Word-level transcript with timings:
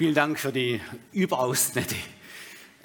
Vielen 0.00 0.14
Dank 0.14 0.38
für 0.38 0.50
die 0.50 0.80
überaus 1.12 1.74
nette 1.74 1.94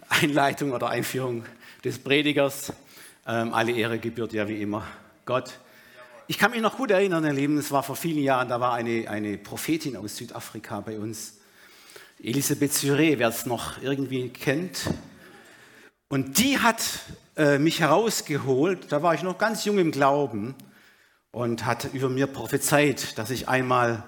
Einleitung 0.10 0.74
oder 0.74 0.90
Einführung 0.90 1.46
des 1.82 1.98
Predigers. 1.98 2.74
Ähm, 3.26 3.54
alle 3.54 3.72
Ehre 3.72 4.00
gebührt 4.00 4.34
ja 4.34 4.50
wie 4.50 4.62
immer 4.62 4.86
Gott. 5.24 5.62
Ich 6.28 6.38
kann 6.38 6.52
mich 6.52 6.60
noch 6.60 6.76
gut 6.76 6.92
erinnern, 6.92 7.24
ihr 7.24 7.32
Lieben, 7.32 7.58
es 7.58 7.72
war 7.72 7.84
vor 7.84 7.96
vielen 7.96 8.22
Jahren, 8.22 8.50
da 8.50 8.60
war 8.60 8.74
eine, 8.74 9.10
eine 9.10 9.38
Prophetin 9.38 9.96
aus 9.96 10.18
Südafrika 10.18 10.82
bei 10.82 11.00
uns, 11.00 11.38
Elisabeth 12.22 12.74
Syré, 12.74 13.18
wer 13.18 13.30
es 13.30 13.46
noch 13.46 13.82
irgendwie 13.82 14.28
kennt. 14.28 14.82
Und 16.10 16.38
die 16.38 16.60
hat 16.60 16.84
äh, 17.38 17.60
mich 17.60 17.80
herausgeholt, 17.80 18.92
da 18.92 19.04
war 19.04 19.14
ich 19.14 19.24
noch 19.24 19.38
ganz 19.38 19.64
jung 19.64 19.80
im 19.80 19.92
Glauben 19.92 20.54
und 21.32 21.66
hat 21.66 21.94
über 21.94 22.10
mir 22.10 22.28
prophezeit, 22.28 23.18
dass 23.18 23.30
ich 23.30 23.48
einmal 23.48 24.04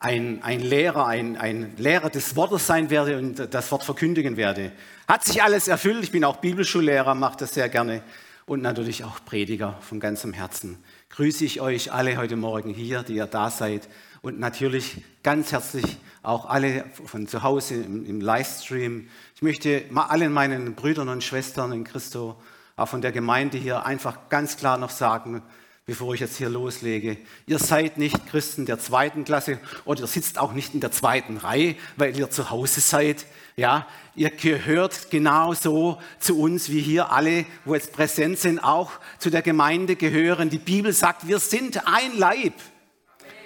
ein, 0.00 0.42
ein 0.42 0.60
Lehrer, 0.60 1.06
ein, 1.06 1.36
ein 1.36 1.74
Lehrer 1.76 2.10
des 2.10 2.36
Wortes 2.36 2.66
sein 2.66 2.90
werde 2.90 3.18
und 3.18 3.52
das 3.52 3.72
Wort 3.72 3.82
verkündigen 3.82 4.36
werde. 4.36 4.72
Hat 5.08 5.24
sich 5.24 5.42
alles 5.42 5.66
erfüllt. 5.66 6.04
Ich 6.04 6.12
bin 6.12 6.24
auch 6.24 6.36
Bibelschullehrer, 6.36 7.14
mache 7.14 7.38
das 7.38 7.54
sehr 7.54 7.68
gerne 7.68 8.02
und 8.46 8.62
natürlich 8.62 9.04
auch 9.04 9.24
Prediger 9.24 9.76
von 9.80 9.98
ganzem 10.00 10.32
Herzen. 10.32 10.78
Grüße 11.10 11.44
ich 11.44 11.60
euch 11.60 11.92
alle 11.92 12.16
heute 12.16 12.36
Morgen 12.36 12.72
hier, 12.72 13.02
die 13.02 13.16
ihr 13.16 13.26
da 13.26 13.50
seid 13.50 13.88
und 14.22 14.38
natürlich 14.38 15.02
ganz 15.22 15.52
herzlich 15.52 15.98
auch 16.22 16.46
alle 16.46 16.84
von 17.04 17.26
zu 17.26 17.42
Hause 17.42 17.74
im, 17.74 18.06
im 18.06 18.20
Livestream. 18.20 19.08
Ich 19.34 19.42
möchte 19.42 19.84
allen 19.94 20.32
meinen 20.32 20.74
Brüdern 20.74 21.08
und 21.08 21.24
Schwestern 21.24 21.72
in 21.72 21.84
Christo, 21.84 22.40
auch 22.76 22.88
von 22.88 23.02
der 23.02 23.12
Gemeinde 23.12 23.58
hier 23.58 23.84
einfach 23.84 24.28
ganz 24.28 24.56
klar 24.56 24.78
noch 24.78 24.90
sagen, 24.90 25.42
bevor 25.88 26.12
ich 26.12 26.20
jetzt 26.20 26.36
hier 26.36 26.50
loslege. 26.50 27.16
Ihr 27.46 27.58
seid 27.58 27.96
nicht 27.96 28.26
Christen 28.26 28.66
der 28.66 28.78
zweiten 28.78 29.24
Klasse 29.24 29.58
oder 29.86 30.02
ihr 30.02 30.06
sitzt 30.06 30.38
auch 30.38 30.52
nicht 30.52 30.74
in 30.74 30.80
der 30.80 30.92
zweiten 30.92 31.38
Reihe, 31.38 31.76
weil 31.96 32.14
ihr 32.14 32.28
zu 32.28 32.50
Hause 32.50 32.82
seid. 32.82 33.24
Ja, 33.56 33.86
ihr 34.14 34.28
gehört 34.28 35.10
genauso 35.10 35.98
zu 36.20 36.38
uns 36.38 36.68
wie 36.68 36.82
hier 36.82 37.10
alle, 37.10 37.46
wo 37.64 37.74
jetzt 37.74 37.94
präsent 37.94 38.38
sind, 38.38 38.58
auch 38.58 38.90
zu 39.18 39.30
der 39.30 39.40
Gemeinde 39.40 39.96
gehören. 39.96 40.50
Die 40.50 40.58
Bibel 40.58 40.92
sagt, 40.92 41.26
wir 41.26 41.38
sind 41.38 41.80
ein 41.86 42.18
Leib. 42.18 42.52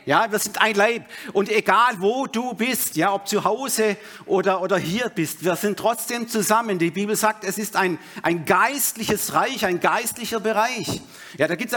Ja, 0.04 0.30
wir 0.30 0.38
sind 0.38 0.60
ein 0.60 0.74
Leib. 0.74 1.04
Und 1.32 1.50
egal 1.50 1.94
wo 1.98 2.26
du 2.26 2.54
bist, 2.54 2.96
ja, 2.96 3.12
ob 3.12 3.28
zu 3.28 3.44
Hause 3.44 3.96
oder, 4.26 4.60
oder 4.62 4.78
hier 4.78 5.08
bist, 5.08 5.44
wir 5.44 5.56
sind 5.56 5.78
trotzdem 5.78 6.28
zusammen. 6.28 6.78
Die 6.78 6.90
Bibel 6.90 7.16
sagt, 7.16 7.44
es 7.44 7.58
ist 7.58 7.76
ein, 7.76 7.98
ein 8.22 8.44
geistliches 8.44 9.34
Reich, 9.34 9.64
ein 9.64 9.80
geistlicher 9.80 10.40
Bereich. 10.40 11.00
Ja, 11.38 11.48
da 11.48 11.54
gibt's, 11.54 11.74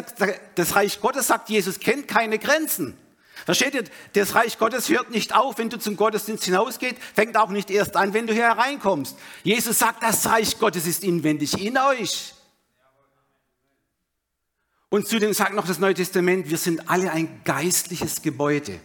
das 0.56 0.76
Reich 0.76 1.00
Gottes, 1.02 1.28
sagt 1.28 1.50
Jesus, 1.50 1.80
kennt 1.80 2.08
keine 2.08 2.40
Grenzen. 2.40 2.98
Versteht 3.46 3.76
ihr? 3.76 3.84
Das 4.14 4.34
Reich 4.34 4.58
Gottes 4.58 4.90
hört 4.90 5.12
nicht 5.12 5.36
auf, 5.36 5.58
wenn 5.58 5.70
du 5.70 5.78
zum 5.78 5.98
Gottesdienst 5.98 6.46
hinausgehst, 6.46 6.96
fängt 7.14 7.38
auch 7.38 7.50
nicht 7.50 7.70
erst 7.70 7.96
an, 7.96 8.14
wenn 8.14 8.28
du 8.28 8.34
hier 8.34 8.44
hereinkommst. 8.44 9.18
Jesus 9.44 9.80
sagt, 9.80 10.02
das 10.04 10.26
Reich 10.28 10.58
Gottes 10.58 10.88
ist 10.88 11.04
inwendig 11.04 11.62
in 11.62 11.78
euch. 11.78 12.35
Und 14.96 15.10
zudem 15.10 15.34
sagt 15.34 15.54
noch 15.54 15.68
das 15.68 15.80
Neue 15.80 15.94
Testament, 15.94 16.50
wir 16.50 16.58
sind 16.58 16.90
alle 16.90 17.12
ein 17.12 17.42
geistliches 17.44 18.22
Gebäude. 18.22 18.80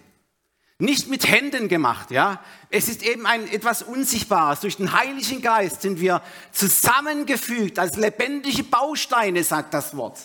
Nicht 0.80 1.08
mit 1.08 1.28
Händen 1.28 1.69
gemacht, 1.69 2.11
ja. 2.11 2.42
Es 2.69 2.89
ist 2.89 3.06
eben 3.06 3.27
ein 3.27 3.47
etwas 3.47 3.84
Unsichtbares. 3.84 4.58
Durch 4.58 4.77
den 4.77 4.92
Heiligen 4.92 5.41
Geist 5.41 5.83
sind 5.83 6.00
wir 6.00 6.20
zusammengefügt 6.50 7.78
als 7.78 7.97
lebendige 7.97 8.64
Bausteine, 8.64 9.44
sagt 9.44 9.72
das 9.72 9.97
Wort. 9.97 10.19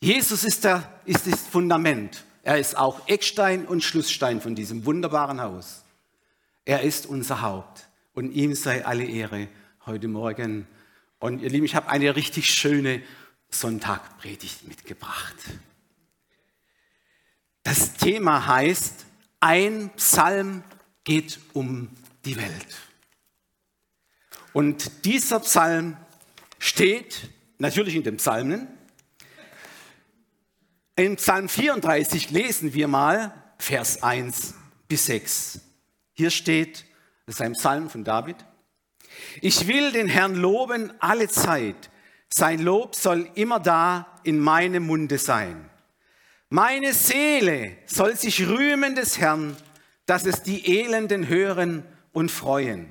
Jesus 0.00 0.44
ist, 0.44 0.62
der, 0.62 0.88
ist 1.04 1.26
das 1.26 1.40
Fundament. 1.40 2.22
Er 2.44 2.60
ist 2.60 2.78
auch 2.78 3.08
Eckstein 3.08 3.66
und 3.66 3.82
Schlussstein 3.82 4.40
von 4.40 4.54
diesem 4.54 4.86
wunderbaren 4.86 5.40
Haus. 5.40 5.82
Er 6.64 6.82
ist 6.82 7.06
unser 7.06 7.42
Haupt 7.42 7.88
und 8.14 8.30
ihm 8.30 8.54
sei 8.54 8.86
alle 8.86 9.04
Ehre 9.04 9.48
heute 9.84 10.06
Morgen. 10.06 10.68
Und 11.18 11.42
ihr 11.42 11.50
Lieben, 11.50 11.66
ich 11.66 11.74
habe 11.74 11.88
eine 11.88 12.14
richtig 12.14 12.46
schöne 12.54 13.02
Sonntagpredigt 13.52 14.66
mitgebracht. 14.66 15.36
Das 17.62 17.94
Thema 17.94 18.46
heißt, 18.46 19.06
ein 19.40 19.90
Psalm 19.96 20.64
geht 21.04 21.38
um 21.52 21.90
die 22.24 22.36
Welt. 22.36 22.66
Und 24.52 25.04
dieser 25.04 25.40
Psalm 25.40 25.96
steht 26.58 27.30
natürlich 27.58 27.94
in 27.94 28.02
den 28.02 28.16
Psalmen. 28.16 28.68
In 30.96 31.16
Psalm 31.16 31.48
34 31.48 32.30
lesen 32.30 32.74
wir 32.74 32.88
mal 32.88 33.32
Vers 33.58 34.02
1 34.02 34.54
bis 34.88 35.06
6. 35.06 35.60
Hier 36.12 36.30
steht, 36.30 36.84
das 37.26 37.36
ist 37.36 37.40
ein 37.40 37.52
Psalm 37.52 37.88
von 37.88 38.04
David. 38.04 38.36
Ich 39.40 39.66
will 39.66 39.92
den 39.92 40.08
Herrn 40.08 40.34
loben 40.34 40.92
alle 41.00 41.28
Zeit. 41.28 41.90
Sein 42.34 42.60
Lob 42.60 42.94
soll 42.94 43.28
immer 43.34 43.60
da 43.60 44.06
in 44.22 44.38
meinem 44.38 44.86
Munde 44.86 45.18
sein. 45.18 45.68
Meine 46.48 46.94
Seele 46.94 47.76
soll 47.84 48.16
sich 48.16 48.48
rühmen 48.48 48.94
des 48.94 49.18
Herrn, 49.18 49.54
dass 50.06 50.24
es 50.24 50.42
die 50.42 50.80
Elenden 50.80 51.28
hören 51.28 51.84
und 52.12 52.30
freuen. 52.30 52.90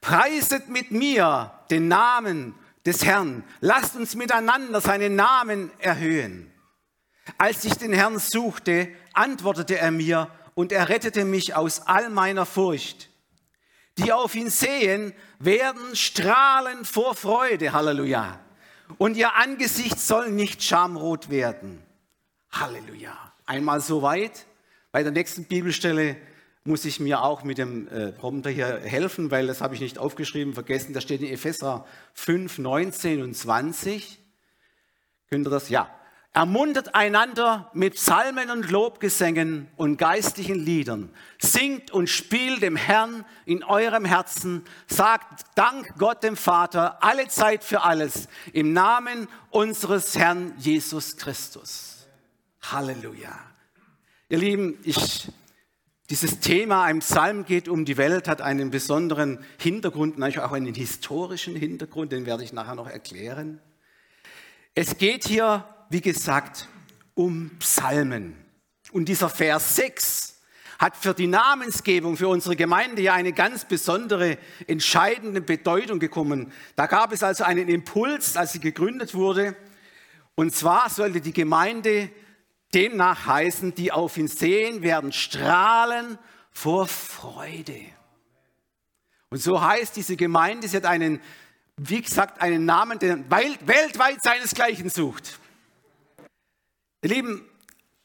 Preiset 0.00 0.68
mit 0.68 0.90
mir 0.90 1.52
den 1.70 1.86
Namen 1.86 2.56
des 2.84 3.04
Herrn. 3.04 3.44
Lasst 3.60 3.94
uns 3.94 4.16
miteinander 4.16 4.80
seinen 4.80 5.14
Namen 5.14 5.70
erhöhen. 5.78 6.52
Als 7.38 7.64
ich 7.64 7.74
den 7.74 7.92
Herrn 7.92 8.18
suchte, 8.18 8.88
antwortete 9.12 9.78
er 9.78 9.92
mir 9.92 10.28
und 10.54 10.72
er 10.72 10.88
rettete 10.88 11.24
mich 11.24 11.54
aus 11.54 11.86
all 11.86 12.10
meiner 12.10 12.44
Furcht. 12.44 13.08
Die 13.98 14.12
auf 14.12 14.34
ihn 14.34 14.50
sehen, 14.50 15.14
werden 15.38 15.94
strahlen 15.94 16.84
vor 16.84 17.14
Freude. 17.14 17.72
Halleluja 17.72 18.43
und 18.98 19.16
ihr 19.16 19.34
Angesicht 19.34 20.00
soll 20.00 20.30
nicht 20.30 20.62
schamrot 20.62 21.30
werden. 21.30 21.82
Halleluja. 22.50 23.16
Einmal 23.46 23.80
so 23.80 24.02
weit. 24.02 24.46
Bei 24.92 25.02
der 25.02 25.12
nächsten 25.12 25.44
Bibelstelle 25.44 26.16
muss 26.64 26.84
ich 26.84 26.98
mir 26.98 27.22
auch 27.22 27.42
mit 27.44 27.58
dem 27.58 27.88
äh, 27.88 28.12
Prompter 28.12 28.48
hier 28.48 28.80
helfen, 28.80 29.30
weil 29.30 29.46
das 29.46 29.60
habe 29.60 29.74
ich 29.74 29.80
nicht 29.80 29.98
aufgeschrieben, 29.98 30.54
vergessen. 30.54 30.94
Da 30.94 31.00
steht 31.00 31.20
in 31.20 31.28
Epheser 31.28 31.86
5, 32.14 32.58
19 32.58 33.22
und 33.22 33.34
20. 33.34 34.18
Könnt 35.28 35.46
ihr 35.46 35.50
das? 35.50 35.68
Ja. 35.68 35.90
Ermuntert 36.36 36.96
einander 36.96 37.70
mit 37.74 37.94
Psalmen 37.94 38.50
und 38.50 38.68
Lobgesängen 38.68 39.68
und 39.76 39.98
geistlichen 39.98 40.56
Liedern. 40.56 41.10
Singt 41.38 41.92
und 41.92 42.10
spielt 42.10 42.60
dem 42.60 42.74
Herrn 42.74 43.24
in 43.46 43.62
eurem 43.62 44.04
Herzen. 44.04 44.64
Sagt 44.88 45.44
Dank 45.54 45.94
Gott 45.96 46.24
dem 46.24 46.36
Vater 46.36 47.04
alle 47.04 47.28
Zeit 47.28 47.62
für 47.62 47.82
alles 47.82 48.26
im 48.52 48.72
Namen 48.72 49.28
unseres 49.50 50.18
Herrn 50.18 50.54
Jesus 50.58 51.16
Christus. 51.16 52.08
Halleluja. 52.62 53.38
Ihr 54.28 54.38
Lieben, 54.38 54.78
ich, 54.82 55.28
dieses 56.10 56.40
Thema, 56.40 56.82
ein 56.82 56.98
Psalm 56.98 57.44
geht 57.44 57.68
um 57.68 57.84
die 57.84 57.96
Welt, 57.96 58.26
hat 58.26 58.42
einen 58.42 58.72
besonderen 58.72 59.38
Hintergrund, 59.60 60.18
natürlich 60.18 60.40
auch 60.40 60.50
einen 60.50 60.74
historischen 60.74 61.54
Hintergrund, 61.54 62.10
den 62.10 62.26
werde 62.26 62.42
ich 62.42 62.52
nachher 62.52 62.74
noch 62.74 62.90
erklären. 62.90 63.60
Es 64.74 64.98
geht 64.98 65.28
hier 65.28 65.64
wie 65.94 66.00
gesagt, 66.00 66.66
um 67.14 67.50
Psalmen. 67.60 68.34
Und 68.90 69.04
dieser 69.04 69.28
Vers 69.28 69.76
6 69.76 70.40
hat 70.80 70.96
für 70.96 71.14
die 71.14 71.28
Namensgebung 71.28 72.16
für 72.16 72.26
unsere 72.26 72.56
Gemeinde 72.56 73.00
ja 73.00 73.14
eine 73.14 73.32
ganz 73.32 73.64
besondere, 73.64 74.36
entscheidende 74.66 75.40
Bedeutung 75.40 76.00
gekommen. 76.00 76.50
Da 76.74 76.86
gab 76.86 77.12
es 77.12 77.22
also 77.22 77.44
einen 77.44 77.68
Impuls, 77.68 78.36
als 78.36 78.54
sie 78.54 78.58
gegründet 78.58 79.14
wurde. 79.14 79.54
Und 80.34 80.52
zwar 80.52 80.90
sollte 80.90 81.20
die 81.20 81.32
Gemeinde 81.32 82.10
demnach 82.74 83.28
heißen, 83.28 83.76
die 83.76 83.92
auf 83.92 84.16
ihn 84.16 84.26
sehen, 84.26 84.82
werden 84.82 85.12
strahlen 85.12 86.18
vor 86.50 86.88
Freude. 86.88 87.78
Und 89.30 89.38
so 89.38 89.62
heißt 89.62 89.94
diese 89.94 90.16
Gemeinde, 90.16 90.66
sie 90.66 90.76
hat 90.76 90.86
einen, 90.86 91.20
wie 91.76 92.02
gesagt, 92.02 92.42
einen 92.42 92.64
Namen, 92.64 92.98
der 92.98 93.30
weltweit 93.30 94.24
seinesgleichen 94.24 94.90
sucht. 94.90 95.38
Ihr 97.04 97.10
Lieben, 97.10 97.44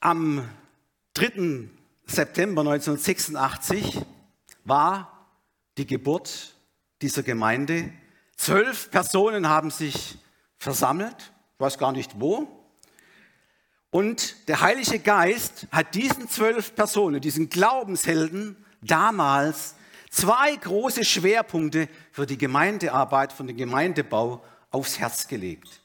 am 0.02 0.46
3. 1.14 1.70
September 2.06 2.64
1986 2.64 3.98
war 4.66 5.26
die 5.78 5.88
Geburt 5.88 6.54
dieser 7.02 7.24
Gemeinde. 7.24 7.94
Zwölf 8.36 8.92
Personen 8.92 9.48
haben 9.48 9.72
sich 9.72 10.18
versammelt, 10.58 11.16
ich 11.54 11.60
weiß 11.62 11.78
gar 11.78 11.94
nicht 11.94 12.20
wo. 12.20 12.50
Und 13.90 14.50
der 14.50 14.60
Heilige 14.60 15.00
Geist 15.00 15.68
hat 15.72 15.96
diesen 15.96 16.28
zwölf 16.28 16.76
Personen, 16.76 17.22
diesen 17.22 17.48
Glaubenshelden, 17.48 18.58
damals 18.82 19.76
zwei 20.10 20.58
große 20.58 21.06
Schwerpunkte 21.06 21.88
für 22.12 22.26
die 22.26 22.38
Gemeindearbeit, 22.38 23.32
für 23.32 23.46
den 23.46 23.56
Gemeindebau 23.56 24.44
aufs 24.72 25.00
Herz 25.00 25.26
gelegt. 25.30 25.80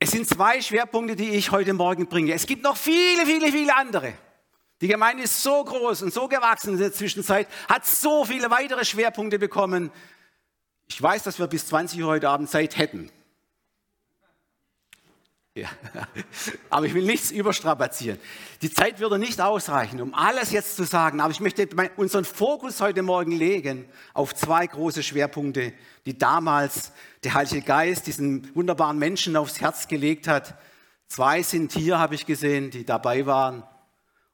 Es 0.00 0.12
sind 0.12 0.28
zwei 0.28 0.60
Schwerpunkte, 0.60 1.16
die 1.16 1.30
ich 1.30 1.50
heute 1.50 1.74
Morgen 1.74 2.06
bringe. 2.06 2.32
Es 2.32 2.46
gibt 2.46 2.62
noch 2.62 2.76
viele, 2.76 3.26
viele, 3.26 3.50
viele 3.50 3.74
andere. 3.76 4.14
Die 4.80 4.86
Gemeinde 4.86 5.24
ist 5.24 5.42
so 5.42 5.64
groß 5.64 6.02
und 6.02 6.14
so 6.14 6.28
gewachsen 6.28 6.74
in 6.74 6.78
der 6.78 6.92
Zwischenzeit, 6.92 7.48
hat 7.68 7.84
so 7.84 8.24
viele 8.24 8.48
weitere 8.50 8.84
Schwerpunkte 8.84 9.38
bekommen. 9.38 9.90
Ich 10.86 11.02
weiß, 11.02 11.24
dass 11.24 11.40
wir 11.40 11.48
bis 11.48 11.66
20 11.66 12.00
Uhr 12.00 12.06
heute 12.06 12.28
Abend 12.28 12.48
Zeit 12.48 12.78
hätten. 12.78 13.10
Ja. 15.58 15.68
Aber 16.70 16.86
ich 16.86 16.94
will 16.94 17.04
nichts 17.04 17.30
überstrapazieren. 17.30 18.18
Die 18.62 18.72
Zeit 18.72 19.00
würde 19.00 19.18
nicht 19.18 19.40
ausreichen, 19.40 20.00
um 20.00 20.14
alles 20.14 20.52
jetzt 20.52 20.76
zu 20.76 20.84
sagen. 20.84 21.20
Aber 21.20 21.32
ich 21.32 21.40
möchte 21.40 21.68
unseren 21.96 22.24
Fokus 22.24 22.80
heute 22.80 23.02
Morgen 23.02 23.32
legen 23.32 23.86
auf 24.14 24.34
zwei 24.34 24.66
große 24.66 25.02
Schwerpunkte, 25.02 25.72
die 26.06 26.16
damals 26.16 26.92
der 27.24 27.34
Heilige 27.34 27.62
Geist 27.62 28.06
diesen 28.06 28.54
wunderbaren 28.54 28.98
Menschen 28.98 29.36
aufs 29.36 29.60
Herz 29.60 29.88
gelegt 29.88 30.28
hat. 30.28 30.54
Zwei 31.08 31.42
sind 31.42 31.72
hier, 31.72 31.98
habe 31.98 32.14
ich 32.14 32.26
gesehen, 32.26 32.70
die 32.70 32.84
dabei 32.84 33.26
waren. 33.26 33.64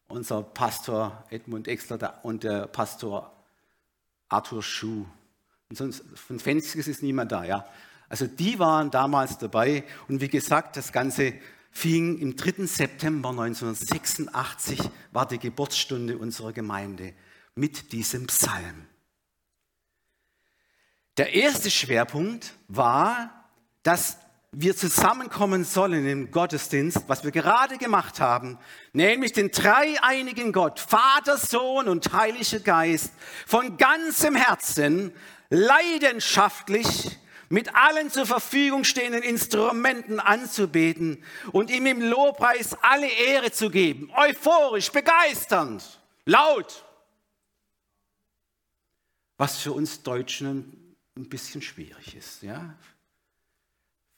Unser 0.08 0.42
Pastor 0.42 1.24
Edmund 1.30 1.68
Exler 1.68 2.20
und 2.22 2.44
der 2.44 2.66
Pastor 2.66 3.32
Arthur 4.28 4.62
Schuh. 4.62 5.06
Und 5.70 5.76
sonst, 5.76 6.04
von 6.14 6.38
Fenskes 6.38 6.86
ist 6.86 7.02
niemand 7.02 7.32
da, 7.32 7.44
ja. 7.44 7.66
Also 8.14 8.28
die 8.28 8.60
waren 8.60 8.92
damals 8.92 9.38
dabei 9.38 9.82
und 10.06 10.20
wie 10.20 10.28
gesagt, 10.28 10.76
das 10.76 10.92
Ganze 10.92 11.34
fing 11.72 12.16
im 12.20 12.36
3. 12.36 12.64
September 12.64 13.30
1986, 13.30 14.78
war 15.10 15.26
die 15.26 15.40
Geburtsstunde 15.40 16.16
unserer 16.16 16.52
Gemeinde 16.52 17.12
mit 17.56 17.90
diesem 17.90 18.28
Psalm. 18.28 18.86
Der 21.16 21.34
erste 21.34 21.72
Schwerpunkt 21.72 22.54
war, 22.68 23.50
dass 23.82 24.18
wir 24.52 24.76
zusammenkommen 24.76 25.64
sollen 25.64 26.06
im 26.06 26.30
Gottesdienst, 26.30 27.08
was 27.08 27.24
wir 27.24 27.32
gerade 27.32 27.78
gemacht 27.78 28.20
haben, 28.20 28.60
nämlich 28.92 29.32
den 29.32 29.50
dreieinigen 29.50 30.52
Gott, 30.52 30.78
Vater, 30.78 31.36
Sohn 31.36 31.88
und 31.88 32.12
Heiliger 32.12 32.60
Geist, 32.60 33.12
von 33.44 33.76
ganzem 33.76 34.36
Herzen, 34.36 35.12
leidenschaftlich 35.50 37.18
mit 37.48 37.74
allen 37.74 38.10
zur 38.10 38.26
Verfügung 38.26 38.84
stehenden 38.84 39.22
Instrumenten 39.22 40.20
anzubeten 40.20 41.22
und 41.52 41.70
ihm 41.70 41.86
im 41.86 42.00
Lobpreis 42.00 42.74
alle 42.82 43.08
Ehre 43.08 43.52
zu 43.52 43.70
geben. 43.70 44.10
Euphorisch, 44.16 44.90
begeisternd, 44.90 46.00
laut. 46.24 46.84
Was 49.36 49.58
für 49.58 49.72
uns 49.72 50.02
Deutschen 50.02 50.96
ein 51.16 51.28
bisschen 51.28 51.62
schwierig 51.62 52.16
ist. 52.16 52.42
Ja? 52.42 52.74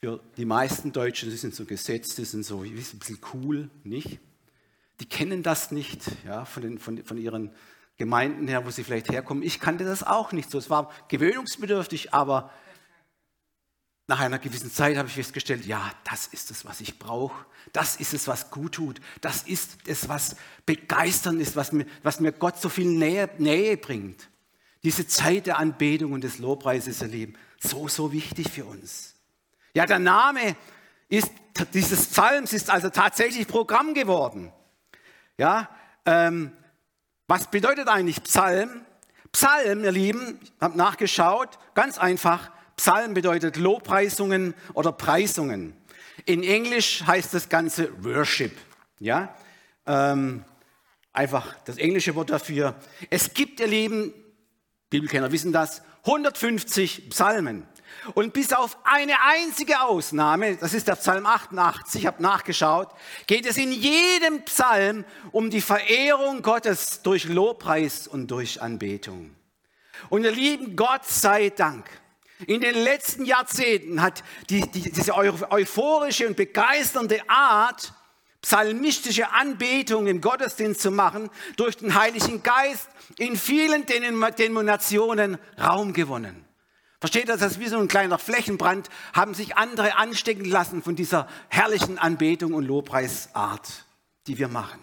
Für 0.01 0.21
die 0.37 0.45
meisten 0.45 0.93
Deutschen, 0.93 1.31
sie 1.31 1.37
sind 1.37 1.55
so 1.55 1.65
gesetzt, 1.65 2.19
die 2.19 2.25
sind 2.25 2.45
so 2.45 2.63
ein 2.63 2.75
bisschen 2.75 3.19
cool, 3.33 3.71
nicht? 3.85 4.19
Die 5.01 5.07
kennen 5.07 5.43
das 5.43 5.71
nicht 5.73 6.01
ja, 6.25 6.45
von, 6.45 6.63
den, 6.63 6.79
von, 6.79 7.03
von 7.05 7.19
ihren 7.19 7.51
Gemeinden 7.99 8.47
her, 8.49 8.65
wo 8.65 8.71
sie 8.71 8.85
vielleicht 8.85 9.11
herkommen. 9.11 9.43
Ich 9.43 9.61
kannte 9.61 9.85
das 9.85 10.03
auch 10.03 10.33
nicht 10.33 10.51
so. 10.51 10.59
Es 10.59 10.71
war 10.71 10.91
gewöhnungsbedürftig, 11.09 12.13
aber 12.15 12.51
nach 14.09 14.21
einer 14.21 14.39
gewissen 14.39 14.71
Zeit 14.71 14.97
habe 14.97 15.09
ich 15.09 15.15
festgestellt, 15.15 15.67
ja, 15.67 15.91
das 16.05 16.29
ist 16.29 16.51
es, 16.51 16.65
was 16.65 16.81
ich 16.81 16.99
brauche. 16.99 17.45
Das 17.73 17.97
ist 17.97 18.15
es, 18.15 18.29
was 18.29 18.51
gut 18.51 18.73
tut. 18.73 19.01
Das 19.21 19.43
ist 19.43 19.79
es, 19.87 20.09
was 20.09 20.37
begeisternd 20.65 21.41
ist, 21.41 21.57
was 21.57 21.73
mir, 21.73 21.87
was 22.05 22.21
mir 22.21 22.31
Gott 22.33 22.61
so 22.61 22.69
viel 22.69 22.87
Nähe, 22.87 23.29
Nähe 23.39 23.77
bringt. 23.77 24.29
Diese 24.85 25.09
Zeit 25.09 25.47
der 25.47 25.59
Anbetung 25.59 26.13
und 26.13 26.23
des 26.23 26.39
Lobpreises 26.39 27.03
erleben, 27.03 27.35
so, 27.59 27.89
so 27.89 28.13
wichtig 28.13 28.49
für 28.51 28.65
uns. 28.65 29.15
Ja, 29.75 29.87
der 29.87 29.99
Name 29.99 30.57
ist, 31.09 31.33
dieses 31.75 32.07
Psalms 32.07 32.53
ist 32.53 32.71
also 32.71 32.91
tatsächlich 32.91 33.49
Programm 33.49 33.93
geworden. 33.95 34.53
Ja, 35.37 35.69
ähm, 36.05 36.53
was 37.27 37.51
bedeutet 37.51 37.89
eigentlich 37.89 38.23
Psalm? 38.23 38.87
Psalm, 39.33 39.83
ihr 39.83 39.93
Lieben, 39.93 40.39
habe 40.61 40.79
nachgeschaut, 40.79 41.59
ganz 41.75 41.99
einfach, 41.99 42.53
Psalm 42.77 43.15
bedeutet 43.15 43.57
Lobpreisungen 43.57 44.55
oder 44.75 44.93
Preisungen. 44.93 45.75
In 46.25 46.43
Englisch 46.43 47.03
heißt 47.07 47.33
das 47.35 47.49
Ganze 47.49 47.91
Worship. 48.05 48.57
Ja? 48.99 49.35
Ähm, 49.87 50.45
einfach 51.13 51.57
das 51.65 51.79
englische 51.79 52.15
Wort 52.15 52.31
dafür. 52.31 52.75
Es 53.11 53.35
gibt, 53.35 53.61
ihr 53.61 53.67
Lieben, 53.67 54.13
Bibelkenner 54.91 55.33
wissen 55.33 55.53
das, 55.53 55.83
150 56.05 57.11
Psalmen. 57.11 57.67
Und 58.15 58.33
bis 58.33 58.53
auf 58.53 58.79
eine 58.85 59.15
einzige 59.23 59.81
Ausnahme, 59.81 60.57
das 60.57 60.75
ist 60.75 60.87
der 60.87 60.97
Psalm 60.97 61.27
88, 61.27 62.03
ich 62.03 62.07
habe 62.07 62.23
nachgeschaut, 62.23 62.89
geht 63.27 63.47
es 63.47 63.57
in 63.57 63.73
jedem 63.73 64.45
Psalm 64.45 65.05
um 65.33 65.51
die 65.51 65.61
Verehrung 65.61 66.43
Gottes 66.43 67.03
durch 67.03 67.25
Lobpreis 67.25 68.07
und 68.07 68.31
durch 68.31 68.61
Anbetung. 68.61 69.35
Und 70.09 70.25
ihr 70.25 70.31
Lieben, 70.31 70.77
Gott 70.77 71.07
sei 71.07 71.51
Dank 71.51 71.89
in 72.47 72.61
den 72.61 72.75
letzten 72.75 73.25
Jahrzehnten 73.25 74.03
hat 74.03 74.23
die, 74.51 74.61
die, 74.71 74.91
diese 74.93 75.15
euphorische 75.15 76.27
und 76.27 76.37
begeisternde 76.37 77.21
Art, 77.29 77.93
psalmistische 78.43 79.33
Anbetung 79.33 80.07
im 80.07 80.21
Gottesdienst 80.21 80.81
zu 80.81 80.91
machen, 80.91 81.31
durch 81.57 81.77
den 81.79 81.95
Heiligen 81.95 82.43
Geist 82.43 82.89
in 83.19 83.37
vielen 83.37 83.87
Denominationen 83.87 85.39
Raum 85.59 85.93
gewonnen. 85.93 86.45
Versteht 87.01 87.29
ihr, 87.29 87.37
das 87.37 87.53
ist 87.53 87.61
wie 87.61 87.69
so 87.69 87.79
ein 87.79 87.89
kleiner 87.89 88.19
Flächenbrand, 88.19 88.89
haben 89.13 89.35
sich 89.35 89.57
andere 89.57 89.97
anstecken 89.97 90.45
lassen 90.45 90.83
von 90.83 90.97
dieser 90.97 91.29
herrlichen 91.49 91.99
Anbetung 91.99 92.55
und 92.55 92.65
Lobpreisart, 92.65 93.85
die 94.27 94.39
wir 94.39 94.49
machen. 94.49 94.81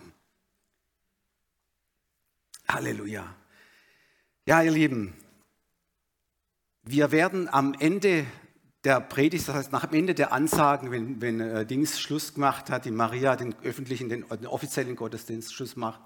Halleluja. 2.68 3.36
Ja, 4.46 4.62
ihr 4.62 4.72
Lieben, 4.72 5.16
wir 6.84 7.12
werden 7.12 7.48
am 7.48 7.74
Ende 7.80 8.26
der 8.84 9.00
Predigt, 9.00 9.48
das 9.48 9.56
heißt 9.56 9.72
nach 9.72 9.86
dem 9.86 10.00
Ende 10.00 10.14
der 10.14 10.34
Ansagen, 10.34 10.92
wenn, 10.92 11.22
wenn 11.22 11.40
äh, 11.40 11.66
Dings 11.66 12.00
Schluss 12.00 12.34
gemacht 12.34 12.70
hat, 12.70 12.84
die 12.84 12.92
Maria 12.92 13.38
den 13.38 13.56
öffentlichen, 13.64 14.10
den, 14.10 14.26
den, 14.28 14.48
offiziellen 14.48 14.98
Gottesdienst 14.98 15.54
Schluss 15.54 15.78
macht, 15.78 16.02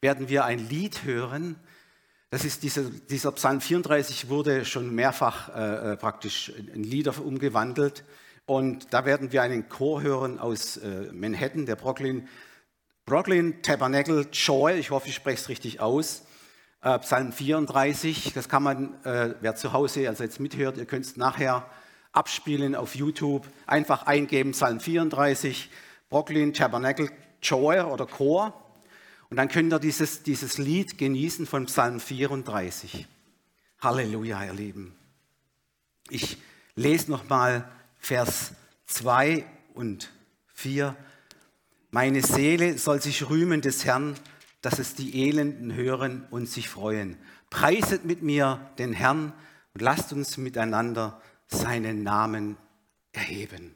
werden 0.00 0.28
wir 0.28 0.44
ein 0.44 0.58
Lied 0.58 1.04
hören. 1.04 1.56
Das 2.30 2.44
ist 2.44 2.64
dieser, 2.64 2.82
dieser 2.82 3.30
Psalm 3.32 3.60
34 3.60 4.28
wurde 4.28 4.64
schon 4.64 4.92
mehrfach 4.92 5.54
äh, 5.54 5.92
äh, 5.92 5.96
praktisch 5.96 6.48
in 6.48 6.82
Lieder 6.82 7.14
umgewandelt. 7.24 8.04
Und 8.46 8.92
da 8.92 9.04
werden 9.04 9.30
wir 9.30 9.42
einen 9.42 9.68
Chor 9.68 10.02
hören 10.02 10.40
aus 10.40 10.76
äh, 10.76 11.12
Manhattan, 11.12 11.66
der 11.66 11.76
Brooklyn, 11.76 12.28
Brooklyn 13.04 13.62
Tabernacle 13.62 14.26
Joy. 14.32 14.78
Ich 14.78 14.90
hoffe, 14.90 15.08
ich 15.08 15.14
spreche 15.14 15.40
es 15.40 15.48
richtig 15.48 15.80
aus. 15.80 16.24
Äh, 16.86 17.00
Psalm 17.00 17.32
34, 17.32 18.32
das 18.32 18.48
kann 18.48 18.62
man, 18.62 19.04
äh, 19.04 19.34
wer 19.40 19.56
zu 19.56 19.72
Hause 19.72 20.08
also 20.08 20.22
jetzt 20.22 20.38
mithört, 20.38 20.76
ihr 20.76 20.84
könnt 20.84 21.04
es 21.04 21.16
nachher 21.16 21.68
abspielen 22.12 22.76
auf 22.76 22.94
YouTube, 22.94 23.44
einfach 23.66 24.06
eingeben 24.06 24.52
Psalm 24.52 24.78
34, 24.78 25.68
Brooklyn 26.10 26.54
Tabernacle 26.54 27.10
Choir 27.44 27.90
oder 27.90 28.06
Chor 28.06 28.54
und 29.30 29.36
dann 29.36 29.48
könnt 29.48 29.72
ihr 29.72 29.80
dieses, 29.80 30.22
dieses 30.22 30.58
Lied 30.58 30.96
genießen 30.96 31.44
von 31.46 31.66
Psalm 31.66 31.98
34. 31.98 33.08
Halleluja, 33.80 34.44
ihr 34.44 34.54
Lieben. 34.54 34.94
Ich 36.08 36.38
lese 36.76 37.10
nochmal 37.10 37.68
Vers 37.98 38.52
2 38.86 39.44
und 39.74 40.12
4. 40.54 40.94
Meine 41.90 42.22
Seele 42.22 42.78
soll 42.78 43.02
sich 43.02 43.28
rühmen 43.28 43.60
des 43.60 43.84
Herrn, 43.84 44.14
dass 44.60 44.78
es 44.78 44.94
die 44.94 45.28
Elenden 45.28 45.74
hören 45.74 46.26
und 46.30 46.48
sich 46.48 46.68
freuen. 46.68 47.16
Preiset 47.50 48.04
mit 48.04 48.22
mir 48.22 48.70
den 48.78 48.92
Herrn 48.92 49.32
und 49.74 49.82
lasst 49.82 50.12
uns 50.12 50.36
miteinander 50.36 51.20
seinen 51.46 52.02
Namen 52.02 52.56
erheben. 53.12 53.74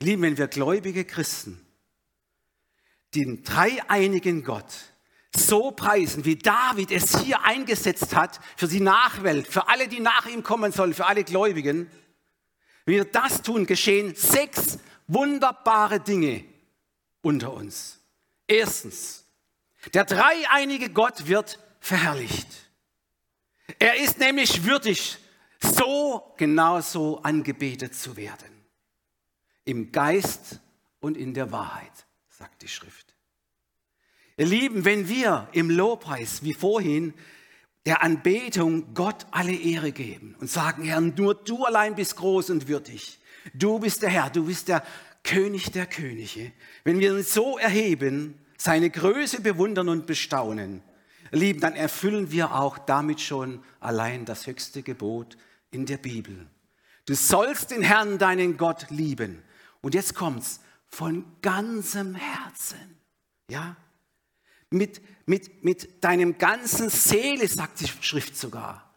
Lieben, 0.00 0.22
wenn 0.22 0.38
wir 0.38 0.48
gläubige 0.48 1.04
Christen 1.04 1.60
den 3.14 3.44
dreieinigen 3.44 4.42
Gott 4.42 4.72
so 5.36 5.72
preisen, 5.72 6.24
wie 6.24 6.36
David 6.36 6.90
es 6.90 7.18
hier 7.20 7.42
eingesetzt 7.42 8.14
hat 8.14 8.40
für 8.56 8.68
die 8.68 8.80
Nachwelt, 8.80 9.46
für 9.46 9.68
alle, 9.68 9.88
die 9.88 10.00
nach 10.00 10.26
ihm 10.26 10.42
kommen 10.42 10.72
sollen, 10.72 10.94
für 10.94 11.06
alle 11.06 11.24
Gläubigen, 11.24 11.90
wenn 12.84 12.94
wir 12.94 13.04
das 13.04 13.42
tun, 13.42 13.66
geschehen 13.66 14.14
sechs 14.14 14.78
wunderbare 15.06 16.00
Dinge 16.00 16.44
unter 17.22 17.52
uns. 17.52 17.98
Erstens, 18.46 19.23
der 19.92 20.04
dreieinige 20.04 20.90
Gott 20.90 21.26
wird 21.26 21.58
verherrlicht. 21.80 22.48
Er 23.78 23.96
ist 23.96 24.18
nämlich 24.18 24.64
würdig, 24.64 25.18
so 25.60 26.34
genauso 26.36 27.18
angebetet 27.22 27.94
zu 27.94 28.16
werden. 28.16 28.64
Im 29.64 29.92
Geist 29.92 30.60
und 31.00 31.16
in 31.16 31.34
der 31.34 31.52
Wahrheit, 31.52 32.06
sagt 32.28 32.62
die 32.62 32.68
Schrift. 32.68 33.14
Ihr 34.36 34.46
Lieben, 34.46 34.84
wenn 34.84 35.08
wir 35.08 35.48
im 35.52 35.70
Lobpreis, 35.70 36.42
wie 36.42 36.54
vorhin, 36.54 37.14
der 37.86 38.02
Anbetung 38.02 38.94
Gott 38.94 39.26
alle 39.30 39.54
Ehre 39.54 39.92
geben 39.92 40.34
und 40.40 40.50
sagen, 40.50 40.84
Herr, 40.84 41.00
nur 41.00 41.34
du 41.34 41.64
allein 41.64 41.94
bist 41.94 42.16
groß 42.16 42.50
und 42.50 42.66
würdig. 42.66 43.18
Du 43.52 43.78
bist 43.78 44.02
der 44.02 44.08
Herr, 44.08 44.30
du 44.30 44.46
bist 44.46 44.68
der 44.68 44.84
König 45.22 45.70
der 45.72 45.86
Könige. 45.86 46.52
Wenn 46.82 46.98
wir 46.98 47.14
uns 47.14 47.32
so 47.32 47.58
erheben, 47.58 48.38
seine 48.64 48.88
Größe 48.88 49.42
bewundern 49.42 49.90
und 49.90 50.06
bestaunen, 50.06 50.82
Lieben, 51.30 51.60
dann 51.60 51.74
erfüllen 51.74 52.30
wir 52.30 52.54
auch 52.54 52.78
damit 52.78 53.20
schon 53.20 53.62
allein 53.80 54.24
das 54.24 54.46
höchste 54.46 54.82
Gebot 54.82 55.36
in 55.70 55.84
der 55.84 55.98
Bibel. 55.98 56.46
Du 57.06 57.14
sollst 57.14 57.72
den 57.72 57.82
Herrn, 57.82 58.18
deinen 58.18 58.56
Gott, 58.56 58.86
lieben. 58.88 59.42
Und 59.82 59.94
jetzt 59.94 60.14
kommt's, 60.14 60.60
von 60.86 61.24
ganzem 61.42 62.14
Herzen. 62.14 62.98
Ja? 63.50 63.76
Mit, 64.70 65.02
mit, 65.26 65.64
mit 65.64 66.02
deinem 66.02 66.38
ganzen 66.38 66.88
Seele, 66.88 67.48
sagt 67.48 67.80
die 67.80 67.88
Schrift 68.00 68.36
sogar. 68.36 68.94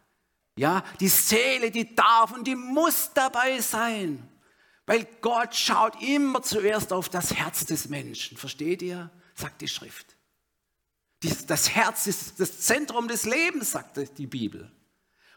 Ja, 0.56 0.82
die 1.00 1.08
Seele, 1.08 1.70
die 1.70 1.94
darf 1.94 2.32
und 2.32 2.46
die 2.46 2.56
muss 2.56 3.10
dabei 3.14 3.60
sein. 3.60 4.26
Weil 4.86 5.06
Gott 5.20 5.54
schaut 5.54 6.00
immer 6.02 6.42
zuerst 6.42 6.92
auf 6.92 7.08
das 7.08 7.34
Herz 7.34 7.66
des 7.66 7.88
Menschen. 7.88 8.38
Versteht 8.38 8.80
ihr? 8.80 9.10
Sagt 9.38 9.60
die 9.60 9.68
Schrift. 9.68 10.16
Das 11.46 11.70
Herz 11.70 12.08
ist 12.08 12.40
das 12.40 12.60
Zentrum 12.62 13.06
des 13.06 13.24
Lebens, 13.24 13.70
sagt 13.70 14.18
die 14.18 14.26
Bibel. 14.26 14.68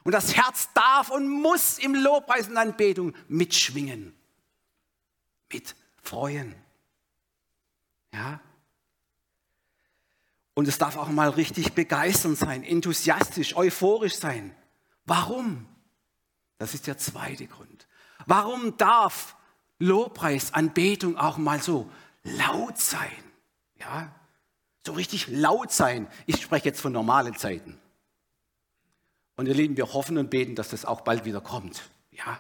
Und 0.04 0.14
das 0.14 0.36
Herz 0.36 0.70
darf 0.74 1.12
und 1.12 1.30
muss 1.30 1.78
im 1.78 1.94
Lobpreis 1.94 2.48
und 2.48 2.58
Anbetung 2.58 3.14
mitschwingen. 3.28 4.16
Mit 5.54 5.76
freuen. 6.02 6.56
Ja? 8.12 8.42
Und 10.56 10.68
es 10.68 10.80
darf 10.80 10.98
auch 10.98 11.10
mal 11.10 11.30
richtig 11.30 11.74
begeisternd 11.74 12.40
sein, 12.40 12.64
enthusiastisch, 12.64 13.56
euphorisch 13.56 14.16
sein. 14.16 14.56
Warum? 15.06 15.68
Das 16.58 16.74
ist 16.74 16.88
der 16.88 16.98
zweite 16.98 17.46
Grund. 17.46 17.88
Warum 18.26 18.78
darf 18.78 19.36
Lobpreis, 19.78 20.56
Anbetung 20.56 21.18
auch 21.18 21.38
mal 21.38 21.62
so 21.62 21.92
laut 22.24 22.80
sein? 22.80 23.31
Ja? 23.82 24.14
So 24.86 24.94
richtig 24.94 25.28
laut 25.28 25.72
sein. 25.72 26.08
Ich 26.26 26.42
spreche 26.42 26.66
jetzt 26.66 26.82
von 26.82 26.94
normalen 26.94 27.36
Zeiten. 27.36 27.80
Und 29.36 29.48
ihr 29.48 29.54
Lieben, 29.54 29.78
wir 29.78 29.94
hoffen 29.94 30.18
und 30.18 30.30
beten, 30.30 30.56
dass 30.56 30.70
das 30.70 30.86
auch 30.86 31.02
bald 31.02 31.26
wieder 31.26 31.42
kommt. 31.42 31.90
Ja? 32.12 32.40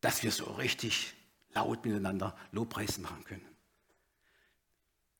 Dass 0.00 0.22
wir 0.22 0.32
so 0.32 0.44
richtig 0.44 1.14
laut 1.54 1.84
miteinander 1.84 2.36
Lobpreis 2.52 2.98
machen 2.98 3.24
können. 3.24 3.46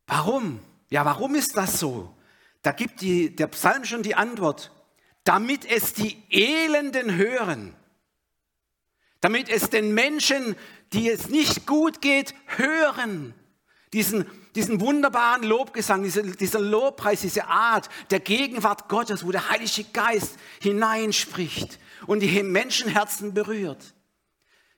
Warum? 0.07 0.61
Ja, 0.91 1.05
warum 1.05 1.35
ist 1.35 1.57
das 1.57 1.79
so? 1.79 2.15
Da 2.63 2.73
gibt 2.73 3.01
die, 3.01 3.35
der 3.35 3.49
Psalm 3.49 3.85
schon 3.85 4.03
die 4.03 4.15
Antwort. 4.15 4.73
Damit 5.25 5.65
es 5.65 5.95
die 5.95 6.23
Elenden 6.31 7.15
hören. 7.15 7.75
Damit 9.21 9.49
es 9.49 9.71
den 9.71 9.95
Menschen, 9.95 10.57
die 10.93 11.09
es 11.09 11.29
nicht 11.29 11.67
gut 11.67 12.01
geht, 12.01 12.35
hören. 12.57 13.35
Diesen, 13.93 14.27
diesen 14.55 14.81
wunderbaren 14.81 15.43
Lobgesang, 15.43 16.03
dieser, 16.03 16.23
dieser 16.23 16.61
Lobpreis, 16.61 17.21
diese 17.21 17.47
Art 17.47 17.89
der 18.11 18.21
Gegenwart 18.21 18.89
Gottes, 18.89 19.27
wo 19.27 19.33
der 19.33 19.51
Heilige 19.51 19.85
Geist 19.93 20.37
hineinspricht 20.61 21.79
und 22.07 22.21
die 22.21 22.43
Menschenherzen 22.43 23.35
berührt. 23.35 23.95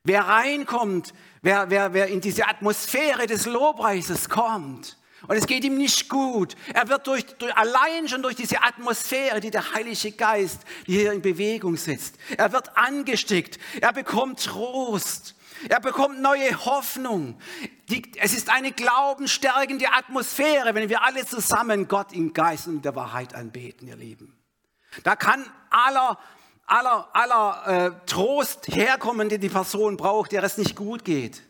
Wer 0.03 0.23
reinkommt, 0.27 1.15
wer, 1.43 1.71
wer, 1.71 1.95
wer 1.95 2.09
in 2.09 2.21
diese 2.21 2.47
Atmosphäre 2.49 3.27
des 3.27 3.47
Lobpreises 3.47 4.29
kommt, 4.29 4.99
und 5.27 5.37
es 5.37 5.47
geht 5.47 5.65
ihm 5.65 5.77
nicht 5.77 6.09
gut. 6.09 6.55
Er 6.73 6.89
wird 6.89 7.07
durch, 7.07 7.25
durch, 7.39 7.55
allein 7.57 8.09
schon 8.09 8.23
durch 8.23 8.37
diese 8.37 8.63
Atmosphäre, 8.63 9.41
die 9.41 9.51
der 9.51 9.73
Heilige 9.73 10.13
Geist 10.13 10.61
hier 10.85 11.13
in 11.13 11.23
Bewegung 11.23 11.77
setzt. 11.77 12.17
Er 12.37 12.53
wird 12.53 12.77
angesteckt. 12.77 13.59
Er 13.81 13.93
bekommt 13.93 14.45
Trost. 14.45 15.35
Er 15.69 15.81
bekommt 15.81 16.21
neue 16.21 16.65
Hoffnung. 16.65 17.39
Die, 17.89 18.03
es 18.17 18.33
ist 18.33 18.51
eine 18.51 18.73
glaubensstärkende 18.73 19.93
Atmosphäre, 19.93 20.75
wenn 20.75 20.89
wir 20.89 21.03
alle 21.03 21.27
zusammen 21.27 21.89
Gott 21.89 22.13
im 22.13 22.33
Geist 22.33 22.67
und 22.67 22.85
der 22.85 22.95
Wahrheit 22.95 23.35
anbeten, 23.35 23.89
ihr 23.89 23.97
Lieben. 23.97 24.39
Da 25.03 25.17
kann 25.17 25.45
aller 25.71 26.19
aller, 26.67 27.09
aller 27.13 27.67
äh, 27.67 28.07
Trost 28.07 28.69
herkommen, 28.69 29.29
den 29.29 29.41
die 29.41 29.49
Person 29.49 29.97
braucht, 29.97 30.33
der 30.33 30.43
es 30.43 30.59
nicht 30.59 30.77
gut 30.77 31.05
geht. 31.05 31.43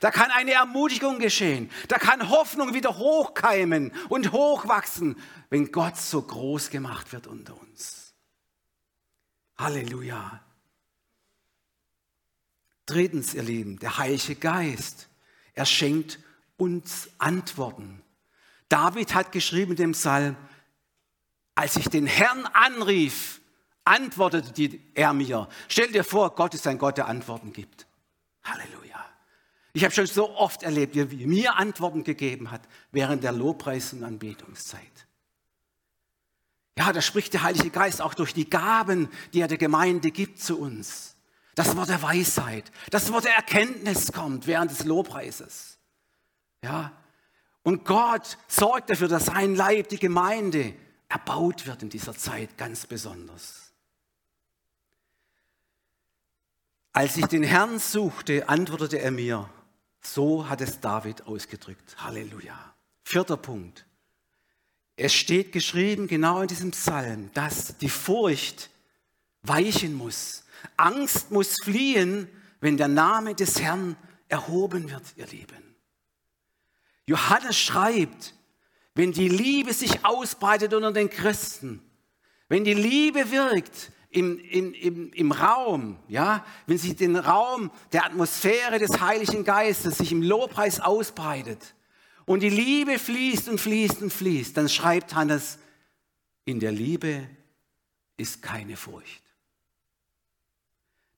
Da 0.00 0.10
kann 0.10 0.30
eine 0.30 0.52
Ermutigung 0.52 1.18
geschehen. 1.18 1.70
Da 1.88 1.98
kann 1.98 2.28
Hoffnung 2.28 2.74
wieder 2.74 2.98
hochkeimen 2.98 3.92
und 4.08 4.32
hochwachsen, 4.32 5.16
wenn 5.48 5.72
Gott 5.72 5.96
so 5.96 6.20
groß 6.20 6.70
gemacht 6.70 7.12
wird 7.12 7.26
unter 7.26 7.58
uns. 7.58 8.14
Halleluja. 9.56 10.44
Drittens, 12.88 13.34
ihr 13.34 13.42
Lieben, 13.42 13.78
der 13.78 13.98
Heilige 13.98 14.34
Geist. 14.34 15.08
Er 15.52 15.66
schenkt 15.66 16.18
uns 16.56 17.10
Antworten. 17.18 18.02
David 18.70 19.14
hat 19.14 19.30
geschrieben 19.30 19.72
in 19.72 19.76
dem 19.76 19.92
Psalm, 19.92 20.36
als 21.54 21.76
ich 21.76 21.90
den 21.90 22.06
Herrn 22.06 22.46
anrief, 22.46 23.42
antwortete 23.84 24.78
er 24.94 25.12
mir. 25.12 25.48
Stell 25.68 25.92
dir 25.92 26.02
vor, 26.02 26.34
Gott 26.34 26.54
ist 26.54 26.66
ein 26.66 26.78
Gott, 26.78 26.96
der 26.96 27.08
Antworten 27.08 27.52
gibt. 27.52 27.86
Halleluja. 28.42 29.04
Ich 29.74 29.84
habe 29.84 29.94
schon 29.94 30.06
so 30.06 30.34
oft 30.34 30.62
erlebt, 30.62 30.94
wie 30.94 31.22
er 31.22 31.28
mir 31.28 31.56
Antworten 31.56 32.04
gegeben 32.04 32.50
hat 32.50 32.62
während 32.90 33.22
der 33.22 33.32
Lobpreis- 33.32 33.92
und 33.92 34.02
Anbetungszeit. 34.02 35.06
Ja, 36.78 36.90
da 36.90 37.02
spricht 37.02 37.34
der 37.34 37.42
Heilige 37.42 37.68
Geist 37.68 38.00
auch 38.00 38.14
durch 38.14 38.32
die 38.32 38.48
Gaben, 38.48 39.10
die 39.34 39.40
er 39.40 39.48
der 39.48 39.58
Gemeinde 39.58 40.10
gibt 40.10 40.40
zu 40.40 40.58
uns. 40.58 41.17
Das 41.58 41.76
Wort 41.76 41.88
der 41.88 42.00
Weisheit, 42.00 42.70
das 42.88 43.10
Wort 43.10 43.24
der 43.24 43.34
Erkenntnis 43.34 44.12
kommt 44.12 44.46
während 44.46 44.70
des 44.70 44.84
Lobpreises. 44.84 45.76
Ja, 46.62 46.92
und 47.64 47.84
Gott 47.84 48.38
sorgt 48.46 48.90
dafür, 48.90 49.08
dass 49.08 49.26
sein 49.26 49.56
Leib, 49.56 49.88
die 49.88 49.98
Gemeinde, 49.98 50.72
erbaut 51.08 51.66
wird 51.66 51.82
in 51.82 51.88
dieser 51.88 52.16
Zeit 52.16 52.56
ganz 52.56 52.86
besonders. 52.86 53.72
Als 56.92 57.16
ich 57.16 57.26
den 57.26 57.42
Herrn 57.42 57.80
suchte, 57.80 58.48
antwortete 58.48 59.00
er 59.00 59.10
mir. 59.10 59.50
So 60.00 60.48
hat 60.48 60.60
es 60.60 60.78
David 60.78 61.26
ausgedrückt. 61.26 61.96
Halleluja. 61.98 62.72
Vierter 63.02 63.36
Punkt. 63.36 63.84
Es 64.94 65.12
steht 65.12 65.50
geschrieben, 65.50 66.06
genau 66.06 66.40
in 66.40 66.46
diesem 66.46 66.70
Psalm, 66.70 67.32
dass 67.34 67.76
die 67.78 67.88
Furcht 67.88 68.70
weichen 69.42 69.94
muss. 69.94 70.44
Angst 70.76 71.30
muss 71.30 71.56
fliehen, 71.62 72.28
wenn 72.60 72.76
der 72.76 72.88
Name 72.88 73.34
des 73.34 73.60
Herrn 73.60 73.96
erhoben 74.28 74.90
wird, 74.90 75.02
ihr 75.16 75.26
Lieben. 75.26 75.76
Johannes 77.06 77.56
schreibt, 77.56 78.34
wenn 78.94 79.12
die 79.12 79.28
Liebe 79.28 79.72
sich 79.72 80.04
ausbreitet 80.04 80.74
unter 80.74 80.92
den 80.92 81.08
Christen, 81.08 81.82
wenn 82.48 82.64
die 82.64 82.74
Liebe 82.74 83.30
wirkt, 83.30 83.92
im, 84.10 84.38
im, 84.38 84.72
im, 84.72 85.12
im 85.12 85.32
Raum, 85.32 85.98
ja, 86.08 86.44
wenn 86.66 86.78
sich 86.78 86.96
den 86.96 87.16
Raum 87.16 87.70
der 87.92 88.06
Atmosphäre 88.06 88.78
des 88.78 89.00
Heiligen 89.00 89.44
Geistes 89.44 89.98
sich 89.98 90.12
im 90.12 90.22
Lobpreis 90.22 90.80
ausbreitet 90.80 91.74
und 92.24 92.40
die 92.40 92.48
Liebe 92.48 92.98
fließt 92.98 93.48
und 93.48 93.60
fließt 93.60 94.02
und 94.02 94.12
fließt, 94.12 94.56
dann 94.56 94.68
schreibt 94.68 95.14
Hannes, 95.14 95.58
in 96.46 96.58
der 96.58 96.72
Liebe 96.72 97.28
ist 98.16 98.40
keine 98.40 98.76
Furcht. 98.76 99.22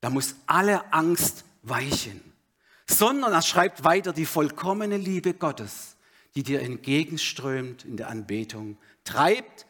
Da 0.01 0.11
muss 0.11 0.35
alle 0.47 0.93
Angst 0.93 1.45
weichen, 1.63 2.21
sondern 2.87 3.33
er 3.33 3.43
schreibt 3.43 3.85
weiter 3.85 4.13
die 4.13 4.27
vollkommene 4.27 4.97
Liebe 4.97 5.35
Gottes, 5.35 5.97
die 6.35 6.43
dir 6.43 6.63
entgegenströmt 6.63 7.85
in 7.85 7.97
der 7.97 8.09
Anbetung, 8.09 8.79
treibt 9.05 9.67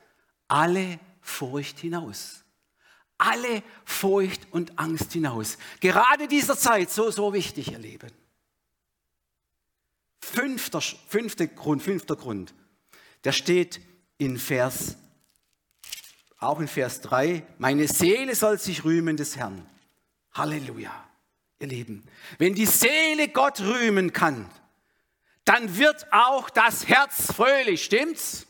alle 0.49 1.01
Furcht 1.21 1.79
hinaus 1.79 2.41
alle 3.21 3.63
Furcht 3.85 4.49
und 4.51 4.79
Angst 4.79 5.13
hinaus. 5.13 5.59
Gerade 5.81 6.27
dieser 6.27 6.57
Zeit 6.57 6.91
so, 6.91 7.11
so 7.11 7.33
wichtig, 7.33 7.73
ihr 7.73 7.79
Leben. 7.79 8.11
Fünfter, 10.21 10.81
fünfter 10.81 11.47
Grund, 11.47 11.83
fünfter 11.83 12.17
Grund, 12.17 12.55
der 13.25 13.33
steht 13.33 13.81
in 14.19 14.39
Vers, 14.39 14.97
auch 16.39 16.61
in 16.61 16.69
Vers 16.69 17.01
3, 17.03 17.43
meine 17.59 17.89
Seele 17.89 18.35
soll 18.35 18.59
sich 18.59 18.85
rühmen 18.85 19.17
des 19.17 19.37
Herrn. 19.37 19.67
Halleluja, 20.33 20.93
ihr 21.59 21.67
Lieben. 21.67 22.07
Wenn 22.39 22.55
die 22.55 22.67
Seele 22.67 23.29
Gott 23.29 23.61
rühmen 23.61 24.13
kann, 24.13 24.51
dann 25.45 25.77
wird 25.77 26.07
auch 26.13 26.51
das 26.51 26.87
Herz 26.87 27.33
fröhlich, 27.33 27.85
stimmt's? 27.85 28.47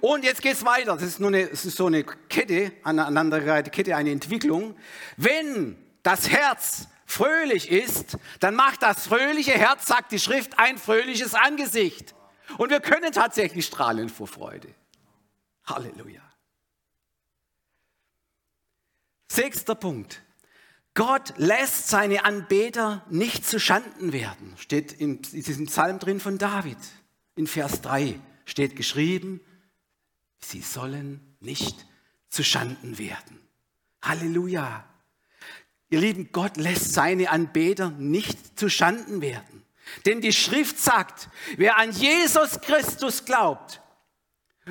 Und 0.00 0.24
jetzt 0.24 0.42
geht 0.42 0.54
es 0.54 0.64
weiter. 0.64 0.94
Das 0.94 1.02
ist, 1.02 1.20
nur 1.20 1.28
eine, 1.28 1.46
das 1.46 1.64
ist 1.64 1.76
so 1.76 1.86
eine 1.86 2.04
Kette, 2.04 2.72
aneinandergereihte 2.82 3.70
Kette, 3.70 3.96
eine 3.96 4.10
Entwicklung. 4.10 4.76
Wenn 5.16 5.76
das 6.02 6.28
Herz 6.28 6.88
fröhlich 7.06 7.70
ist, 7.70 8.18
dann 8.40 8.54
macht 8.54 8.82
das 8.82 9.06
fröhliche 9.06 9.52
Herz, 9.52 9.86
sagt 9.86 10.12
die 10.12 10.18
Schrift, 10.18 10.58
ein 10.58 10.78
fröhliches 10.78 11.34
Angesicht. 11.34 12.14
Und 12.58 12.70
wir 12.70 12.80
können 12.80 13.12
tatsächlich 13.12 13.66
strahlen 13.66 14.08
vor 14.08 14.26
Freude. 14.26 14.74
Halleluja. 15.64 16.22
Sechster 19.30 19.74
Punkt. 19.74 20.22
Gott 20.98 21.34
lässt 21.36 21.86
seine 21.86 22.24
Anbeter 22.24 23.04
nicht 23.08 23.46
zu 23.46 23.60
Schanden 23.60 24.12
werden. 24.12 24.56
Steht 24.58 24.90
in 24.90 25.22
diesem 25.22 25.66
Psalm 25.66 26.00
drin 26.00 26.18
von 26.18 26.38
David. 26.38 26.76
in 27.36 27.46
Vers 27.46 27.82
3 27.82 28.18
steht 28.46 28.74
geschrieben, 28.74 29.40
sie 30.40 30.60
sollen 30.60 31.36
nicht 31.38 31.86
zu 32.28 32.42
Schanden 32.42 32.98
werden. 32.98 33.38
Halleluja. 34.02 34.84
Ihr 35.88 36.00
lieben, 36.00 36.30
Gott 36.32 36.56
lässt 36.56 36.94
seine 36.94 37.30
Anbeter 37.30 37.90
nicht 37.90 38.58
zu 38.58 38.68
Schanden 38.68 39.20
werden. 39.20 39.64
Denn 40.04 40.20
die 40.20 40.32
Schrift 40.32 40.80
sagt, 40.80 41.28
wer 41.58 41.78
an 41.78 41.92
Jesus 41.92 42.60
Christus 42.60 43.24
glaubt, 43.24 43.80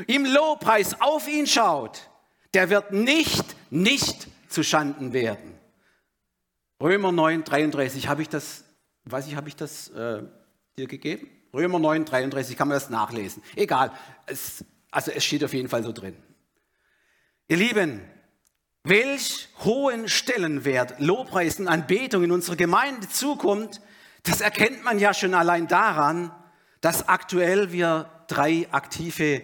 im 0.07 0.25
Lobpreis 0.25 0.99
auf 0.99 1.29
ihn 1.29 1.47
schaut, 1.47 2.09
der 2.53 2.69
wird 2.69 2.91
nicht, 2.91 3.45
nicht 3.69 4.27
zu 4.49 4.61
Schanden 4.61 5.13
werden. 5.13 5.56
Römer 6.81 7.11
9, 7.11 7.43
33, 7.43 8.07
habe 8.07 8.21
ich 8.21 8.29
das, 8.29 8.63
weiß 9.05 9.27
ich, 9.27 9.35
habe 9.35 9.47
ich 9.49 9.55
das 9.55 9.89
äh, 9.89 10.21
dir 10.77 10.87
gegeben? 10.87 11.27
Römer 11.53 11.79
9, 11.79 12.05
33, 12.05 12.55
kann 12.55 12.67
man 12.67 12.75
das 12.75 12.91
nachlesen. 12.91 13.41
Egal, 13.55 13.91
es, 14.27 14.63
also 14.91 15.11
es 15.11 15.25
steht 15.25 15.43
auf 15.43 15.53
jeden 15.53 15.69
Fall 15.69 15.83
so 15.83 15.91
drin. 15.91 16.15
Ihr 17.47 17.57
Lieben, 17.57 18.01
welch 18.83 19.49
hohen 19.63 20.07
Stellenwert 20.07 20.99
Lobpreis 20.99 21.59
und 21.59 21.67
Anbetung 21.67 22.23
in 22.23 22.31
unserer 22.31 22.55
Gemeinde 22.55 23.09
zukommt, 23.09 23.81
das 24.21 24.41
erkennt 24.41 24.83
man 24.83 24.99
ja 24.99 25.15
schon 25.15 25.33
allein 25.33 25.67
daran, 25.67 26.31
dass 26.81 27.09
aktuell 27.09 27.71
wir 27.71 28.11
drei 28.27 28.67
aktive, 28.71 29.41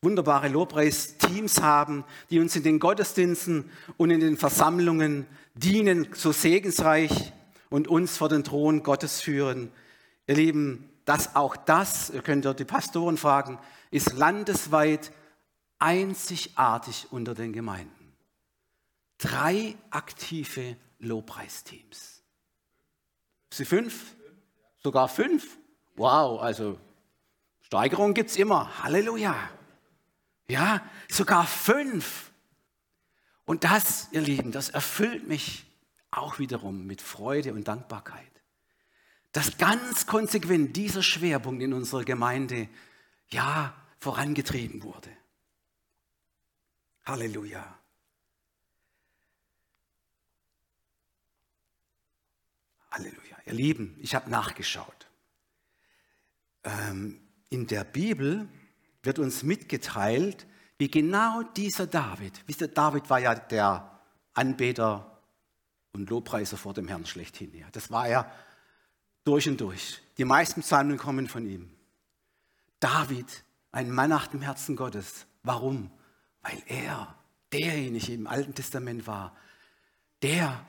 wunderbare 0.00 0.48
Lobpreisteams 0.48 1.60
haben, 1.60 2.04
die 2.30 2.38
uns 2.38 2.56
in 2.56 2.62
den 2.62 2.78
Gottesdiensten 2.78 3.70
und 3.98 4.10
in 4.10 4.20
den 4.20 4.38
Versammlungen 4.38 5.26
dienen, 5.60 6.08
so 6.14 6.32
segensreich 6.32 7.32
und 7.68 7.88
uns 7.88 8.16
vor 8.16 8.28
den 8.28 8.44
Thron 8.44 8.82
Gottes 8.82 9.20
führen. 9.20 9.70
Ihr 10.26 10.36
Lieben, 10.36 10.88
dass 11.04 11.36
auch 11.36 11.56
das, 11.56 12.10
ihr 12.10 12.22
könnt 12.22 12.44
ja 12.44 12.54
die 12.54 12.64
Pastoren 12.64 13.16
fragen, 13.16 13.58
ist 13.90 14.12
landesweit 14.12 15.12
einzigartig 15.78 17.08
unter 17.10 17.34
den 17.34 17.52
Gemeinden. 17.52 18.14
Drei 19.18 19.76
aktive 19.90 20.76
Lobpreisteams. 20.98 22.22
Sie 23.52 23.64
fünf? 23.64 24.14
Sogar 24.82 25.08
fünf? 25.08 25.58
Wow, 25.96 26.40
also 26.40 26.78
Steigerung 27.60 28.14
gibt 28.14 28.30
es 28.30 28.36
immer. 28.36 28.82
Halleluja. 28.82 29.34
Ja, 30.48 30.82
sogar 31.10 31.46
fünf. 31.46 32.29
Und 33.50 33.64
das, 33.64 34.06
ihr 34.12 34.20
Lieben, 34.20 34.52
das 34.52 34.68
erfüllt 34.68 35.26
mich 35.26 35.66
auch 36.12 36.38
wiederum 36.38 36.86
mit 36.86 37.02
Freude 37.02 37.52
und 37.52 37.66
Dankbarkeit. 37.66 38.30
Dass 39.32 39.58
ganz 39.58 40.06
konsequent 40.06 40.76
dieser 40.76 41.02
Schwerpunkt 41.02 41.60
in 41.60 41.72
unserer 41.72 42.04
Gemeinde 42.04 42.68
ja 43.30 43.74
vorangetrieben 43.98 44.84
wurde. 44.84 45.10
Halleluja. 47.04 47.76
Halleluja. 52.92 53.36
Ihr 53.46 53.54
Lieben, 53.54 53.96
ich 53.98 54.14
habe 54.14 54.30
nachgeschaut. 54.30 55.08
Ähm, 56.62 57.20
in 57.48 57.66
der 57.66 57.82
Bibel 57.82 58.48
wird 59.02 59.18
uns 59.18 59.42
mitgeteilt, 59.42 60.46
wie 60.80 60.90
genau 60.90 61.42
dieser 61.42 61.86
David, 61.86 62.42
wisst 62.46 62.62
ihr, 62.62 62.68
David 62.68 63.10
war 63.10 63.18
ja 63.18 63.34
der 63.34 64.00
Anbeter 64.32 65.20
und 65.92 66.08
Lobpreiser 66.08 66.56
vor 66.56 66.72
dem 66.72 66.88
Herrn 66.88 67.04
schlechthin. 67.04 67.54
Ja. 67.54 67.66
Das 67.72 67.90
war 67.90 68.08
er 68.08 68.32
durch 69.22 69.46
und 69.46 69.60
durch. 69.60 70.00
Die 70.16 70.24
meisten 70.24 70.62
Psalmen 70.62 70.96
kommen 70.96 71.28
von 71.28 71.44
ihm. 71.44 71.70
David, 72.78 73.44
ein 73.72 73.90
Mann 73.90 74.08
nach 74.08 74.28
dem 74.28 74.40
Herzen 74.40 74.74
Gottes. 74.74 75.26
Warum? 75.42 75.90
Weil 76.40 76.62
er 76.66 77.14
derjenige 77.52 78.14
im 78.14 78.26
Alten 78.26 78.54
Testament 78.54 79.06
war, 79.06 79.36
der, 80.22 80.64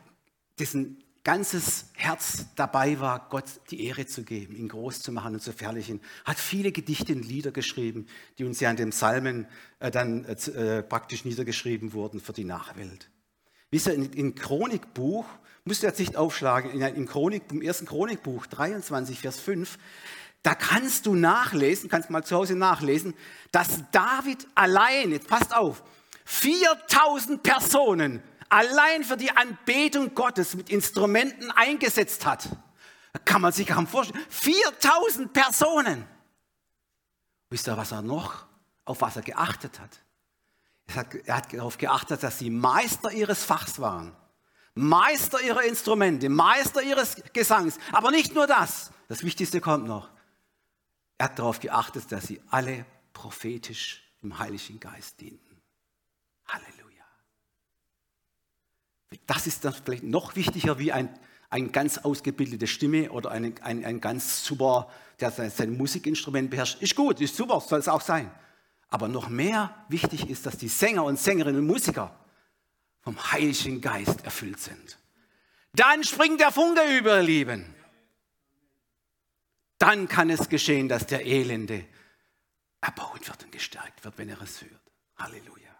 dessen 0.59 1.00
ganzes 1.23 1.85
Herz 1.93 2.45
dabei 2.55 2.99
war, 2.99 3.27
Gott 3.29 3.45
die 3.69 3.85
Ehre 3.85 4.05
zu 4.05 4.23
geben, 4.23 4.55
ihn 4.55 4.67
groß 4.67 5.01
zu 5.01 5.11
machen 5.11 5.33
und 5.33 5.41
zu 5.41 5.53
verherrlichen, 5.53 6.01
hat 6.25 6.39
viele 6.39 6.71
Gedichte 6.71 7.13
und 7.13 7.23
Lieder 7.23 7.51
geschrieben, 7.51 8.07
die 8.37 8.45
uns 8.45 8.59
ja 8.59 8.71
in 8.71 8.77
den 8.77 8.89
Psalmen 8.89 9.47
äh, 9.79 9.91
dann 9.91 10.25
äh, 10.25 10.33
äh 10.33 10.83
praktisch 10.83 11.25
niedergeschrieben 11.25 11.93
wurden 11.93 12.19
für 12.19 12.33
die 12.33 12.43
Nachwelt. 12.43 13.09
Wisst 13.69 13.87
ihr, 13.87 13.93
im 13.93 14.35
Chronikbuch, 14.35 15.25
musst 15.63 15.83
du 15.83 15.87
jetzt 15.87 15.99
nicht 15.99 16.17
aufschlagen, 16.17 16.81
im, 16.81 17.05
Chronik, 17.05 17.43
im 17.51 17.61
ersten 17.61 17.85
Chronikbuch 17.85 18.47
23, 18.47 19.19
Vers 19.19 19.39
5, 19.39 19.77
da 20.43 20.55
kannst 20.55 21.05
du 21.05 21.15
nachlesen, 21.15 21.89
kannst 21.89 22.09
mal 22.09 22.23
zu 22.23 22.35
Hause 22.35 22.55
nachlesen, 22.55 23.13
dass 23.51 23.83
David 23.91 24.47
allein, 24.55 25.11
jetzt 25.11 25.27
passt 25.27 25.55
auf, 25.55 25.83
4000 26.25 27.43
Personen 27.43 28.21
allein 28.51 29.03
für 29.03 29.17
die 29.17 29.31
Anbetung 29.31 30.13
Gottes 30.13 30.55
mit 30.55 30.69
Instrumenten 30.69 31.51
eingesetzt 31.51 32.25
hat. 32.25 32.49
Kann 33.25 33.41
man 33.41 33.51
sich 33.51 33.67
kaum 33.67 33.87
vorstellen. 33.87 34.23
4000 34.29 35.33
Personen. 35.33 36.07
Wisst 37.49 37.67
ihr, 37.67 37.75
was 37.75 37.91
er 37.91 38.01
noch, 38.01 38.45
auf 38.85 39.01
was 39.01 39.15
er 39.15 39.21
geachtet 39.21 39.79
hat? 39.79 39.89
Er 40.87 40.95
hat, 40.95 41.15
er 41.15 41.35
hat 41.35 41.53
darauf 41.53 41.77
geachtet, 41.77 42.23
dass 42.23 42.39
sie 42.39 42.49
Meister 42.49 43.11
ihres 43.11 43.43
Fachs 43.43 43.79
waren. 43.79 44.15
Meister 44.73 45.41
ihrer 45.41 45.63
Instrumente, 45.63 46.29
Meister 46.29 46.81
ihres 46.81 47.15
Gesangs. 47.33 47.77
Aber 47.91 48.11
nicht 48.11 48.33
nur 48.33 48.47
das. 48.47 48.91
Das 49.07 49.23
Wichtigste 49.23 49.59
kommt 49.59 49.85
noch. 49.85 50.09
Er 51.17 51.25
hat 51.25 51.39
darauf 51.39 51.59
geachtet, 51.59 52.11
dass 52.11 52.27
sie 52.27 52.41
alle 52.49 52.85
prophetisch 53.13 54.01
im 54.21 54.39
Heiligen 54.39 54.79
Geist 54.79 55.19
dienten. 55.19 55.61
Halleluja. 56.47 56.80
Das 59.27 59.47
ist 59.47 59.65
dann 59.65 59.73
vielleicht 59.73 60.03
noch 60.03 60.35
wichtiger 60.35 60.79
wie 60.79 60.91
ein, 60.91 61.09
eine 61.49 61.69
ganz 61.69 61.97
ausgebildete 61.97 62.67
Stimme 62.67 63.11
oder 63.11 63.31
ein, 63.31 63.53
ein, 63.61 63.83
ein 63.83 64.01
ganz 64.01 64.45
super, 64.45 64.89
der 65.19 65.31
sein, 65.31 65.49
sein 65.51 65.77
Musikinstrument 65.77 66.49
beherrscht. 66.49 66.81
Ist 66.81 66.95
gut, 66.95 67.19
ist 67.19 67.35
super, 67.35 67.59
soll 67.59 67.79
es 67.79 67.87
auch 67.87 68.01
sein. 68.01 68.31
Aber 68.89 69.07
noch 69.07 69.29
mehr 69.29 69.85
wichtig 69.89 70.29
ist, 70.29 70.45
dass 70.45 70.57
die 70.57 70.67
Sänger 70.67 71.03
und 71.03 71.19
Sängerinnen 71.19 71.61
und 71.61 71.67
Musiker 71.67 72.17
vom 73.01 73.31
Heiligen 73.31 73.81
Geist 73.81 74.23
erfüllt 74.23 74.59
sind. 74.59 74.97
Dann 75.73 76.03
springt 76.03 76.39
der 76.39 76.51
Funke 76.51 76.81
über, 76.97 77.17
ihr 77.17 77.23
Lieben. 77.23 77.75
Dann 79.77 80.07
kann 80.07 80.29
es 80.29 80.47
geschehen, 80.47 80.87
dass 80.87 81.07
der 81.07 81.25
Elende 81.25 81.85
erbaut 82.81 83.27
wird 83.27 83.43
und 83.43 83.51
gestärkt 83.51 84.03
wird, 84.03 84.17
wenn 84.17 84.29
er 84.29 84.41
es 84.41 84.61
hört. 84.61 84.71
Halleluja. 85.17 85.70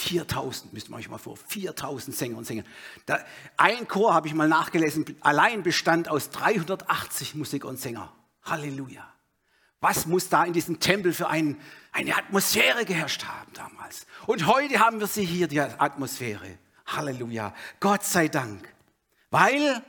4000, 0.00 0.72
müsst 0.72 0.88
ihr 0.88 0.94
euch 0.96 1.08
mal 1.08 1.18
vor, 1.18 1.36
4000 1.36 2.16
Sänger 2.16 2.38
und 2.38 2.46
Sänger. 2.46 2.64
Da, 3.06 3.18
ein 3.56 3.86
Chor 3.86 4.14
habe 4.14 4.28
ich 4.28 4.34
mal 4.34 4.48
nachgelesen, 4.48 5.04
allein 5.20 5.62
bestand 5.62 6.08
aus 6.08 6.30
380 6.30 7.34
Musiker 7.34 7.68
und 7.68 7.78
Sänger. 7.78 8.12
Halleluja. 8.42 9.06
Was 9.80 10.06
muss 10.06 10.28
da 10.28 10.44
in 10.44 10.52
diesem 10.52 10.78
Tempel 10.80 11.12
für 11.12 11.28
ein, 11.28 11.58
eine 11.92 12.16
Atmosphäre 12.16 12.84
geherrscht 12.84 13.24
haben 13.24 13.52
damals? 13.54 14.06
Und 14.26 14.46
heute 14.46 14.78
haben 14.78 15.00
wir 15.00 15.06
sie 15.06 15.24
hier, 15.24 15.48
die 15.48 15.60
Atmosphäre. 15.60 16.58
Halleluja. 16.86 17.54
Gott 17.78 18.04
sei 18.04 18.28
Dank. 18.28 18.74
Weil 19.30 19.82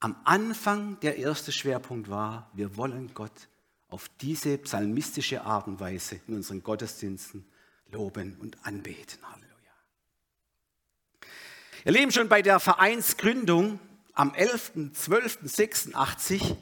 am 0.00 0.16
Anfang 0.24 1.00
der 1.00 1.16
erste 1.16 1.50
Schwerpunkt 1.50 2.10
war, 2.10 2.50
wir 2.52 2.76
wollen 2.76 3.14
Gott 3.14 3.48
auf 3.88 4.10
diese 4.20 4.58
psalmistische 4.58 5.42
Art 5.42 5.66
und 5.66 5.80
Weise 5.80 6.20
in 6.26 6.34
unseren 6.34 6.62
Gottesdiensten 6.62 7.46
loben 7.94 8.36
und 8.40 8.58
anbeten. 8.64 9.18
Halleluja. 9.22 9.72
Ihr 11.84 11.92
Leben 11.92 12.10
schon 12.12 12.28
bei 12.28 12.42
der 12.42 12.60
Vereinsgründung 12.60 13.80
am 14.12 14.32
11.12.86 14.32 16.56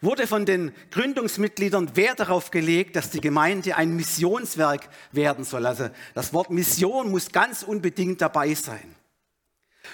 wurde 0.00 0.26
von 0.26 0.46
den 0.46 0.72
Gründungsmitgliedern 0.90 1.94
Wert 1.96 2.20
darauf 2.20 2.50
gelegt, 2.50 2.96
dass 2.96 3.10
die 3.10 3.20
Gemeinde 3.20 3.76
ein 3.76 3.94
Missionswerk 3.96 4.88
werden 5.12 5.44
soll. 5.44 5.66
Also 5.66 5.90
das 6.14 6.32
Wort 6.32 6.48
Mission 6.50 7.10
muss 7.10 7.32
ganz 7.32 7.62
unbedingt 7.62 8.20
dabei 8.20 8.54
sein. 8.54 8.96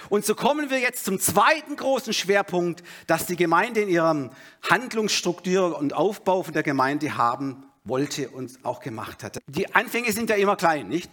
Und 0.09 0.25
so 0.25 0.33
kommen 0.35 0.71
wir 0.71 0.79
jetzt 0.79 1.05
zum 1.05 1.19
zweiten 1.19 1.75
großen 1.75 2.13
Schwerpunkt, 2.13 2.81
dass 3.07 3.27
die 3.27 3.35
Gemeinde 3.35 3.81
in 3.81 3.89
ihrem 3.89 4.31
Handlungsstruktur 4.67 5.77
und 5.77 5.93
Aufbau 5.93 6.41
von 6.43 6.53
der 6.53 6.63
Gemeinde 6.63 7.15
haben 7.15 7.63
wollte 7.83 8.29
und 8.29 8.63
auch 8.63 8.79
gemacht 8.79 9.23
hat. 9.23 9.39
Die 9.47 9.73
Anfänge 9.73 10.11
sind 10.11 10.29
ja 10.29 10.35
immer 10.35 10.55
klein, 10.55 10.87
nicht? 10.87 11.11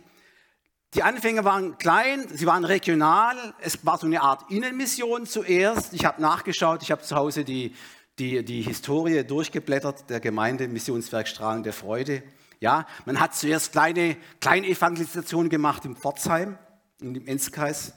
Die 0.95 1.03
Anfänge 1.05 1.45
waren 1.45 1.79
klein, 1.79 2.27
sie 2.33 2.47
waren 2.47 2.65
regional, 2.65 3.55
es 3.61 3.87
war 3.87 3.99
so 3.99 4.07
eine 4.07 4.23
Art 4.23 4.51
Innenmission 4.51 5.25
zuerst. 5.25 5.93
Ich 5.93 6.05
habe 6.05 6.21
nachgeschaut, 6.21 6.83
ich 6.83 6.91
habe 6.91 7.03
zu 7.03 7.15
Hause 7.15 7.45
die, 7.45 7.77
die, 8.19 8.45
die 8.45 8.63
Historie 8.63 9.23
durchgeblättert 9.23 10.11
der 10.11 10.19
Gemeinde 10.19 10.67
Missionswerk 10.67 11.29
Strahlen 11.29 11.63
der 11.63 11.73
Freude. 11.73 12.25
Ja, 12.59 12.87
man 13.07 13.21
hat 13.21 13.37
zuerst 13.37 13.71
kleine, 13.71 14.17
kleine 14.41 14.67
Evangelisationen 14.67 15.49
gemacht 15.49 15.85
im 15.85 15.95
Pforzheim, 15.95 16.59
in 17.01 17.15
dem 17.15 17.27
Enzkreis. 17.27 17.95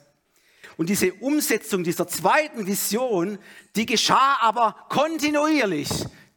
Und 0.78 0.90
diese 0.90 1.14
Umsetzung 1.14 1.84
dieser 1.84 2.08
zweiten 2.08 2.68
Vision, 2.68 3.40
die 3.76 3.86
geschah 3.86 4.38
aber 4.40 4.76
kontinuierlich 4.90 5.90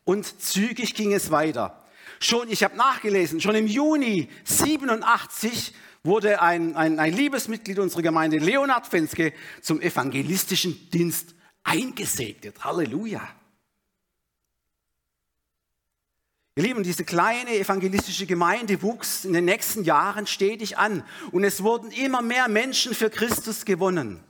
und 0.05 0.41
zügig 0.41 0.95
ging 0.95 1.13
es 1.13 1.31
weiter. 1.31 1.86
Schon, 2.21 2.51
ich 2.51 2.63
habe 2.65 2.77
nachgelesen, 2.77 3.41
schon 3.41 3.55
im 3.55 3.67
Juni 3.67 4.29
87 4.45 5.75
wurde 6.03 6.41
ein, 6.41 6.77
ein, 6.77 6.99
ein 6.99 7.13
Liebesmitglied 7.13 7.79
unserer 7.79 8.03
Gemeinde, 8.03 8.39
Leonhard 8.39 8.87
Fenske, 8.87 9.33
zum 9.61 9.81
evangelistischen 9.81 10.91
Dienst 10.91 11.35
eingesegnet. 11.65 12.65
Halleluja. 12.65 13.29
Ihr 16.59 16.63
Lieben, 16.63 16.83
diese 16.83 17.05
kleine 17.05 17.59
evangelistische 17.59 18.25
Gemeinde 18.25 18.81
wuchs 18.81 19.27
in 19.27 19.35
den 19.35 19.45
nächsten 19.45 19.85
Jahren 19.85 20.27
stetig 20.27 20.79
an 20.79 21.05
und 21.31 21.45
es 21.45 21.63
wurden 21.63 21.91
immer 21.91 22.23
mehr 22.23 22.49
Menschen 22.49 22.95
für 22.95 23.11
Christus 23.11 23.67
gewonnen. 23.67 24.25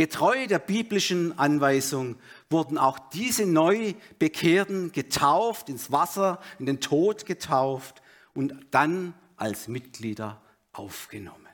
Getreu 0.00 0.46
der 0.46 0.60
biblischen 0.60 1.38
Anweisung 1.38 2.16
wurden 2.48 2.78
auch 2.78 2.98
diese 3.10 3.44
neu 3.44 3.92
Bekehrten 4.18 4.92
getauft, 4.92 5.68
ins 5.68 5.92
Wasser, 5.92 6.40
in 6.58 6.64
den 6.64 6.80
Tod 6.80 7.26
getauft 7.26 8.00
und 8.32 8.54
dann 8.70 9.12
als 9.36 9.68
Mitglieder 9.68 10.40
aufgenommen. 10.72 11.46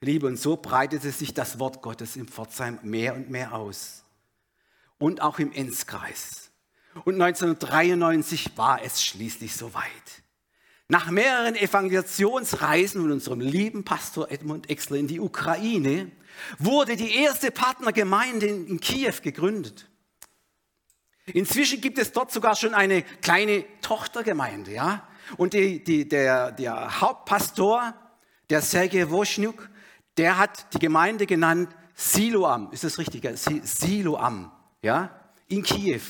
Liebe, 0.00 0.26
und 0.26 0.36
so 0.36 0.56
breitete 0.56 1.12
sich 1.12 1.32
das 1.32 1.60
Wort 1.60 1.80
Gottes 1.80 2.16
im 2.16 2.26
Pforzheim 2.26 2.80
mehr 2.82 3.14
und 3.14 3.30
mehr 3.30 3.54
aus. 3.54 4.02
Und 4.98 5.22
auch 5.22 5.38
im 5.38 5.52
Enzkreis. 5.52 6.50
Und 7.04 7.22
1993 7.22 8.58
war 8.58 8.82
es 8.82 9.00
schließlich 9.00 9.54
soweit. 9.54 10.19
Nach 10.90 11.08
mehreren 11.08 11.54
Evangelisationsreisen 11.54 13.00
von 13.00 13.12
unserem 13.12 13.38
lieben 13.38 13.84
Pastor 13.84 14.28
Edmund 14.28 14.68
Exler 14.68 14.96
in 14.96 15.06
die 15.06 15.20
Ukraine 15.20 16.10
wurde 16.58 16.96
die 16.96 17.14
erste 17.14 17.52
Partnergemeinde 17.52 18.46
in 18.46 18.80
Kiew 18.80 19.14
gegründet. 19.22 19.88
Inzwischen 21.26 21.80
gibt 21.80 21.96
es 21.98 22.10
dort 22.10 22.32
sogar 22.32 22.56
schon 22.56 22.74
eine 22.74 23.04
kleine 23.22 23.64
Tochtergemeinde, 23.82 24.72
ja. 24.72 25.06
Und 25.36 25.52
die, 25.52 25.84
die, 25.84 26.08
der, 26.08 26.50
der 26.50 27.00
Hauptpastor, 27.00 27.94
der 28.50 28.60
Sergei 28.60 29.08
Woschniuk, 29.10 29.70
der 30.16 30.38
hat 30.38 30.74
die 30.74 30.80
Gemeinde 30.80 31.26
genannt 31.26 31.68
Siloam. 31.94 32.72
Ist 32.72 32.82
das 32.82 32.98
richtig? 32.98 33.22
Siloam, 33.62 34.50
ja, 34.82 35.20
in 35.46 35.62
Kiew. 35.62 36.02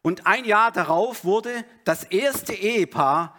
Und 0.00 0.26
ein 0.26 0.46
Jahr 0.46 0.72
darauf 0.72 1.22
wurde 1.26 1.66
das 1.84 2.04
erste 2.04 2.54
Ehepaar 2.54 3.36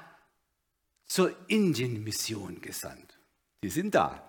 zur 1.12 1.36
Indien-Mission 1.48 2.62
gesandt. 2.62 3.20
Die 3.62 3.70
sind 3.70 3.94
da. 3.96 4.24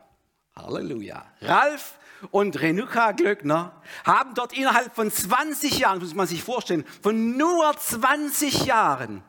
Halleluja. 0.56 1.24
Ralf 1.40 2.00
und 2.32 2.60
Renuka 2.60 3.12
Glöckner 3.12 3.80
haben 4.04 4.34
dort 4.34 4.52
innerhalb 4.52 4.92
von 4.92 5.10
20 5.10 5.78
Jahren, 5.78 6.00
muss 6.00 6.14
man 6.14 6.26
sich 6.26 6.42
vorstellen, 6.42 6.84
von 7.00 7.36
nur 7.36 7.72
20 7.76 8.66
Jahren, 8.66 9.22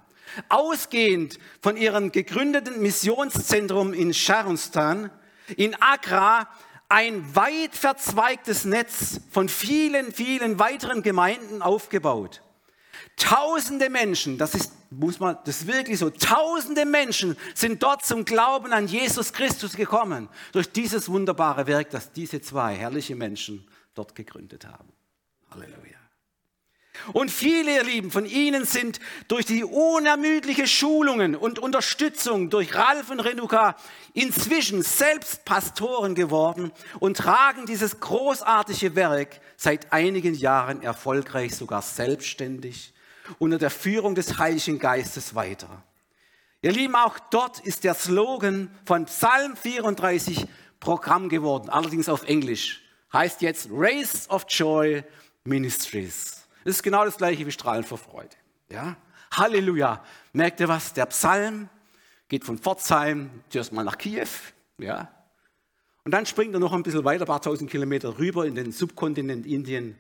ausgehend 0.50 1.38
von 1.62 1.78
ihrem 1.78 2.12
gegründeten 2.12 2.82
Missionszentrum 2.82 3.94
in 3.94 4.16
Sharunstan, 4.16 5.12
in 5.56 5.76
Agra, 5.80 6.50
ein 6.90 7.36
weit 7.36 7.76
verzweigtes 7.76 8.66
Netz 8.66 9.22
von 9.30 9.48
vielen, 9.48 10.12
vielen 10.12 10.58
weiteren 10.58 11.04
Gemeinden 11.04 11.62
aufgebaut. 11.62 12.43
Tausende 13.16 13.90
Menschen, 13.90 14.38
das 14.38 14.56
ist, 14.56 14.72
muss 14.90 15.20
man, 15.20 15.38
das 15.46 15.62
ist 15.62 15.68
wirklich 15.68 16.00
so, 16.00 16.10
tausende 16.10 16.86
Menschen 16.86 17.38
sind 17.54 17.84
dort 17.84 18.06
zum 18.06 18.26
Glauben 18.26 18.74
an 18.74 18.88
Jesus 18.88 19.34
Christus 19.34 19.74
gekommen. 19.74 20.30
Durch 20.52 20.72
dieses 20.72 21.10
wunderbare 21.10 21.68
Werk, 21.68 21.92
das 21.92 22.12
diese 22.12 22.42
zwei 22.42 22.76
herrliche 22.76 23.16
Menschen 23.16 23.68
dort 23.94 24.16
gegründet 24.16 24.66
haben. 24.66 24.92
Halleluja. 25.52 26.04
Und 27.12 27.32
viele, 27.32 27.76
ihr 27.76 27.84
Lieben, 27.84 28.12
von 28.12 28.26
ihnen 28.26 28.66
sind 28.66 29.00
durch 29.28 29.46
die 29.46 29.64
unermüdliche 29.64 30.68
Schulungen 30.68 31.36
und 31.36 31.60
Unterstützung 31.60 32.50
durch 32.50 32.76
Ralf 32.76 33.10
und 33.10 33.20
Renuka 33.20 33.76
inzwischen 34.14 34.84
selbst 34.84 35.44
Pastoren 35.44 36.16
geworden 36.16 36.72
und 37.00 37.18
tragen 37.18 37.66
dieses 37.66 38.00
großartige 38.00 38.96
Werk 38.96 39.42
seit 39.58 39.92
einigen 39.92 40.34
Jahren 40.34 40.82
erfolgreich, 40.82 41.56
sogar 41.56 41.82
selbstständig 41.82 42.93
unter 43.40 43.58
der 43.58 43.70
Führung 43.70 44.16
des 44.16 44.38
Heiligen 44.38 44.80
Geistes 44.80 45.36
weiter. 45.36 45.84
Ihr 46.62 46.72
Lieben, 46.72 46.96
auch 46.96 47.20
dort 47.30 47.60
ist 47.60 47.84
der 47.84 47.94
Slogan 47.94 48.72
von 48.86 49.06
Psalm 49.06 49.56
34 49.58 50.46
Programm 50.80 51.30
geworden, 51.30 51.70
allerdings 51.70 52.10
auf 52.10 52.24
Englisch. 52.24 52.82
Heißt 53.12 53.42
jetzt 53.42 53.68
Race 53.72 54.30
of 54.30 54.46
Joy 54.48 55.04
Ministries. 55.44 56.48
Das 56.64 56.76
ist 56.76 56.84
genau 56.84 57.06
das 57.06 57.18
gleiche 57.18 57.46
wie 57.46 57.52
Strahlen 57.52 57.84
vor 57.84 57.98
Freude. 57.98 58.36
Ja? 58.70 58.96
Halleluja. 59.32 60.04
Merkt 60.32 60.60
ihr 60.60 60.68
was? 60.68 60.94
Der 60.94 61.06
Psalm 61.08 61.70
geht 62.30 62.44
von 62.44 62.58
Pforzheim 62.58 63.30
zuerst 63.50 63.74
mal 63.74 63.84
nach 63.84 63.98
Kiew. 63.98 64.28
Ja? 64.78 65.12
Und 66.06 66.12
dann 66.12 66.26
springt 66.26 66.54
er 66.54 66.60
noch 66.60 66.74
ein 66.74 66.84
bisschen 66.84 67.04
weiter, 67.06 67.24
ein 67.26 67.28
paar 67.28 67.42
tausend 67.42 67.70
Kilometer 67.70 68.18
rüber 68.18 68.46
in 68.46 68.56
den 68.56 68.72
Subkontinent 68.72 69.46
Indien 69.46 69.98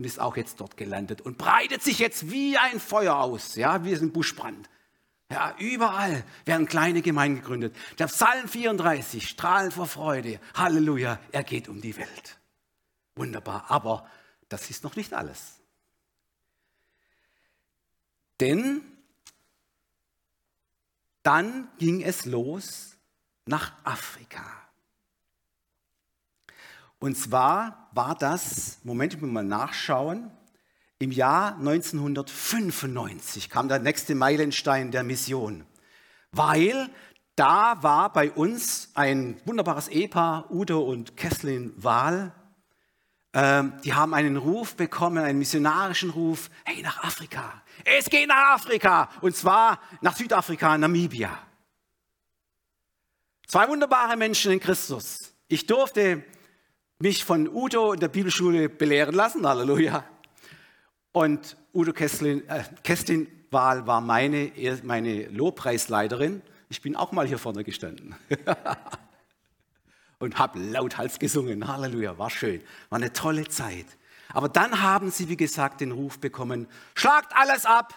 und 0.00 0.06
ist 0.06 0.18
auch 0.18 0.38
jetzt 0.38 0.62
dort 0.62 0.78
gelandet 0.78 1.20
und 1.20 1.36
breitet 1.36 1.82
sich 1.82 1.98
jetzt 1.98 2.30
wie 2.30 2.56
ein 2.56 2.80
Feuer 2.80 3.16
aus, 3.16 3.56
ja, 3.56 3.84
wie 3.84 3.94
ein 3.94 4.12
Buschbrand. 4.12 4.70
Ja, 5.30 5.54
überall 5.58 6.24
werden 6.46 6.64
kleine 6.64 7.02
Gemeinden 7.02 7.42
gegründet. 7.42 7.76
Der 7.98 8.06
Psalm 8.06 8.48
34, 8.48 9.28
strahlen 9.28 9.70
vor 9.70 9.86
Freude. 9.86 10.40
Halleluja, 10.54 11.20
er 11.32 11.44
geht 11.44 11.68
um 11.68 11.82
die 11.82 11.98
Welt. 11.98 12.38
Wunderbar, 13.14 13.66
aber 13.68 14.08
das 14.48 14.70
ist 14.70 14.84
noch 14.84 14.96
nicht 14.96 15.12
alles. 15.12 15.60
Denn 18.40 18.80
dann 21.22 21.68
ging 21.78 22.00
es 22.00 22.24
los 22.24 22.96
nach 23.44 23.74
Afrika. 23.84 24.46
Und 27.00 27.16
zwar 27.16 27.88
war 27.92 28.14
das, 28.14 28.78
Moment, 28.84 29.14
ich 29.14 29.20
muss 29.20 29.30
mal 29.30 29.42
nachschauen, 29.42 30.30
im 30.98 31.10
Jahr 31.10 31.56
1995 31.56 33.48
kam 33.48 33.68
der 33.68 33.78
nächste 33.78 34.14
Meilenstein 34.14 34.90
der 34.90 35.02
Mission, 35.02 35.64
weil 36.30 36.90
da 37.36 37.82
war 37.82 38.12
bei 38.12 38.30
uns 38.30 38.90
ein 38.92 39.40
wunderbares 39.46 39.88
Ehepaar, 39.88 40.50
Udo 40.50 40.80
und 40.82 41.16
Kesslin 41.16 41.72
Wahl. 41.82 42.34
Ähm, 43.32 43.72
die 43.82 43.94
haben 43.94 44.12
einen 44.12 44.36
Ruf 44.36 44.76
bekommen, 44.76 45.24
einen 45.24 45.38
missionarischen 45.38 46.10
Ruf, 46.10 46.50
hey, 46.64 46.82
nach 46.82 47.02
Afrika. 47.02 47.62
Es 47.86 48.10
geht 48.10 48.28
nach 48.28 48.56
Afrika 48.56 49.08
und 49.22 49.34
zwar 49.34 49.80
nach 50.02 50.16
Südafrika, 50.16 50.76
Namibia. 50.76 51.30
Zwei 53.46 53.66
wunderbare 53.68 54.18
Menschen 54.18 54.52
in 54.52 54.60
Christus. 54.60 55.32
Ich 55.48 55.66
durfte 55.66 56.22
mich 57.00 57.24
von 57.24 57.48
Udo 57.48 57.94
in 57.94 58.00
der 58.00 58.08
Bibelschule 58.08 58.68
belehren 58.68 59.14
lassen, 59.14 59.46
Halleluja. 59.46 60.04
Und 61.12 61.56
Udo 61.72 61.92
Kesslin, 61.92 62.46
äh, 62.48 62.62
Kesslin 62.84 63.26
Wahl 63.50 63.86
war 63.86 64.00
meine, 64.00 64.52
meine 64.84 65.24
Lobpreisleiterin. 65.28 66.42
Ich 66.68 66.82
bin 66.82 66.94
auch 66.94 67.10
mal 67.10 67.26
hier 67.26 67.38
vorne 67.38 67.64
gestanden. 67.64 68.14
und 70.18 70.38
habe 70.38 70.58
lauthals 70.60 71.18
gesungen. 71.18 71.66
Halleluja, 71.66 72.18
war 72.18 72.30
schön. 72.30 72.60
War 72.90 72.98
eine 72.98 73.12
tolle 73.12 73.48
Zeit. 73.48 73.86
Aber 74.32 74.48
dann 74.48 74.82
haben 74.82 75.10
sie, 75.10 75.28
wie 75.28 75.38
gesagt, 75.38 75.80
den 75.80 75.92
Ruf 75.92 76.20
bekommen, 76.20 76.68
schlagt 76.94 77.32
alles 77.34 77.64
ab. 77.64 77.94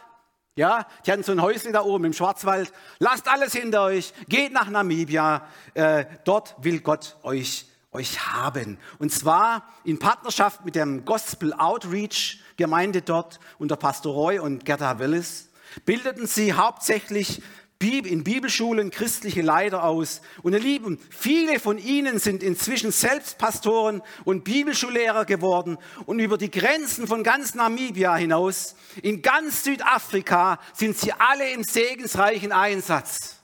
Ja, 0.55 0.87
die 1.05 1.11
hatten 1.11 1.23
so 1.23 1.31
ein 1.31 1.41
Häuschen 1.41 1.73
da 1.73 1.81
oben 1.81 2.05
im 2.05 2.13
Schwarzwald. 2.13 2.71
Lasst 2.99 3.27
alles 3.27 3.53
hinter 3.53 3.83
euch. 3.83 4.13
Geht 4.29 4.53
nach 4.53 4.69
Namibia. 4.69 5.47
Äh, 5.73 6.05
dort 6.23 6.55
will 6.63 6.79
Gott 6.79 7.17
euch 7.23 7.65
euch 7.93 8.34
haben. 8.34 8.77
Und 8.99 9.12
zwar 9.12 9.67
in 9.84 9.99
Partnerschaft 9.99 10.65
mit 10.65 10.75
dem 10.75 11.06
Gospel 11.06 11.53
Outreach 11.53 12.39
Gemeinde 12.58 13.01
dort 13.01 13.39
unter 13.58 13.75
Pastor 13.75 14.13
Roy 14.13 14.39
und 14.39 14.65
Gerda 14.65 14.99
Willis 14.99 15.49
bildeten 15.86 16.27
sie 16.27 16.53
hauptsächlich 16.53 17.41
in 17.84 18.23
Bibelschulen 18.23 18.91
christliche 18.91 19.41
Leiter 19.41 19.84
aus. 19.84 20.21
Und 20.41 20.53
ihr 20.53 20.60
Lieben, 20.60 20.97
viele 21.10 21.60
von 21.60 21.77
ihnen 21.77 22.17
sind 22.17 22.41
inzwischen 22.41 22.93
selbst 22.93 23.38
Pastoren 23.38 24.01
und 24.23 24.45
Bibelschullehrer 24.45 25.25
geworden. 25.25 25.77
Und 26.06 26.19
über 26.19 26.38
die 26.38 26.49
Grenzen 26.49 27.08
von 27.08 27.23
ganz 27.23 27.56
Namibia 27.56 28.15
hinaus, 28.15 28.75
in 29.01 29.21
ganz 29.21 29.65
Südafrika, 29.65 30.60
sind 30.73 30.97
sie 30.97 31.12
alle 31.12 31.51
im 31.51 31.63
segensreichen 31.63 32.53
Einsatz. 32.53 33.42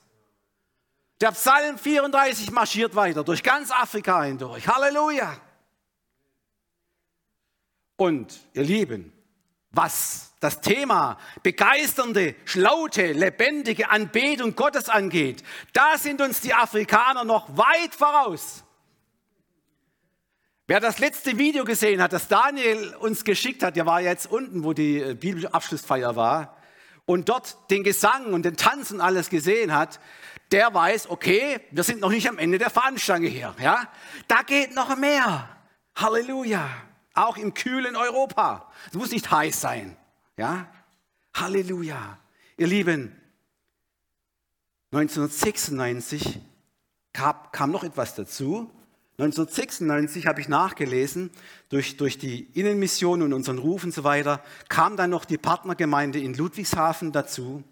Der 1.21 1.31
Psalm 1.31 1.77
34 1.77 2.51
marschiert 2.51 2.95
weiter 2.95 3.25
durch 3.25 3.43
ganz 3.43 3.71
Afrika 3.71 4.23
hindurch. 4.23 4.67
Halleluja. 4.67 5.35
Und 7.97 8.39
ihr 8.53 8.63
Lieben, 8.63 9.11
was 9.71 10.33
das 10.39 10.61
Thema 10.61 11.17
begeisternde, 11.43 12.35
schlaute, 12.45 13.11
lebendige 13.11 13.89
Anbetung 13.89 14.55
Gottes 14.55 14.87
angeht, 14.87 15.43
da 15.73 15.97
sind 15.97 16.21
uns 16.21 16.39
die 16.39 16.53
Afrikaner 16.53 17.25
noch 17.25 17.57
weit 17.57 17.93
voraus. 17.93 18.63
Wer 20.67 20.79
das 20.79 20.99
letzte 20.99 21.37
Video 21.37 21.65
gesehen 21.65 22.01
hat, 22.01 22.13
das 22.13 22.29
Daniel 22.29 22.95
uns 22.95 23.25
geschickt 23.25 23.63
hat, 23.63 23.75
der 23.75 23.85
war 23.85 23.99
jetzt 23.99 24.31
unten, 24.31 24.63
wo 24.63 24.71
die 24.71 25.01
äh, 25.01 25.15
Bibelabschlussfeier 25.15 26.15
war, 26.15 26.55
und 27.05 27.27
dort 27.27 27.71
den 27.71 27.83
Gesang 27.83 28.33
und 28.33 28.45
den 28.45 28.55
Tanz 28.55 28.91
und 28.91 29.01
alles 29.01 29.31
gesehen 29.31 29.73
hat, 29.73 29.99
der 30.51 30.73
weiß, 30.73 31.09
okay, 31.09 31.59
wir 31.71 31.83
sind 31.83 32.01
noch 32.01 32.09
nicht 32.09 32.27
am 32.27 32.37
Ende 32.37 32.57
der 32.57 32.69
Fahnenstange 32.69 33.27
hier. 33.27 33.55
Ja? 33.61 33.87
Da 34.27 34.41
geht 34.41 34.73
noch 34.73 34.95
mehr. 34.97 35.49
Halleluja. 35.95 36.69
Auch 37.13 37.37
im 37.37 37.53
kühlen 37.53 37.95
Europa. 37.95 38.71
Es 38.87 38.93
muss 38.95 39.11
nicht 39.11 39.29
heiß 39.29 39.59
sein. 39.61 39.97
Ja? 40.37 40.67
Halleluja. 41.33 42.17
Ihr 42.57 42.67
Lieben, 42.67 43.15
1996 44.91 46.39
kam, 47.13 47.35
kam 47.51 47.71
noch 47.71 47.83
etwas 47.83 48.15
dazu. 48.15 48.71
1996 49.19 50.27
habe 50.27 50.39
ich 50.39 50.47
nachgelesen, 50.47 51.29
durch, 51.67 51.97
durch 51.97 52.17
die 52.17 52.43
Innenmission 52.57 53.21
und 53.21 53.33
unseren 53.33 53.57
Ruf 53.57 53.83
und 53.83 53.93
so 53.93 54.05
weiter, 54.05 54.41
kam 54.69 54.95
dann 54.95 55.09
noch 55.09 55.25
die 55.25 55.37
Partnergemeinde 55.37 56.19
in 56.19 56.33
Ludwigshafen 56.33 57.11
dazu, 57.11 57.63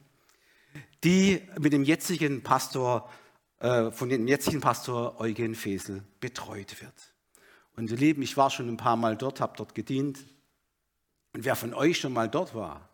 die 1.04 1.42
mit 1.60 1.74
dem 1.74 1.84
jetzigen 1.84 2.44
Pastor, 2.44 3.10
äh, 3.60 3.92
von 3.92 4.10
dem 4.10 4.28
jetzigen 4.28 4.62
Pastor 4.62 5.20
Eugen 5.20 5.56
Fesel 5.56 6.04
betreut 6.20 6.82
wird. 6.82 7.14
Und 7.76 7.92
ihr 7.92 7.98
Lieben, 7.98 8.22
ich 8.24 8.38
war 8.38 8.50
schon 8.50 8.68
ein 8.68 8.78
paar 8.78 8.98
Mal 8.98 9.16
dort, 9.16 9.40
habe 9.40 9.54
dort 9.56 9.76
gedient. 9.76 10.20
Und 11.34 11.46
wer 11.46 11.56
von 11.56 11.74
euch 11.74 12.00
schon 12.00 12.14
mal 12.14 12.28
dort 12.28 12.56
war, 12.56 12.90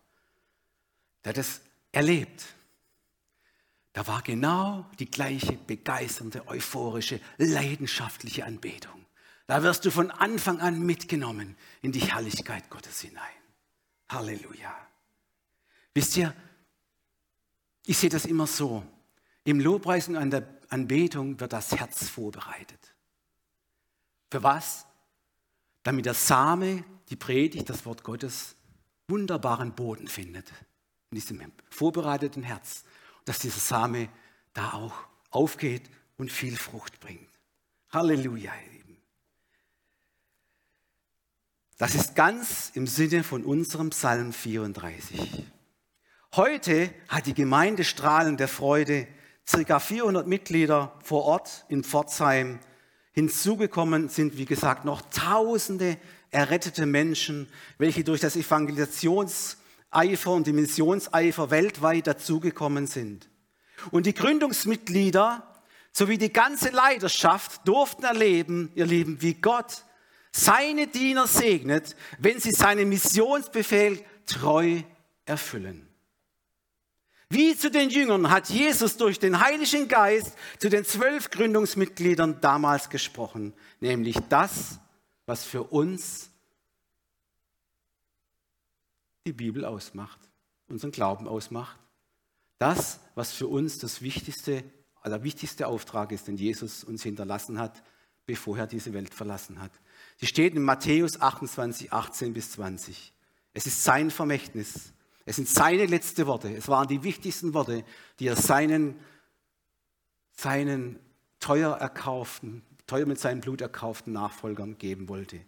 der 1.24 1.30
hat 1.30 1.38
es 1.38 1.62
erlebt. 1.92 2.44
Da 3.94 4.08
war 4.08 4.22
genau 4.24 4.90
die 5.00 5.10
gleiche 5.10 5.54
begeisternde, 5.54 6.48
euphorische, 6.48 7.22
leidenschaftliche 7.38 8.44
Anbetung. 8.46 9.06
Da 9.46 9.62
wirst 9.62 9.86
du 9.86 9.92
von 9.92 10.10
Anfang 10.10 10.60
an 10.60 10.80
mitgenommen 10.82 11.56
in 11.82 11.92
die 11.92 12.00
Herrlichkeit 12.00 12.70
Gottes 12.70 13.02
hinein. 13.02 13.24
Halleluja. 14.10 14.76
Wisst 15.94 16.18
ihr, 16.18 16.34
ich 17.86 17.98
sehe 17.98 18.10
das 18.10 18.26
immer 18.26 18.48
so. 18.48 18.84
Im 19.44 19.60
Lobpreis 19.60 20.08
und 20.08 20.16
an 20.16 20.32
der 20.32 20.48
Anbetung 20.70 21.40
wird 21.40 21.54
das 21.54 21.72
Herz 21.72 22.10
vorbereitet. 22.10 22.80
Für 24.32 24.42
was? 24.42 24.86
Damit 25.84 26.06
der 26.06 26.14
Same, 26.14 26.86
die 27.10 27.16
Predigt, 27.16 27.70
das 27.70 27.86
Wort 27.86 28.04
Gottes, 28.04 28.56
wunderbaren 29.08 29.76
Boden 29.76 30.08
findet. 30.08 30.50
In 31.12 31.16
diesem 31.16 31.52
vorbereiteten 31.70 32.44
Herz 32.44 32.86
dass 33.26 33.40
dieser 33.40 33.60
Same 33.60 34.10
da 34.54 34.74
auch 34.74 34.94
aufgeht 35.30 35.90
und 36.18 36.32
viel 36.32 36.58
Frucht 36.58 37.00
bringt. 37.00 37.30
Halleluja, 37.90 38.52
ihr 38.66 38.72
Lieben. 38.72 38.98
Das 41.78 41.96
ist 41.96 42.16
ganz 42.16 42.72
im 42.76 42.88
Sinne 42.88 43.24
von 43.24 43.44
unserem 43.44 43.90
Psalm 43.90 44.34
34. 44.34 45.46
Heute 46.36 46.90
hat 47.10 47.28
die 47.28 47.36
Gemeinde 47.36 47.84
Strahlen 47.84 48.38
der 48.38 48.48
Freude 48.48 49.06
circa 49.48 49.80
400 49.80 50.26
Mitglieder 50.26 50.98
vor 51.04 51.26
Ort 51.26 51.64
in 51.70 51.84
Pforzheim. 51.84 52.60
Hinzugekommen 53.12 54.10
sind, 54.10 54.36
wie 54.38 54.46
gesagt, 54.46 54.84
noch 54.84 55.04
tausende 55.12 55.96
errettete 56.32 56.88
Menschen, 56.88 57.48
welche 57.78 58.04
durch 58.04 58.20
das 58.20 58.36
Evangelisations- 58.36 59.58
Eifer 59.92 60.32
und 60.32 60.48
die 60.48 60.54
Missionseifer 60.54 61.52
weltweit 61.52 62.08
dazugekommen 62.08 62.88
sind. 62.88 63.30
Und 63.92 64.08
die 64.08 64.16
Gründungsmitglieder 64.16 65.48
sowie 65.92 66.18
die 66.18 66.34
ganze 66.34 66.70
Leidenschaft 66.70 67.68
durften 67.68 68.06
erleben, 68.06 68.72
ihr 68.74 68.88
Lieben, 68.88 69.22
wie 69.22 69.36
Gott 69.36 69.84
seine 70.32 70.88
Diener 70.88 71.28
segnet, 71.28 71.96
wenn 72.18 72.40
sie 72.40 72.54
seinen 72.54 72.90
Missionsbefehl 72.90 74.04
treu 74.26 74.82
erfüllen. 75.26 75.93
Wie 77.34 77.58
zu 77.58 77.72
den 77.72 77.90
Jüngern 77.90 78.30
hat 78.30 78.50
Jesus 78.50 78.96
durch 78.96 79.18
den 79.18 79.40
Heiligen 79.40 79.88
Geist 79.88 80.38
zu 80.60 80.70
den 80.70 80.86
zwölf 80.86 81.32
Gründungsmitgliedern 81.32 82.42
damals 82.42 82.90
gesprochen, 82.90 83.54
nämlich 83.80 84.18
das, 84.30 84.80
was 85.26 85.44
für 85.44 85.64
uns 85.64 86.30
die 89.26 89.34
Bibel 89.34 89.66
ausmacht, 89.66 90.20
unseren 90.68 90.92
Glauben 90.92 91.28
ausmacht. 91.28 91.80
Das, 92.60 93.00
was 93.16 93.34
für 93.34 93.48
uns 93.48 93.80
das 93.80 94.04
wichtigste, 94.04 94.64
allerwichtigste 95.02 95.66
Auftrag 95.66 96.12
ist, 96.12 96.28
den 96.28 96.38
Jesus 96.38 96.84
uns 96.84 97.02
hinterlassen 97.02 97.58
hat, 97.58 97.82
bevor 98.28 98.60
er 98.60 98.68
diese 98.68 98.94
Welt 98.94 99.12
verlassen 99.12 99.60
hat. 99.60 99.72
Sie 100.18 100.28
steht 100.28 100.54
in 100.54 100.62
Matthäus 100.62 101.20
28, 101.20 101.92
18 101.92 102.34
bis 102.34 102.52
20. 102.52 103.12
Es 103.54 103.66
ist 103.66 103.84
sein 103.84 104.12
Vermächtnis. 104.12 104.94
Es 105.26 105.38
sind 105.38 105.48
seine 105.48 105.86
letzten 105.86 106.26
Worte. 106.28 106.54
Es 106.54 106.68
waren 106.68 106.88
die 106.88 107.04
wichtigsten 107.04 107.54
Worte, 107.54 107.84
die 108.20 108.28
er 108.28 108.36
seinen, 108.36 109.00
seinen 110.36 111.00
teuer 111.40 111.76
erkauften, 111.78 112.64
teuer 112.88 113.06
mit 113.06 113.20
seinem 113.20 113.42
Blut 113.42 113.62
erkauften 113.62 114.14
Nachfolgern 114.14 114.78
geben 114.78 115.08
wollte. 115.08 115.40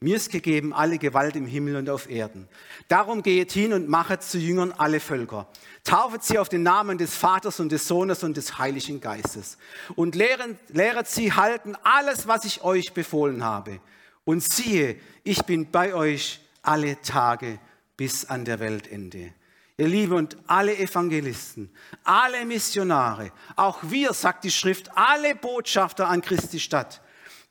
Mir 0.00 0.16
ist 0.16 0.32
gegeben 0.32 0.74
alle 0.74 0.98
Gewalt 0.98 1.36
im 1.36 1.46
Himmel 1.46 1.76
und 1.76 1.88
auf 1.88 2.10
Erden. 2.10 2.48
Darum 2.88 3.22
geht 3.22 3.52
hin 3.52 3.72
und 3.72 3.88
machet 3.88 4.22
zu 4.24 4.36
Jüngern 4.36 4.72
alle 4.72 4.98
Völker. 4.98 5.48
Taufet 5.84 6.24
sie 6.24 6.40
auf 6.40 6.48
den 6.48 6.64
Namen 6.64 6.98
des 6.98 7.14
Vaters 7.14 7.60
und 7.60 7.70
des 7.70 7.86
Sohnes 7.86 8.24
und 8.24 8.36
des 8.36 8.58
Heiligen 8.58 9.00
Geistes. 9.00 9.58
Und 9.94 10.16
lehret, 10.16 10.56
lehret 10.70 11.06
sie 11.06 11.32
halten 11.32 11.76
alles, 11.84 12.26
was 12.26 12.44
ich 12.44 12.64
euch 12.64 12.92
befohlen 12.92 13.44
habe. 13.44 13.78
Und 14.24 14.42
siehe, 14.42 14.98
ich 15.22 15.44
bin 15.44 15.70
bei 15.70 15.94
euch 15.94 16.40
alle 16.62 17.00
Tage 17.00 17.60
bis 18.02 18.24
an 18.24 18.44
der 18.44 18.58
Weltende. 18.58 19.32
Ihr 19.76 19.86
Lieben 19.86 20.14
und 20.14 20.36
alle 20.48 20.76
Evangelisten, 20.76 21.70
alle 22.02 22.44
Missionare, 22.44 23.30
auch 23.54 23.78
wir, 23.82 24.12
sagt 24.12 24.42
die 24.42 24.50
Schrift, 24.50 24.90
alle 24.96 25.36
Botschafter 25.36 26.08
an 26.08 26.20
Christi 26.20 26.58
Stadt, 26.58 27.00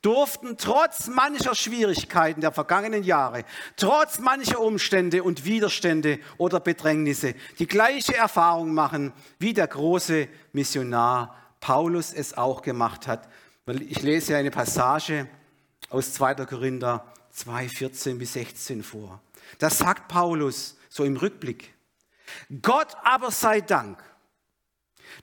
durften 0.02 0.58
trotz 0.58 1.06
mancher 1.06 1.54
Schwierigkeiten 1.54 2.42
der 2.42 2.52
vergangenen 2.52 3.02
Jahre, 3.02 3.44
trotz 3.78 4.18
mancher 4.18 4.60
Umstände 4.60 5.22
und 5.22 5.46
Widerstände 5.46 6.18
oder 6.36 6.60
Bedrängnisse 6.60 7.34
die 7.58 7.66
gleiche 7.66 8.14
Erfahrung 8.14 8.74
machen, 8.74 9.14
wie 9.38 9.54
der 9.54 9.68
große 9.68 10.28
Missionar 10.52 11.34
Paulus 11.60 12.12
es 12.12 12.36
auch 12.36 12.60
gemacht 12.60 13.06
hat. 13.06 13.26
Ich 13.88 14.02
lese 14.02 14.36
eine 14.36 14.50
Passage 14.50 15.28
aus 15.88 16.12
2. 16.12 16.34
Korinther 16.44 17.10
2, 17.30 17.70
14 17.70 18.18
bis 18.18 18.34
16 18.34 18.82
vor. 18.82 19.22
Da 19.58 19.70
sagt 19.70 20.08
Paulus 20.08 20.76
so 20.88 21.04
im 21.04 21.16
Rückblick, 21.16 21.74
Gott 22.62 22.94
aber 23.02 23.30
sei 23.30 23.60
Dank, 23.60 24.02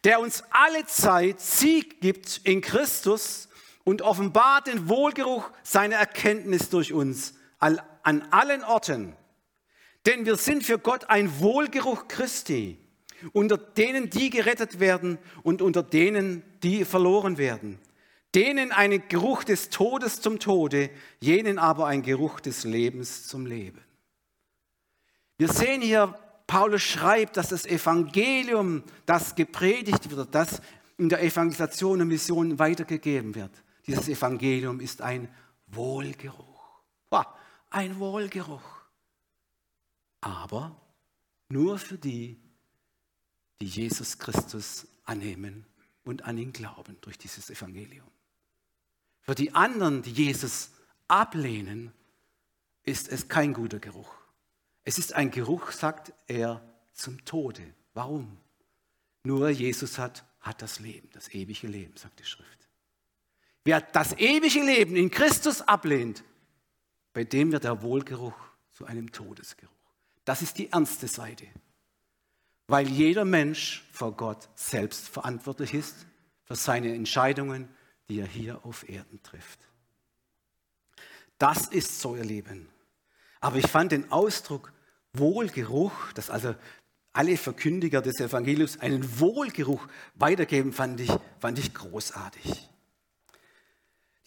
der 0.04 0.20
uns 0.20 0.44
alle 0.52 0.86
Zeit 0.86 1.40
Sieg 1.40 2.02
gibt 2.02 2.42
in 2.44 2.62
Christus, 2.62 3.50
und 3.90 4.04
offenbart 4.04 4.68
den 4.68 4.88
Wohlgeruch 4.88 5.50
seiner 5.64 5.96
Erkenntnis 5.96 6.70
durch 6.70 6.94
uns 6.94 7.34
an 7.58 8.22
allen 8.30 8.64
Orten. 8.64 9.16
Denn 10.06 10.28
wir 10.28 10.36
sind 10.36 10.64
für 10.64 10.78
Gott 10.78 11.10
ein 11.10 11.40
Wohlgeruch 11.40 12.08
Christi, 12.08 12.78
unter 13.34 13.58
denen, 13.58 14.12
die 14.12 14.30
gerettet 14.30 14.80
werden 14.80 15.18
und 15.42 15.64
unter 15.64 15.82
denen, 15.82 16.44
die 16.62 16.86
verloren 16.86 17.40
werden. 17.40 17.80
Denen 18.36 18.72
ein 18.72 19.08
Geruch 19.08 19.44
des 19.44 19.70
Todes 19.70 20.22
zum 20.22 20.38
Tode, 20.38 20.92
jenen 21.20 21.58
aber 21.58 21.88
ein 21.88 22.04
Geruch 22.04 22.40
des 22.42 22.66
Lebens 22.66 23.26
zum 23.26 23.48
Leben. 23.48 23.84
Wir 25.40 25.48
sehen 25.48 25.82
hier, 25.82 26.14
Paulus 26.48 26.82
schreibt, 26.82 27.38
dass 27.38 27.48
das 27.48 27.66
Evangelium, 27.66 28.84
das 29.06 29.36
gepredigt 29.36 30.12
wird, 30.12 30.36
das 30.36 30.62
in 30.98 31.08
der 31.08 31.24
Evangelisation 31.24 32.02
und 32.02 32.10
Mission 32.10 32.60
weitergegeben 32.60 33.36
wird. 33.36 33.52
Dieses 33.88 34.10
Evangelium 34.10 34.82
ist 34.82 35.02
ein 35.02 35.34
Wohlgeruch. 35.68 36.50
Ein 37.70 38.00
Wohlgeruch. 38.00 38.82
Aber 40.20 40.76
nur 41.48 41.78
für 41.78 41.98
die, 41.98 42.38
die 43.62 43.68
Jesus 43.68 44.18
Christus 44.18 44.88
annehmen 45.06 45.66
und 46.04 46.26
an 46.26 46.38
ihn 46.38 46.52
glauben 46.52 46.98
durch 47.00 47.18
dieses 47.18 47.50
Evangelium. 47.50 48.08
Für 49.22 49.36
die 49.36 49.54
anderen, 49.54 50.02
die 50.02 50.12
Jesus 50.12 50.72
ablehnen, 51.08 51.94
ist 52.84 53.08
es 53.08 53.30
kein 53.30 53.54
guter 53.54 53.80
Geruch. 53.80 54.19
Es 54.90 54.98
ist 54.98 55.14
ein 55.14 55.30
Geruch, 55.30 55.70
sagt 55.70 56.14
er, 56.26 56.68
zum 56.94 57.24
Tode. 57.24 57.62
Warum? 57.94 58.40
Nur 59.24 59.50
Jesus 59.50 60.00
hat, 60.00 60.26
hat 60.42 60.64
das 60.64 60.80
Leben, 60.80 61.08
das 61.14 61.32
ewige 61.32 61.68
Leben, 61.68 61.96
sagt 61.96 62.20
die 62.20 62.26
Schrift. 62.26 62.68
Wer 63.64 63.82
das 63.82 64.14
ewige 64.14 64.64
Leben 64.64 64.96
in 64.96 65.12
Christus 65.12 65.62
ablehnt, 65.62 66.24
bei 67.14 67.24
dem 67.24 67.52
wird 67.52 67.66
der 67.66 67.84
Wohlgeruch 67.84 68.34
zu 68.72 68.86
einem 68.86 69.12
Todesgeruch. 69.12 69.70
Das 70.26 70.42
ist 70.42 70.58
die 70.58 70.72
ernste 70.72 71.08
Seite. 71.08 71.46
Weil 72.66 72.88
jeder 72.88 73.26
Mensch 73.26 73.88
vor 73.92 74.14
Gott 74.14 74.50
selbst 74.56 75.08
verantwortlich 75.08 75.76
ist 75.76 76.08
für 76.46 76.56
seine 76.56 76.96
Entscheidungen, 76.96 77.70
die 78.08 78.22
er 78.22 78.28
hier 78.28 78.66
auf 78.66 78.90
Erden 78.90 79.22
trifft. 79.22 79.60
Das 81.38 81.68
ist 81.68 82.00
so, 82.00 82.16
ihr 82.16 82.26
Lieben. 82.26 82.68
Aber 83.40 83.58
ich 83.58 83.68
fand 83.68 83.92
den 83.92 84.12
Ausdruck 84.12 84.74
Wohlgeruch, 85.14 85.92
dass 86.14 86.30
also 86.30 86.56
alle 87.14 87.38
Verkündiger 87.38 88.02
des 88.02 88.20
Evangeliums 88.20 88.80
einen 88.80 89.20
Wohlgeruch 89.20 89.88
weitergeben, 90.16 90.74
fand 90.74 91.02
ich, 91.02 91.12
fand 91.40 91.60
ich 91.60 91.74
großartig. 91.74 92.70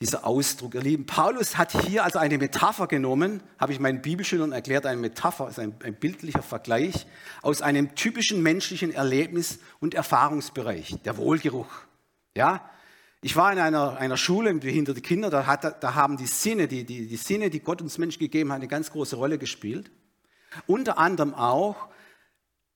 Dieser 0.01 0.27
Ausdruck, 0.27 0.75
ihr 0.75 0.81
Lieben. 0.81 1.07
Paulus 1.07 1.57
hat 1.57 1.81
hier 1.87 2.03
also 2.03 2.19
eine 2.19 2.37
Metapher 2.37 2.89
genommen, 2.89 3.41
habe 3.57 3.73
ich 3.73 3.79
meinen 3.79 4.03
Bibelschülern 4.03 4.51
erklärt, 4.51 4.85
eine 4.85 5.01
Metapher 5.01 5.49
ist 5.49 5.61
ein, 5.61 5.77
ein 5.85 5.95
bildlicher 5.95 6.43
Vergleich 6.43 7.07
aus 7.41 7.63
einem 7.63 7.95
typischen 7.95 8.43
menschlichen 8.43 8.93
Erlebnis 8.93 9.61
und 9.79 9.95
Erfahrungsbereich, 9.95 10.97
der 11.05 11.17
Wohlgeruch. 11.19 11.71
Ja, 12.37 12.69
ich 13.21 13.37
war 13.37 13.53
in 13.53 13.61
einer, 13.61 13.97
einer 13.99 14.17
Schule 14.17 14.53
mit 14.53 14.65
behinderten 14.65 15.05
Kindern, 15.05 15.31
da, 15.31 15.57
da 15.57 15.95
haben 15.95 16.17
die 16.17 16.27
Sinne, 16.27 16.67
die, 16.67 16.83
die, 16.83 17.07
die 17.07 17.17
Sinne, 17.17 17.49
die 17.51 17.61
Gott 17.61 17.81
uns 17.81 17.97
Menschen 17.97 18.19
gegeben 18.19 18.51
hat, 18.51 18.57
eine 18.57 18.67
ganz 18.67 18.91
große 18.91 19.15
Rolle 19.15 19.39
gespielt. 19.39 19.93
Unter 20.67 20.99
anderem 20.99 21.35
auch 21.35 21.89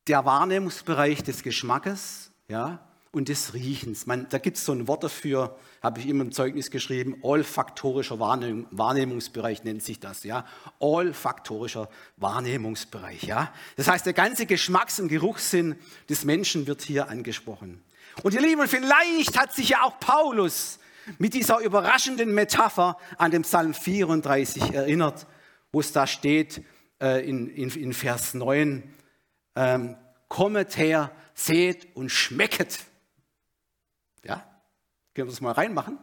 der 0.07 0.25
Wahrnehmungsbereich 0.25 1.23
des 1.23 1.43
Geschmackes 1.43 2.31
ja, 2.49 2.87
und 3.11 3.29
des 3.29 3.55
Riechens. 3.55 4.07
Man, 4.07 4.29
da 4.29 4.39
gibt 4.39 4.57
es 4.57 4.65
so 4.65 4.73
ein 4.73 4.87
Wort 4.89 5.03
dafür, 5.03 5.59
habe 5.83 6.01
ich 6.01 6.09
immer 6.09 6.23
im 6.23 6.33
Zeugnis 6.33 6.71
geschrieben, 6.71 7.17
olfaktorischer 7.23 8.21
Wahrnehm, 8.21 8.67
Wahrnehmungsbereich 8.71 9.65
nennt 9.65 9.83
sich 9.83 10.01
das. 10.01 10.23
Ja? 10.25 10.45
Olfaktorischer 10.79 11.89
Wahrnehmungsbereich. 12.17 13.25
Ja? 13.25 13.53
Das 13.77 13.89
heißt, 13.89 14.07
der 14.07 14.13
ganze 14.13 14.47
Geschmacks- 14.47 15.01
und 15.01 15.09
Geruchssinn 15.09 15.77
des 16.09 16.25
Menschen 16.25 16.67
wird 16.67 16.83
hier 16.83 17.09
angesprochen. 17.09 17.83
Und 18.23 18.35
ihr 18.35 18.41
Lieben, 18.41 18.67
vielleicht 18.69 19.39
hat 19.39 19.53
sich 19.53 19.71
ja 19.71 19.83
auch 19.83 19.99
Paulus 19.99 20.79
mit 21.19 21.35
dieser 21.35 21.61
überraschenden 21.61 22.35
Metapher 22.35 22.97
an 23.19 23.31
dem 23.31 23.43
Psalm 23.43 23.75
34 23.75 24.75
erinnert, 24.75 25.27
wo 25.73 25.81
es 25.81 25.93
da 25.93 26.07
steht 26.07 26.63
äh, 27.01 27.29
in, 27.29 27.49
in, 27.49 27.71
in, 27.71 27.93
Vers 27.93 28.35
9, 28.35 28.95
ähm, 29.55 29.97
kommet 30.29 30.77
her, 30.77 31.13
seht 31.35 31.95
und 31.97 32.11
schmecket. 32.11 32.85
Ja, 34.25 34.37
können 35.15 35.29
wir 35.29 35.33
das 35.33 35.41
mal 35.41 35.53
reinmachen? 35.53 35.99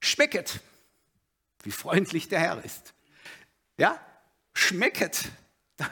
Schmecket, 0.00 0.60
wie 1.62 1.70
freundlich 1.70 2.28
der 2.28 2.40
Herr 2.40 2.64
ist. 2.64 2.94
Ja, 3.76 4.00
schmecket. 4.54 5.30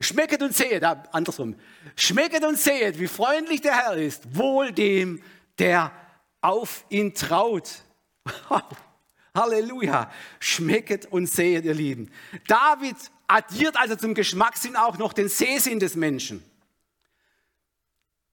Schmecket 0.00 0.42
und 0.42 0.52
sehet, 0.52 0.82
andersrum. 0.82 1.54
Schmecket 1.94 2.44
und 2.44 2.58
sehet, 2.58 2.98
wie 2.98 3.06
freundlich 3.06 3.60
der 3.60 3.76
Herr 3.76 3.94
ist, 3.94 4.36
wohl 4.36 4.72
dem, 4.72 5.22
der 5.58 5.92
auf 6.40 6.84
ihn 6.88 7.14
traut. 7.14 7.82
Halleluja. 9.34 10.10
Schmecket 10.40 11.06
und 11.06 11.26
sehet, 11.26 11.64
ihr 11.64 11.74
Lieben. 11.74 12.10
David 12.46 12.96
addiert 13.26 13.76
also 13.76 13.96
zum 13.96 14.14
Geschmackssinn 14.14 14.76
auch 14.76 14.98
noch 14.98 15.12
den 15.12 15.28
Sehsinn 15.28 15.80
des 15.80 15.96
Menschen. 15.96 16.44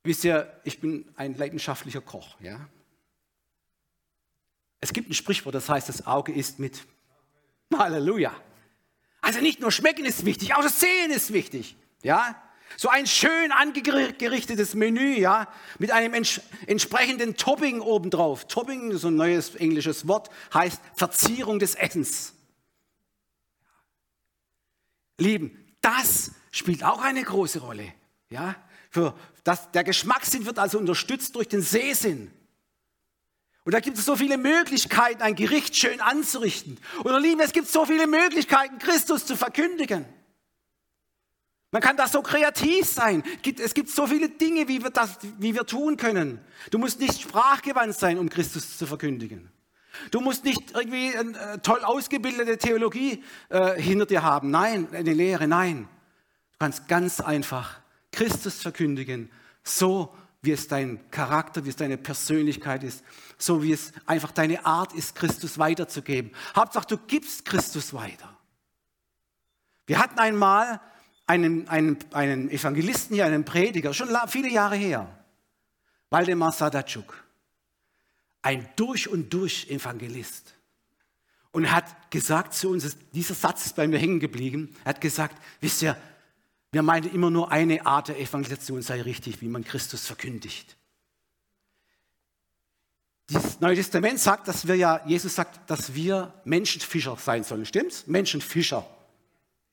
Wisst 0.04 0.24
ihr, 0.24 0.60
ich 0.64 0.80
bin 0.80 1.08
ein 1.16 1.36
leidenschaftlicher 1.36 2.02
Koch, 2.02 2.36
ja. 2.40 2.68
Es 4.82 4.94
gibt 4.94 5.10
ein 5.10 5.14
Sprichwort, 5.14 5.56
das 5.56 5.68
heißt, 5.68 5.90
das 5.90 6.08
Auge 6.08 6.32
ist 6.32 6.60
mit. 6.60 6.86
Halleluja. 7.78 8.34
Also 9.22 9.42
nicht 9.42 9.60
nur 9.60 9.72
schmecken 9.72 10.06
ist 10.06 10.26
wichtig, 10.26 10.56
auch 10.56 10.62
das 10.62 10.80
Sehen 10.80 11.12
ist 11.12 11.34
wichtig. 11.34 11.76
Ja? 12.02 12.42
So 12.78 12.90
ein 12.90 13.08
schön 13.08 13.52
angerichtetes 13.52 14.74
Menü, 14.74 15.20
ja, 15.20 15.48
mit 15.80 15.92
einem 15.92 16.14
ents 16.14 16.42
entsprechenden 16.68 17.36
Topping 17.36 17.82
obendrauf. 17.82 18.48
Topping, 18.48 18.96
so 18.98 19.08
ein 19.08 19.16
neues 19.16 19.56
englisches 19.56 20.08
Wort, 20.08 20.30
heißt 20.54 20.82
Verzierung 20.96 21.60
des 21.60 21.76
Essens. 21.76 22.34
Lieben, 25.18 25.76
das 25.82 26.32
spielt 26.52 26.84
auch 26.84 27.02
eine 27.02 27.24
große 27.24 27.60
Rolle. 27.60 27.94
Ja? 28.30 28.56
Für 28.90 29.14
das, 29.44 29.72
der 29.72 29.84
Geschmackssinn 29.84 30.46
wird 30.46 30.60
also 30.60 30.80
unterstützt 30.80 31.36
durch 31.36 31.48
den 31.48 31.62
Sehsinn. 31.62 32.32
Und 33.66 33.74
da 33.74 33.82
gibt 33.82 33.98
es 33.98 34.06
so 34.06 34.16
viele 34.16 34.38
Möglichkeiten, 34.38 35.22
ein 35.22 35.36
Gericht 35.36 35.76
schön 35.76 36.02
anzurichten. 36.02 36.80
Ihr 37.06 37.20
Lieben, 37.20 37.40
es 37.40 37.52
gibt 37.52 37.68
so 37.68 37.86
viele 37.86 38.08
Möglichkeiten, 38.08 38.80
Christus 38.80 39.26
zu 39.26 39.36
verkündigen. 39.36 40.06
Man 41.72 41.82
kann 41.82 41.98
da 41.98 42.08
so 42.08 42.22
kreativ 42.22 42.86
sein. 42.86 43.24
Es 43.62 43.74
gibt 43.74 43.90
so 43.90 44.08
viele 44.08 44.30
Dinge, 44.30 44.68
wie 44.68 44.82
wir, 44.82 44.90
das, 44.90 45.20
wie 45.38 45.54
wir 45.54 45.66
tun 45.66 45.98
können. 45.98 46.40
Du 46.72 46.80
musst 46.80 47.00
nicht 47.00 47.22
sprachgewandt 47.22 47.96
sein, 47.96 48.18
um 48.18 48.30
Christus 48.30 48.78
zu 48.78 48.88
verkündigen. 48.88 49.52
Du 50.12 50.22
musst 50.22 50.46
nicht 50.46 50.72
irgendwie 50.72 51.16
eine 51.16 51.38
äh, 51.38 51.58
toll 51.60 51.84
ausgebildete 51.84 52.58
Theologie 52.58 53.24
äh, 53.50 53.80
hinter 53.80 54.06
dir 54.06 54.24
haben. 54.24 54.50
Nein, 54.50 54.88
eine 54.94 55.14
Lehre, 55.14 55.48
nein. 55.48 55.88
Du 56.54 56.58
kannst 56.60 56.88
ganz 56.88 57.20
einfach 57.22 57.80
Christus 58.12 58.62
verkündigen, 58.62 59.30
so 59.64 60.16
wie 60.42 60.52
es 60.52 60.68
dein 60.68 61.00
Charakter, 61.12 61.66
wie 61.66 61.70
es 61.70 61.76
deine 61.76 61.98
Persönlichkeit 61.98 62.84
ist, 62.84 63.04
so 63.38 63.62
wie 63.62 63.74
es 63.74 63.92
einfach 64.06 64.32
deine 64.32 64.66
Art 64.66 64.94
ist, 64.94 65.16
Christus 65.16 65.60
weiterzugeben. 65.60 66.32
Hauptsache, 66.56 66.88
du 66.88 66.98
gibst 66.98 67.46
Christus 67.46 67.94
weiter. 67.94 68.38
Wir 69.86 70.00
hatten 70.00 70.20
einmal 70.20 70.80
einen, 71.30 71.68
einen, 71.68 71.98
einen 72.12 72.50
Evangelisten 72.50 73.14
hier, 73.14 73.26
einen 73.26 73.46
Prediger, 73.46 73.94
schon 73.94 74.10
viele 74.28 74.50
Jahre 74.50 74.76
her, 74.76 75.08
Waldemar 76.10 76.52
Sadatschuk, 76.52 77.24
ein 78.42 78.68
durch 78.76 79.08
und 79.08 79.32
durch 79.32 79.70
Evangelist. 79.70 80.56
Und 81.52 81.72
hat 81.72 82.12
gesagt 82.12 82.54
zu 82.54 82.70
uns, 82.70 82.98
dieser 83.14 83.36
Satz 83.36 83.68
ist 83.68 83.76
bei 83.76 83.88
mir 83.88 84.00
hängen 84.00 84.20
geblieben, 84.20 84.76
er 84.84 84.90
hat 84.90 85.02
gesagt, 85.02 85.40
wisst 85.62 85.84
ihr, 85.84 85.96
wir 86.72 86.82
meinen 86.82 87.12
immer 87.14 87.30
nur 87.30 87.52
eine 87.52 87.86
Art 87.86 88.08
der 88.08 88.20
Evangelisation 88.20 88.82
sei 88.82 89.02
richtig, 89.02 89.42
wie 89.42 89.48
man 89.50 89.64
Christus 89.64 90.08
verkündigt. 90.08 90.78
Das 93.28 93.60
Neue 93.60 93.76
Testament 93.76 94.20
sagt, 94.20 94.48
dass 94.48 94.68
wir 94.68 94.76
ja, 94.76 95.06
Jesus 95.06 95.36
sagt, 95.36 95.70
dass 95.70 95.94
wir 95.94 96.34
Menschenfischer 96.44 97.18
sein 97.18 97.44
sollen. 97.44 97.66
Stimmt's? 97.68 98.08
Menschenfischer. 98.08 98.88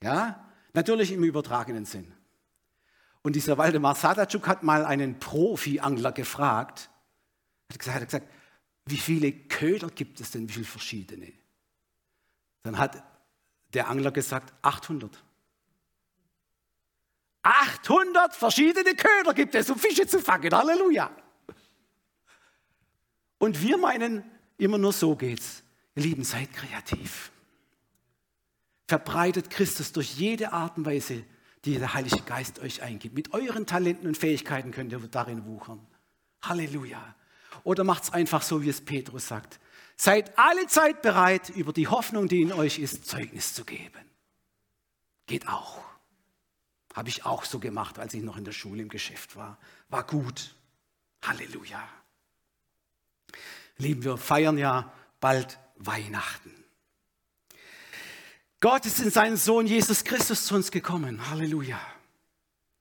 Ja? 0.03 0.46
Natürlich 0.77 1.11
im 1.11 1.25
übertragenen 1.25 1.87
Sinn. 1.87 2.13
Und 3.23 3.35
dieser 3.35 3.57
Waldemar 3.57 3.95
Sadatschuk 3.95 4.47
hat 4.47 4.63
mal 4.63 4.85
einen 4.85 5.19
Profi-Angler 5.19 6.13
gefragt, 6.13 6.91
hat 7.73 7.79
gesagt, 7.79 8.01
hat 8.01 8.07
gesagt, 8.07 8.29
wie 8.85 8.99
viele 8.99 9.33
Köder 9.33 9.89
gibt 9.89 10.21
es 10.21 10.33
denn, 10.33 10.47
wie 10.51 10.53
viele 10.53 10.67
verschiedene? 10.67 11.33
Dann 12.63 12.79
hat 12.79 13.03
der 13.73 13.89
Angler 13.89 14.13
gesagt, 14.13 14.53
800. 14.61 15.25
800 17.43 18.35
verschiedene 18.35 18.95
Köder 18.95 19.33
gibt 19.33 19.55
es, 19.55 19.71
um 19.71 19.79
Fische 19.79 20.07
zu 20.07 20.21
fangen. 20.21 20.55
Halleluja. 20.55 21.11
Und 23.39 23.63
wir 23.63 23.79
meinen, 23.79 24.31
immer 24.59 24.77
nur 24.77 24.93
so 24.93 25.17
geht's. 25.17 25.63
Ihr 25.95 26.03
Lieben, 26.03 26.23
seid 26.23 26.53
kreativ. 26.53 27.33
Verbreitet 28.87 29.51
Christus 29.51 29.93
durch 29.93 30.15
jede 30.15 30.53
Art 30.53 30.79
und 30.79 30.87
Weise, 30.87 31.25
die 31.65 31.79
der 31.79 31.95
Heilige 31.95 32.23
Geist 32.23 32.61
euch 32.61 32.83
eingibt. 32.83 33.15
Mit 33.15 33.35
euren 33.35 33.67
Talenten 33.67 34.07
und 34.07 34.17
Fähigkeiten 34.17 34.71
könnt 34.71 34.93
ihr 34.93 35.01
darin 35.01 35.45
wuchern. 35.47 35.85
Halleluja. 36.43 37.17
Oder 37.65 37.83
macht 37.83 38.05
es 38.05 38.13
einfach 38.13 38.43
so, 38.43 38.63
wie 38.63 38.69
es 38.69 38.81
Petrus 38.81 39.27
sagt. 39.27 39.59
Seid 39.97 40.39
alle 40.39 40.67
Zeit 40.69 41.03
bereit, 41.03 41.49
über 41.51 41.73
die 41.73 41.89
Hoffnung, 41.89 42.29
die 42.29 42.43
in 42.43 42.53
euch 42.53 42.79
ist, 42.79 43.09
Zeugnis 43.09 43.55
zu 43.55 43.65
geben. 43.65 44.05
Geht 45.27 45.49
auch. 45.49 45.83
Habe 46.95 47.09
ich 47.09 47.25
auch 47.27 47.45
so 47.45 47.59
gemacht, 47.59 47.99
als 47.99 48.15
ich 48.15 48.23
noch 48.23 48.37
in 48.37 48.45
der 48.45 48.53
Schule 48.53 48.83
im 48.83 48.89
Geschäft 48.89 49.37
war. 49.37 49.59
War 49.89 50.07
gut. 50.07 50.55
Halleluja. 51.23 51.83
Lieben, 53.79 54.05
wir 54.05 54.17
feiern 54.17 54.59
ja 54.59 54.93
bald 55.21 55.59
Weihnachten. 55.77 56.56
Gott 58.69 58.85
ist 58.85 58.99
in 58.99 59.13
seinen 59.13 59.37
Sohn 59.37 59.69
Jesus 59.69 60.03
Christus 60.03 60.47
zu 60.47 60.57
uns 60.57 60.73
gekommen. 60.73 61.31
Halleluja. 61.31 61.79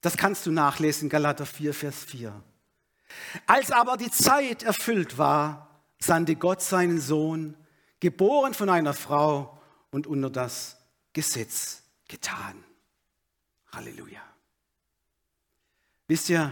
Das 0.01 0.17
kannst 0.17 0.47
du 0.47 0.51
nachlesen, 0.51 1.09
Galater 1.09 1.45
4, 1.45 1.75
Vers 1.75 2.03
4. 2.05 2.41
Als 3.45 3.69
aber 3.69 3.95
die 3.95 4.09
Zeit 4.09 4.63
erfüllt 4.63 5.19
war, 5.19 5.85
sandte 5.99 6.37
Gott 6.37 6.63
seinen 6.63 6.99
Sohn, 6.99 7.55
geboren 7.99 8.55
von 8.55 8.67
einer 8.67 8.95
Frau 8.95 9.61
und 9.91 10.07
unter 10.07 10.31
das 10.31 10.75
Gesetz 11.13 11.83
getan. 12.07 12.63
Halleluja. 13.71 14.23
Wisst 16.07 16.31
ihr, 16.31 16.51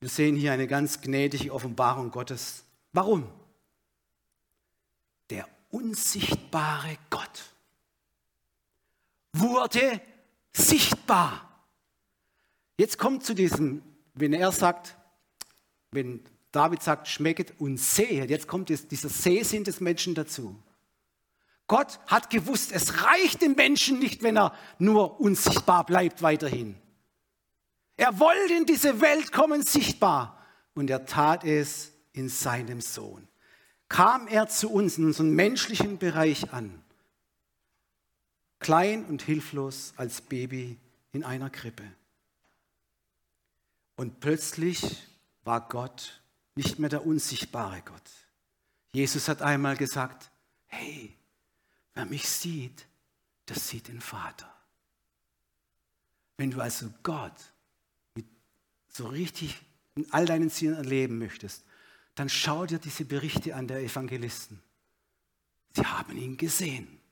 wir 0.00 0.08
sehen 0.08 0.36
hier 0.36 0.52
eine 0.52 0.68
ganz 0.68 1.02
gnädige 1.02 1.52
Offenbarung 1.52 2.10
Gottes. 2.10 2.64
Warum? 2.94 3.30
Der 5.28 5.46
unsichtbare 5.68 6.96
Gott 7.10 7.53
wurde 9.34 10.00
sichtbar. 10.52 11.48
Jetzt 12.78 12.98
kommt 12.98 13.24
zu 13.24 13.34
diesem, 13.34 13.82
wenn 14.14 14.32
er 14.32 14.52
sagt, 14.52 14.96
wenn 15.90 16.24
David 16.52 16.82
sagt, 16.82 17.08
schmecket 17.08 17.60
und 17.60 17.78
sehet, 17.78 18.30
jetzt 18.30 18.48
kommt 18.48 18.68
dieser 18.68 19.08
Sehsinn 19.08 19.64
des 19.64 19.80
Menschen 19.80 20.14
dazu. 20.14 20.56
Gott 21.66 21.98
hat 22.06 22.30
gewusst, 22.30 22.72
es 22.72 23.04
reicht 23.04 23.42
dem 23.42 23.54
Menschen 23.54 23.98
nicht, 23.98 24.22
wenn 24.22 24.36
er 24.36 24.54
nur 24.78 25.20
unsichtbar 25.20 25.84
bleibt 25.84 26.22
weiterhin. 26.22 26.76
Er 27.96 28.18
wollte 28.20 28.54
in 28.54 28.66
diese 28.66 29.00
Welt 29.00 29.32
kommen 29.32 29.62
sichtbar 29.62 30.44
und 30.74 30.90
er 30.90 31.06
tat 31.06 31.44
es 31.44 31.92
in 32.12 32.28
seinem 32.28 32.80
Sohn. 32.80 33.28
Kam 33.88 34.28
er 34.28 34.48
zu 34.48 34.70
uns 34.70 34.98
in 34.98 35.04
unserem 35.04 35.30
menschlichen 35.30 35.98
Bereich 35.98 36.52
an, 36.52 36.83
klein 38.64 39.04
und 39.04 39.20
hilflos 39.20 39.92
als 39.98 40.22
Baby 40.22 40.78
in 41.12 41.22
einer 41.22 41.50
Krippe. 41.50 41.84
Und 43.96 44.20
plötzlich 44.20 45.06
war 45.44 45.68
Gott 45.68 46.22
nicht 46.54 46.78
mehr 46.78 46.88
der 46.88 47.06
unsichtbare 47.06 47.82
Gott. 47.82 48.10
Jesus 48.94 49.28
hat 49.28 49.42
einmal 49.42 49.76
gesagt, 49.76 50.30
hey, 50.64 51.14
wer 51.92 52.06
mich 52.06 52.26
sieht, 52.26 52.86
der 53.48 53.56
sieht 53.56 53.88
den 53.88 54.00
Vater. 54.00 54.50
Wenn 56.38 56.50
du 56.50 56.62
also 56.62 56.88
Gott 57.02 57.52
mit 58.14 58.24
so 58.88 59.08
richtig 59.08 59.60
in 59.94 60.10
all 60.10 60.24
deinen 60.24 60.48
Zielen 60.48 60.76
erleben 60.76 61.18
möchtest, 61.18 61.64
dann 62.14 62.30
schau 62.30 62.64
dir 62.64 62.78
diese 62.78 63.04
Berichte 63.04 63.54
an 63.54 63.68
der 63.68 63.80
Evangelisten. 63.80 64.58
Sie 65.76 65.84
haben 65.84 66.16
ihn 66.16 66.38
gesehen. 66.38 67.03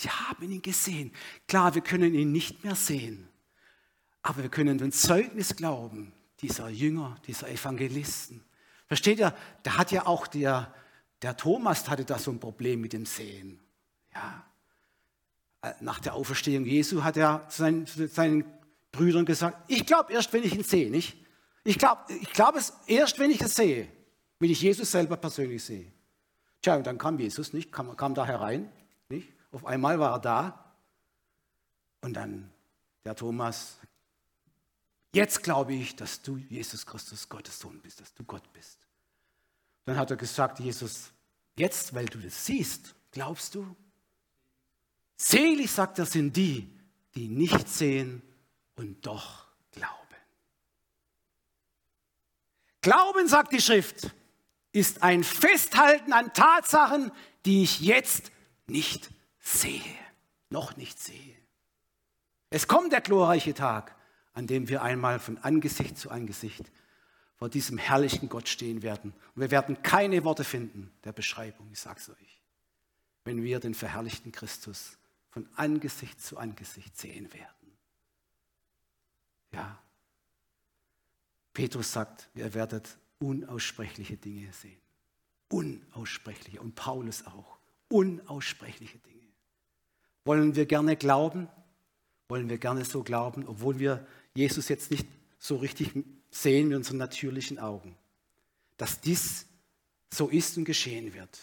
Sie 0.00 0.08
haben 0.08 0.50
ihn 0.50 0.62
gesehen. 0.62 1.12
Klar, 1.46 1.74
wir 1.74 1.82
können 1.82 2.14
ihn 2.14 2.32
nicht 2.32 2.64
mehr 2.64 2.74
sehen, 2.74 3.28
aber 4.22 4.44
wir 4.44 4.48
können 4.48 4.78
den 4.78 4.92
Zeugnis 4.92 5.54
glauben, 5.54 6.14
dieser 6.40 6.70
Jünger, 6.70 7.16
dieser 7.26 7.50
Evangelisten. 7.50 8.42
Versteht 8.86 9.18
ihr, 9.18 9.34
da 9.62 9.76
hat 9.76 9.92
ja 9.92 10.06
auch 10.06 10.26
der, 10.26 10.72
der 11.20 11.36
Thomas 11.36 11.90
hatte 11.90 12.06
da 12.06 12.18
so 12.18 12.30
ein 12.30 12.40
Problem 12.40 12.80
mit 12.80 12.94
dem 12.94 13.04
Sehen. 13.04 13.60
Ja. 14.14 14.46
Nach 15.80 16.00
der 16.00 16.14
Auferstehung 16.14 16.64
Jesu 16.64 17.04
hat 17.04 17.18
er 17.18 17.44
seinen, 17.50 17.84
seinen 17.84 18.44
Brüdern 18.92 19.26
gesagt, 19.26 19.70
ich 19.70 19.84
glaube 19.84 20.14
erst, 20.14 20.32
wenn 20.32 20.44
ich 20.44 20.54
ihn 20.54 20.64
sehe, 20.64 20.90
nicht? 20.90 21.18
Ich 21.62 21.76
glaube 21.76 22.00
ich 22.08 22.32
glaub 22.32 22.56
es 22.56 22.72
erst, 22.86 23.18
wenn 23.18 23.30
ich 23.30 23.42
es 23.42 23.54
sehe, 23.54 23.86
wenn 24.38 24.50
ich 24.50 24.62
Jesus 24.62 24.90
selber 24.90 25.18
persönlich 25.18 25.62
sehe. 25.62 25.92
Tja, 26.62 26.76
und 26.76 26.86
dann 26.86 26.96
kam 26.96 27.18
Jesus 27.18 27.52
nicht, 27.52 27.70
kam, 27.70 27.94
kam 27.98 28.14
da 28.14 28.24
herein, 28.24 28.72
nicht? 29.10 29.28
Auf 29.52 29.64
einmal 29.64 29.98
war 29.98 30.12
er 30.12 30.20
da 30.20 30.74
und 32.02 32.14
dann 32.14 32.50
der 33.04 33.16
Thomas, 33.16 33.78
jetzt 35.12 35.42
glaube 35.42 35.74
ich, 35.74 35.96
dass 35.96 36.22
du 36.22 36.36
Jesus 36.36 36.86
Christus 36.86 37.28
Gottes 37.28 37.58
Sohn 37.58 37.80
bist, 37.80 38.00
dass 38.00 38.14
du 38.14 38.24
Gott 38.24 38.52
bist. 38.52 38.78
Dann 39.84 39.96
hat 39.96 40.10
er 40.10 40.16
gesagt, 40.16 40.60
Jesus, 40.60 41.10
jetzt, 41.56 41.94
weil 41.94 42.06
du 42.06 42.18
das 42.18 42.46
siehst, 42.46 42.94
glaubst 43.10 43.54
du? 43.54 43.76
Selig, 45.16 45.70
sagt 45.70 45.98
er, 45.98 46.06
sind 46.06 46.36
die, 46.36 46.70
die 47.14 47.28
nicht 47.28 47.68
sehen 47.68 48.22
und 48.76 49.04
doch 49.04 49.48
glauben. 49.72 49.96
Glauben, 52.80 53.28
sagt 53.28 53.52
die 53.52 53.60
Schrift, 53.60 54.14
ist 54.72 55.02
ein 55.02 55.24
Festhalten 55.24 56.12
an 56.12 56.32
Tatsachen, 56.32 57.10
die 57.44 57.64
ich 57.64 57.80
jetzt 57.80 58.30
nicht 58.66 59.10
sehe, 59.40 59.82
noch 60.48 60.76
nicht 60.76 60.98
sehe. 60.98 61.36
Es 62.50 62.68
kommt 62.68 62.92
der 62.92 63.00
glorreiche 63.00 63.54
Tag, 63.54 63.96
an 64.32 64.46
dem 64.46 64.68
wir 64.68 64.82
einmal 64.82 65.18
von 65.18 65.38
Angesicht 65.38 65.98
zu 65.98 66.10
Angesicht 66.10 66.70
vor 67.36 67.48
diesem 67.48 67.78
herrlichen 67.78 68.28
Gott 68.28 68.48
stehen 68.48 68.82
werden. 68.82 69.14
Und 69.34 69.40
wir 69.40 69.50
werden 69.50 69.82
keine 69.82 70.24
Worte 70.24 70.44
finden 70.44 70.92
der 71.04 71.12
Beschreibung, 71.12 71.68
ich 71.72 71.80
sage 71.80 72.00
es 72.00 72.10
euch, 72.10 72.42
wenn 73.24 73.42
wir 73.42 73.60
den 73.60 73.74
verherrlichten 73.74 74.30
Christus 74.30 74.98
von 75.30 75.48
Angesicht 75.56 76.20
zu 76.20 76.38
Angesicht 76.38 76.96
sehen 76.98 77.32
werden. 77.32 77.48
Ja, 79.52 79.78
Petrus 81.52 81.92
sagt, 81.92 82.28
ihr 82.34 82.52
werdet 82.54 82.96
unaussprechliche 83.18 84.16
Dinge 84.16 84.52
sehen. 84.52 84.80
Unaussprechliche. 85.50 86.60
Und 86.60 86.74
Paulus 86.74 87.26
auch. 87.26 87.58
Unaussprechliche 87.88 88.98
Dinge. 88.98 89.19
Wollen 90.30 90.54
wir 90.54 90.66
gerne 90.66 90.94
glauben? 90.94 91.48
Wollen 92.28 92.48
wir 92.48 92.58
gerne 92.58 92.84
so 92.84 93.02
glauben, 93.02 93.48
obwohl 93.48 93.80
wir 93.80 94.06
Jesus 94.32 94.68
jetzt 94.68 94.92
nicht 94.92 95.08
so 95.40 95.56
richtig 95.56 95.92
sehen 96.30 96.68
mit 96.68 96.76
unseren 96.76 96.98
natürlichen 96.98 97.58
Augen, 97.58 97.96
dass 98.76 99.00
dies 99.00 99.46
so 100.08 100.28
ist 100.28 100.56
und 100.56 100.66
geschehen 100.66 101.14
wird. 101.14 101.36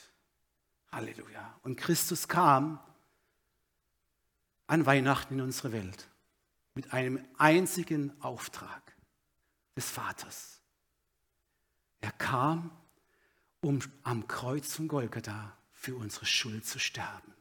Halleluja. 0.90 1.60
Und 1.64 1.76
Christus 1.76 2.30
kam 2.30 2.80
an 4.68 4.86
Weihnachten 4.86 5.34
in 5.34 5.42
unsere 5.42 5.74
Welt 5.74 6.08
mit 6.74 6.94
einem 6.94 7.20
einzigen 7.38 8.14
Auftrag 8.22 8.96
des 9.76 9.90
Vaters. 9.90 10.62
Er 12.00 12.14
kam, 12.14 12.72
um 13.60 13.80
am 14.04 14.30
Kreuz 14.30 14.76
von 14.76 14.88
Golgatha 14.88 15.58
für 15.74 15.98
unsere 15.98 16.26
Schuld 16.26 16.66
zu 16.66 16.80
sterben, 16.80 17.34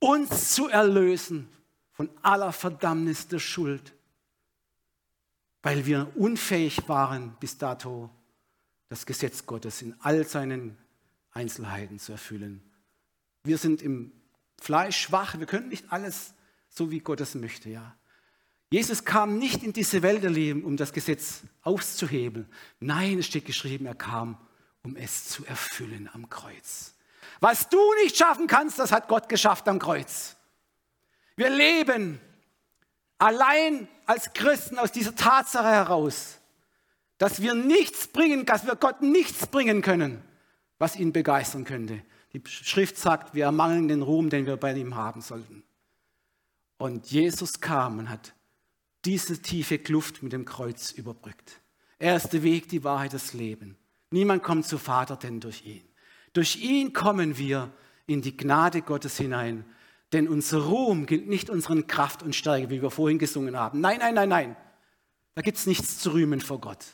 uns 0.00 0.54
zu 0.54 0.68
erlösen 0.68 1.48
von 1.92 2.10
aller 2.22 2.52
Verdammnis 2.52 3.28
der 3.28 3.38
Schuld, 3.38 3.94
weil 5.62 5.86
wir 5.86 6.10
unfähig 6.16 6.88
waren 6.88 7.36
bis 7.38 7.58
dato, 7.58 8.10
das 8.88 9.06
Gesetz 9.06 9.46
Gottes 9.46 9.82
in 9.82 9.94
all 10.00 10.26
seinen 10.26 10.76
Einzelheiten 11.30 11.98
zu 11.98 12.12
erfüllen. 12.12 12.60
Wir 13.44 13.56
sind 13.56 13.82
im 13.82 14.12
Fleisch 14.60 14.98
schwach, 14.98 15.38
wir 15.38 15.46
können 15.46 15.68
nicht 15.68 15.92
alles 15.92 16.34
so, 16.68 16.90
wie 16.90 17.00
Gott 17.00 17.20
es 17.20 17.34
möchte, 17.34 17.70
ja. 17.70 17.94
Jesus 18.72 19.04
kam 19.04 19.38
nicht 19.38 19.62
in 19.64 19.72
diese 19.72 20.02
Welt 20.02 20.22
erleben, 20.22 20.64
um 20.64 20.76
das 20.76 20.92
Gesetz 20.92 21.42
auszuhebeln. 21.62 22.46
Nein, 22.78 23.18
es 23.18 23.26
steht 23.26 23.44
geschrieben, 23.44 23.86
er 23.86 23.96
kam, 23.96 24.38
um 24.82 24.96
es 24.96 25.28
zu 25.28 25.44
erfüllen 25.44 26.08
am 26.12 26.30
Kreuz. 26.30 26.94
Was 27.40 27.68
du 27.68 27.78
nicht 28.02 28.16
schaffen 28.16 28.46
kannst, 28.46 28.78
das 28.78 28.92
hat 28.92 29.08
Gott 29.08 29.28
geschafft 29.28 29.66
am 29.68 29.78
Kreuz. 29.78 30.36
Wir 31.36 31.50
leben 31.50 32.20
allein 33.18 33.88
als 34.06 34.32
Christen 34.34 34.78
aus 34.78 34.92
dieser 34.92 35.14
Tatsache 35.14 35.68
heraus, 35.68 36.38
dass 37.18 37.40
wir 37.40 37.54
nichts 37.54 38.08
bringen, 38.08 38.46
dass 38.46 38.66
wir 38.66 38.76
Gott 38.76 39.02
nichts 39.02 39.46
bringen 39.46 39.82
können, 39.82 40.22
was 40.78 40.96
ihn 40.96 41.12
begeistern 41.12 41.64
könnte. 41.64 42.02
Die 42.32 42.42
Schrift 42.46 42.96
sagt, 42.98 43.34
wir 43.34 43.44
ermangeln 43.44 43.88
den 43.88 44.02
Ruhm, 44.02 44.30
den 44.30 44.46
wir 44.46 44.56
bei 44.56 44.72
ihm 44.74 44.94
haben 44.94 45.20
sollten. 45.20 45.64
Und 46.78 47.10
Jesus 47.10 47.60
kam 47.60 47.98
und 47.98 48.10
hat 48.10 48.34
diese 49.04 49.40
tiefe 49.40 49.78
Kluft 49.78 50.22
mit 50.22 50.32
dem 50.32 50.44
Kreuz 50.44 50.92
überbrückt. 50.92 51.60
Er 51.98 52.16
ist 52.16 52.30
der 52.30 52.42
Weg, 52.42 52.68
die 52.68 52.84
Wahrheit, 52.84 53.12
das 53.12 53.32
Leben. 53.32 53.76
Niemand 54.10 54.42
kommt 54.42 54.66
zu 54.66 54.78
Vater 54.78 55.16
denn 55.16 55.40
durch 55.40 55.64
ihn. 55.66 55.89
Durch 56.32 56.56
ihn 56.56 56.92
kommen 56.92 57.38
wir 57.38 57.72
in 58.06 58.22
die 58.22 58.36
Gnade 58.36 58.82
Gottes 58.82 59.16
hinein. 59.16 59.64
Denn 60.12 60.28
unser 60.28 60.58
Ruhm 60.58 61.06
gilt 61.06 61.28
nicht 61.28 61.50
unseren 61.50 61.86
Kraft 61.86 62.22
und 62.22 62.34
Stärke, 62.34 62.70
wie 62.70 62.82
wir 62.82 62.90
vorhin 62.90 63.18
gesungen 63.18 63.56
haben. 63.56 63.80
Nein, 63.80 63.98
nein, 64.00 64.14
nein, 64.14 64.28
nein. 64.28 64.56
Da 65.34 65.42
gibt 65.42 65.58
es 65.58 65.66
nichts 65.66 65.98
zu 65.98 66.12
rühmen 66.12 66.40
vor 66.40 66.60
Gott. 66.60 66.84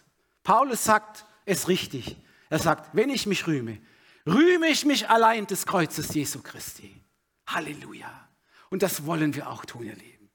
Paulus 0.43 0.84
sagt 0.84 1.24
es 1.47 1.68
richtig. 1.68 2.16
Er 2.51 2.59
sagt, 2.59 2.95
wenn 2.95 3.09
ich 3.09 3.26
mich 3.26 3.47
rühme, 3.47 3.78
rühme 4.26 4.68
ich 4.68 4.84
mich 4.84 5.09
allein 5.09 5.47
des 5.47 5.66
Kreuzes 5.66 6.14
Jesu 6.14 6.43
Christi. 6.43 7.03
Halleluja. 7.47 8.28
Und 8.68 8.82
das 8.82 9.07
wollen 9.07 9.34
wir 9.34 9.49
auch 9.49 9.64
tun, 9.64 9.84
ihr 9.84 9.95
Lieben. 9.97 10.28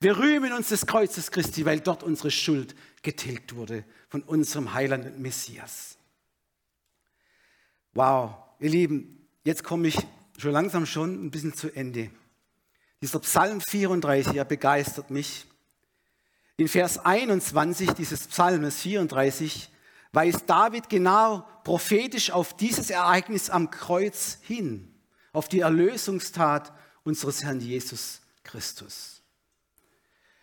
Wir 0.00 0.16
rühmen 0.16 0.52
uns 0.52 0.68
des 0.68 0.86
Kreuzes 0.86 1.32
Christi, 1.32 1.64
weil 1.64 1.80
dort 1.80 2.04
unsere 2.04 2.30
Schuld 2.30 2.76
getilgt 3.02 3.56
wurde 3.56 3.84
von 4.08 4.22
unserem 4.22 4.72
Heiland 4.72 5.06
und 5.06 5.18
Messias. 5.18 5.98
Wow, 7.94 8.36
ihr 8.58 8.70
Lieben, 8.70 9.28
jetzt 9.44 9.64
komme 9.64 9.88
ich 9.88 9.98
schon 10.36 10.52
langsam 10.52 10.86
schon 10.86 11.26
ein 11.26 11.30
bisschen 11.30 11.54
zu 11.54 11.70
Ende. 11.74 12.10
Dieser 13.00 13.20
Psalm 13.20 13.60
34, 13.60 14.36
er 14.36 14.44
begeistert 14.44 15.10
mich. 15.10 15.46
In 16.56 16.66
Vers 16.66 16.98
21 16.98 17.92
dieses 17.92 18.26
Psalmes 18.26 18.80
34 18.80 19.70
weist 20.12 20.50
David 20.50 20.88
genau 20.88 21.46
prophetisch 21.62 22.32
auf 22.32 22.56
dieses 22.56 22.90
Ereignis 22.90 23.50
am 23.50 23.70
Kreuz 23.70 24.38
hin, 24.42 24.92
auf 25.32 25.48
die 25.48 25.60
Erlösungstat 25.60 26.72
unseres 27.04 27.44
Herrn 27.44 27.60
Jesus 27.60 28.22
Christus. 28.42 29.22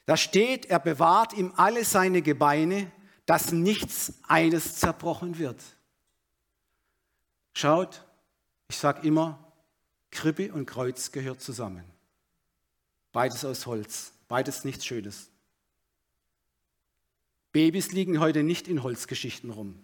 Da 0.05 0.15
steht, 0.15 0.67
er 0.67 0.79
bewahrt 0.79 1.33
ihm 1.33 1.51
alle 1.57 1.83
seine 1.83 2.21
Gebeine, 2.21 2.91
dass 3.25 3.51
nichts 3.51 4.13
eines 4.27 4.75
zerbrochen 4.75 5.39
wird. 5.39 5.61
Schaut, 7.53 8.04
ich 8.67 8.77
sage 8.77 9.07
immer, 9.07 9.39
Krippe 10.11 10.53
und 10.53 10.65
Kreuz 10.65 11.11
gehört 11.11 11.41
zusammen. 11.41 11.83
Beides 13.11 13.45
aus 13.45 13.65
Holz, 13.65 14.13
beides 14.27 14.63
nichts 14.63 14.85
Schönes. 14.85 15.29
Babys 17.51 17.91
liegen 17.91 18.19
heute 18.19 18.43
nicht 18.43 18.67
in 18.67 18.83
Holzgeschichten 18.83 19.49
rum. 19.49 19.79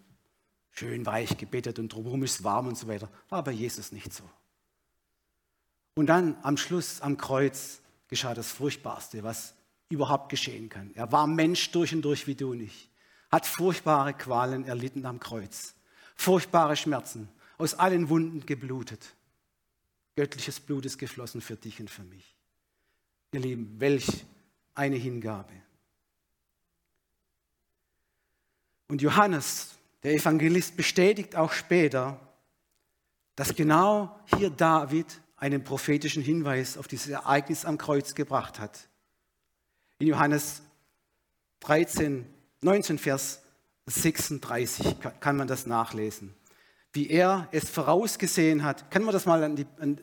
Schön 0.72 1.06
weich 1.06 1.38
gebettet 1.38 1.80
und 1.80 1.94
drumherum 1.94 2.24
ist 2.24 2.44
warm 2.44 2.68
und 2.68 2.78
so 2.78 2.88
weiter. 2.88 3.10
War 3.30 3.44
bei 3.44 3.52
Jesus 3.52 3.92
nicht 3.92 4.14
so. 4.14 4.24
Und 5.96 6.08
dann 6.08 6.38
am 6.44 6.58
Schluss, 6.58 7.02
am 7.02 7.18
Kreuz, 7.18 7.82
geschah 8.08 8.34
das 8.34 8.52
Furchtbarste, 8.52 9.24
was 9.24 9.54
überhaupt 9.90 10.30
geschehen 10.30 10.70
kann. 10.70 10.92
Er 10.96 11.12
war 11.12 11.28
Mensch 11.28 11.72
durch 11.72 11.94
und 11.94 12.02
durch 12.02 12.28
wie 12.28 12.36
du 12.36 12.52
und 12.52 12.62
ich, 12.62 12.90
hat 13.30 13.46
furchtbare 13.46 14.14
Qualen 14.14 14.66
erlitten 14.66 15.06
am 15.06 15.20
Kreuz, 15.20 15.76
furchtbare 16.16 16.76
Schmerzen, 16.76 17.30
aus 17.62 17.76
allen 17.76 18.09
Wunden 18.09 18.45
geblutet. 18.45 19.14
Göttliches 20.16 20.59
Blut 20.59 20.86
ist 20.86 20.97
geflossen 20.97 21.41
für 21.41 21.55
dich 21.55 21.80
und 21.80 21.89
für 21.89 22.03
mich. 22.03 22.36
Ihr 23.34 23.39
Lieben, 23.39 23.80
welch 23.80 24.26
eine 24.74 24.95
Hingabe. 24.95 25.53
Und 28.88 29.01
Johannes, 29.01 29.76
der 30.03 30.16
Evangelist, 30.16 30.76
bestätigt 30.76 31.36
auch 31.36 31.53
später, 31.53 32.20
dass 33.36 33.55
genau 33.55 34.20
hier 34.36 34.49
David 34.49 35.22
einen 35.38 35.64
prophetischen 35.64 36.24
Hinweis 36.24 36.78
auf 36.78 36.88
dieses 36.88 37.09
Ereignis 37.09 37.64
am 37.64 37.78
Kreuz 37.78 38.16
gebracht 38.16 38.59
hat. 38.59 38.89
In 39.99 40.07
Johannes 40.07 40.64
13, 41.62 42.26
19, 42.62 42.97
Vers 42.97 43.43
36 43.86 44.95
kann 45.20 45.38
man 45.38 45.47
das 45.47 45.68
nachlesen. 45.68 46.36
Wie 46.94 47.10
er 47.10 47.48
es 47.52 47.70
vorausgesehen 47.70 48.64
hat, 48.64 48.92
kann 48.92 49.04
man 49.04 49.14
das 49.14 49.26
mal 49.26 49.44
an 49.44 49.56
die, 49.56 49.66
an, 49.80 50.00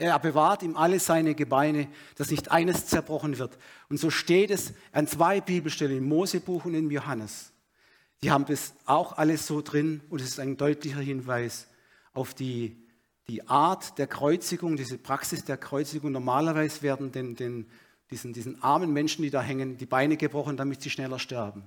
er 0.00 0.18
bewahrt 0.20 0.62
ihm 0.62 0.76
alle 0.76 1.00
seine 1.00 1.34
Gebeine, 1.34 1.88
dass 2.16 2.30
nicht 2.30 2.52
eines 2.52 2.86
zerbrochen 2.86 3.38
wird. 3.38 3.58
Und 3.88 3.98
so 3.98 4.10
steht 4.10 4.50
es 4.50 4.72
an 4.92 5.08
zwei 5.08 5.40
Bibelstellen, 5.40 5.98
im 5.98 6.08
Mosebuch 6.08 6.64
und 6.66 6.74
im 6.74 6.90
Johannes. 6.90 7.52
Die 8.22 8.30
haben 8.30 8.46
das 8.46 8.74
auch 8.84 9.18
alles 9.18 9.46
so 9.46 9.60
drin 9.60 10.00
und 10.08 10.20
es 10.20 10.28
ist 10.28 10.40
ein 10.40 10.56
deutlicher 10.56 11.00
Hinweis 11.00 11.66
auf 12.12 12.32
die, 12.32 12.76
die 13.28 13.48
Art 13.48 13.98
der 13.98 14.06
Kreuzigung, 14.06 14.76
diese 14.76 14.98
Praxis 14.98 15.44
der 15.44 15.56
Kreuzigung. 15.56 16.12
Normalerweise 16.12 16.82
werden 16.82 17.10
den, 17.10 17.34
den, 17.34 17.66
diesen, 18.10 18.32
diesen 18.32 18.62
armen 18.62 18.92
Menschen, 18.92 19.22
die 19.22 19.30
da 19.30 19.42
hängen, 19.42 19.78
die 19.78 19.86
Beine 19.86 20.16
gebrochen, 20.16 20.56
damit 20.56 20.80
sie 20.80 20.90
schneller 20.90 21.18
sterben. 21.18 21.66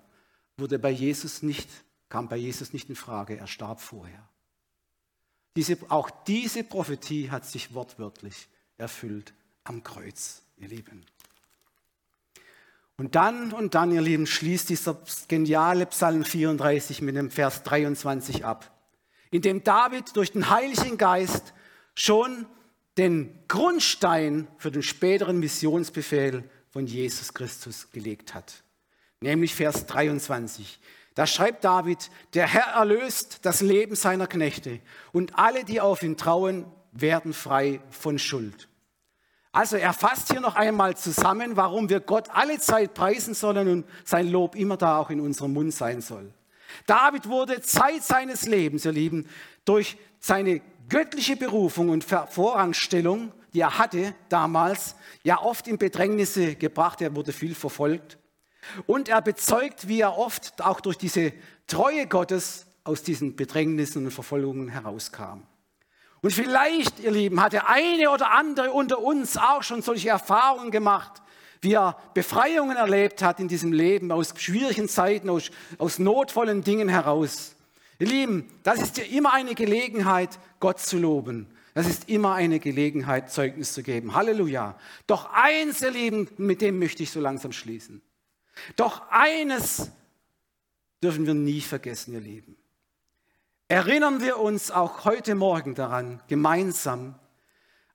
Wurde 0.58 0.80
bei 0.80 0.90
Jesus 0.90 1.44
nicht, 1.44 1.70
kam 2.08 2.30
bei 2.30 2.38
Jesus 2.38 2.72
nicht 2.72 2.90
in 2.90 2.96
Frage. 2.96 3.38
Er 3.38 3.48
starb 3.48 3.82
vorher. 3.82 4.31
Diese, 5.56 5.78
auch 5.90 6.10
diese 6.28 6.64
Prophetie 6.64 7.30
hat 7.30 7.46
sich 7.46 7.74
wortwörtlich 7.74 8.48
erfüllt 8.78 9.34
am 9.64 9.84
Kreuz, 9.84 10.42
ihr 10.58 10.70
Lieben. 10.70 11.06
Und 12.98 13.16
dann 13.16 13.52
und 13.52 13.74
dann, 13.74 13.92
ihr 13.92 14.02
Lieben, 14.02 14.28
schließt 14.28 14.70
dieser 14.70 15.02
geniale 15.28 15.88
Psalm 15.88 16.24
34 16.24 17.02
mit 17.02 17.16
dem 17.16 17.32
Vers 17.32 17.64
23 17.64 18.46
ab, 18.46 18.72
in 19.32 19.42
dem 19.42 19.64
David 19.64 20.16
durch 20.16 20.32
den 20.32 20.50
Heiligen 20.50 20.98
Geist 20.98 21.54
schon 21.96 22.46
den 22.98 23.40
Grundstein 23.48 24.48
für 24.58 24.72
den 24.72 24.84
späteren 24.84 25.40
Missionsbefehl 25.40 26.44
von 26.70 26.86
Jesus 26.86 27.34
Christus 27.34 27.90
gelegt 27.92 28.34
hat. 28.34 28.64
Nämlich 29.22 29.56
Vers 29.56 29.86
23. 29.86 30.80
Da 31.16 31.28
schreibt 31.28 31.64
David, 31.64 32.10
der 32.34 32.48
Herr 32.48 32.74
erlöst 32.76 33.40
das 33.44 33.62
Leben 33.62 33.96
seiner 33.96 34.28
Knechte 34.28 34.80
und 35.12 35.38
alle, 35.38 35.66
die 35.66 35.82
auf 35.82 36.04
ihn 36.04 36.16
trauen, 36.18 36.66
werden 36.94 37.34
frei 37.34 37.82
von 37.90 38.18
Schuld. 38.18 38.70
Also 39.52 39.76
er 39.76 39.92
fasst 39.92 40.32
hier 40.32 40.40
noch 40.40 40.56
einmal 40.56 40.96
zusammen, 40.96 41.58
warum 41.58 41.90
wir 41.90 42.00
Gott 42.00 42.30
alle 42.30 42.60
Zeit 42.60 42.94
preisen 42.94 43.34
sollen 43.34 43.68
und 43.68 43.86
sein 44.06 44.30
Lob 44.30 44.56
immer 44.56 44.78
da 44.78 44.98
auch 44.98 45.10
in 45.10 45.20
unserem 45.20 45.54
Mund 45.54 45.74
sein 45.74 46.02
soll. 46.02 46.34
David 46.88 47.28
wurde 47.28 47.62
Zeit 47.62 48.04
seines 48.04 48.48
Lebens, 48.48 48.86
ihr 48.86 48.94
Lieben, 48.94 49.28
durch 49.66 49.98
seine 50.22 50.62
göttliche 50.88 51.36
Berufung 51.36 51.90
und 51.90 52.06
Vorrangstellung, 52.06 53.34
die 53.54 53.60
er 53.60 53.78
hatte 53.78 54.16
damals, 54.30 54.96
ja 55.24 55.42
oft 55.42 55.68
in 55.68 55.78
Bedrängnisse 55.78 56.56
gebracht. 56.56 57.02
Er 57.02 57.14
wurde 57.14 57.34
viel 57.34 57.54
verfolgt. 57.54 58.18
Und 58.86 59.10
er 59.10 59.22
bezeugt, 59.22 59.88
wie 59.88 60.02
er 60.02 60.18
oft 60.18 60.62
auch 60.62 60.82
durch 60.82 60.98
diese 60.98 61.34
Treue 61.68 62.08
Gottes 62.08 62.66
aus 62.84 63.04
diesen 63.04 63.36
Bedrängnissen 63.36 64.06
und 64.06 64.12
Verfolgungen 64.12 64.70
herauskam. 64.70 65.44
Und 66.22 66.32
vielleicht, 66.32 67.00
ihr 67.00 67.12
Lieben, 67.12 67.42
hat 67.42 67.54
der 67.54 67.70
eine 67.70 68.12
oder 68.12 68.32
andere 68.32 68.72
unter 68.72 69.00
uns 69.00 69.38
auch 69.38 69.64
schon 69.64 69.82
solche 69.82 70.10
Erfahrungen 70.10 70.70
gemacht, 70.70 71.22
wie 71.62 71.74
er 71.74 71.98
Befreiungen 72.14 72.78
erlebt 72.78 73.24
hat 73.24 73.40
in 73.40 73.48
diesem 73.48 73.74
Leben, 73.74 74.12
aus 74.12 74.34
schwierigen 74.38 74.88
Zeiten, 74.88 75.30
aus, 75.30 75.50
aus 75.78 76.00
notvollen 76.00 76.64
Dingen 76.64 76.90
heraus. 76.90 77.56
Ihr 78.00 78.08
Lieben, 78.08 78.50
das 78.64 78.82
ist 78.82 78.98
ja 78.98 79.04
immer 79.06 79.34
eine 79.34 79.54
Gelegenheit, 79.56 80.40
Gott 80.60 80.80
zu 80.80 80.98
loben. 80.98 81.48
Das 81.74 81.88
ist 81.88 82.10
immer 82.10 82.34
eine 82.34 82.60
Gelegenheit, 82.60 83.32
Zeugnis 83.32 83.74
zu 83.74 83.82
geben. 83.82 84.14
Halleluja. 84.14 84.76
Doch 85.08 85.30
eins, 85.32 85.82
ihr 85.82 85.92
Lieben, 85.92 86.28
mit 86.38 86.62
dem 86.62 86.80
möchte 86.80 87.04
ich 87.04 87.12
so 87.12 87.20
langsam 87.20 87.52
schließen. 87.52 88.02
Doch 88.76 89.10
eines 89.10 89.92
dürfen 91.04 91.26
wir 91.26 91.34
nie 91.34 91.62
vergessen, 91.62 92.14
ihr 92.14 92.20
Lieben. 92.20 92.58
Erinnern 93.68 94.22
wir 94.22 94.38
uns 94.38 94.70
auch 94.70 95.06
heute 95.06 95.34
Morgen 95.36 95.76
daran, 95.76 96.22
gemeinsam, 96.28 97.16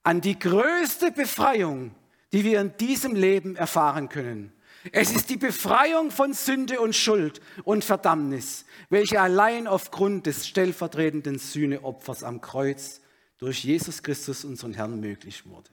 an 0.03 0.21
die 0.21 0.39
größte 0.39 1.11
Befreiung, 1.11 1.93
die 2.31 2.43
wir 2.43 2.61
in 2.61 2.75
diesem 2.77 3.13
Leben 3.13 3.55
erfahren 3.55 4.09
können. 4.09 4.53
Es 4.91 5.11
ist 5.11 5.29
die 5.29 5.37
Befreiung 5.37 6.11
von 6.11 6.33
Sünde 6.33 6.79
und 6.79 6.95
Schuld 6.95 7.41
und 7.63 7.83
Verdammnis, 7.83 8.65
welche 8.89 9.21
allein 9.21 9.67
aufgrund 9.67 10.25
des 10.25 10.47
stellvertretenden 10.47 11.39
Sühneopfers 11.39 12.23
am 12.23 12.41
Kreuz 12.41 13.01
durch 13.37 13.63
Jesus 13.63 14.01
Christus, 14.01 14.45
unseren 14.45 14.73
Herrn, 14.73 14.99
möglich 14.99 15.45
wurde. 15.45 15.69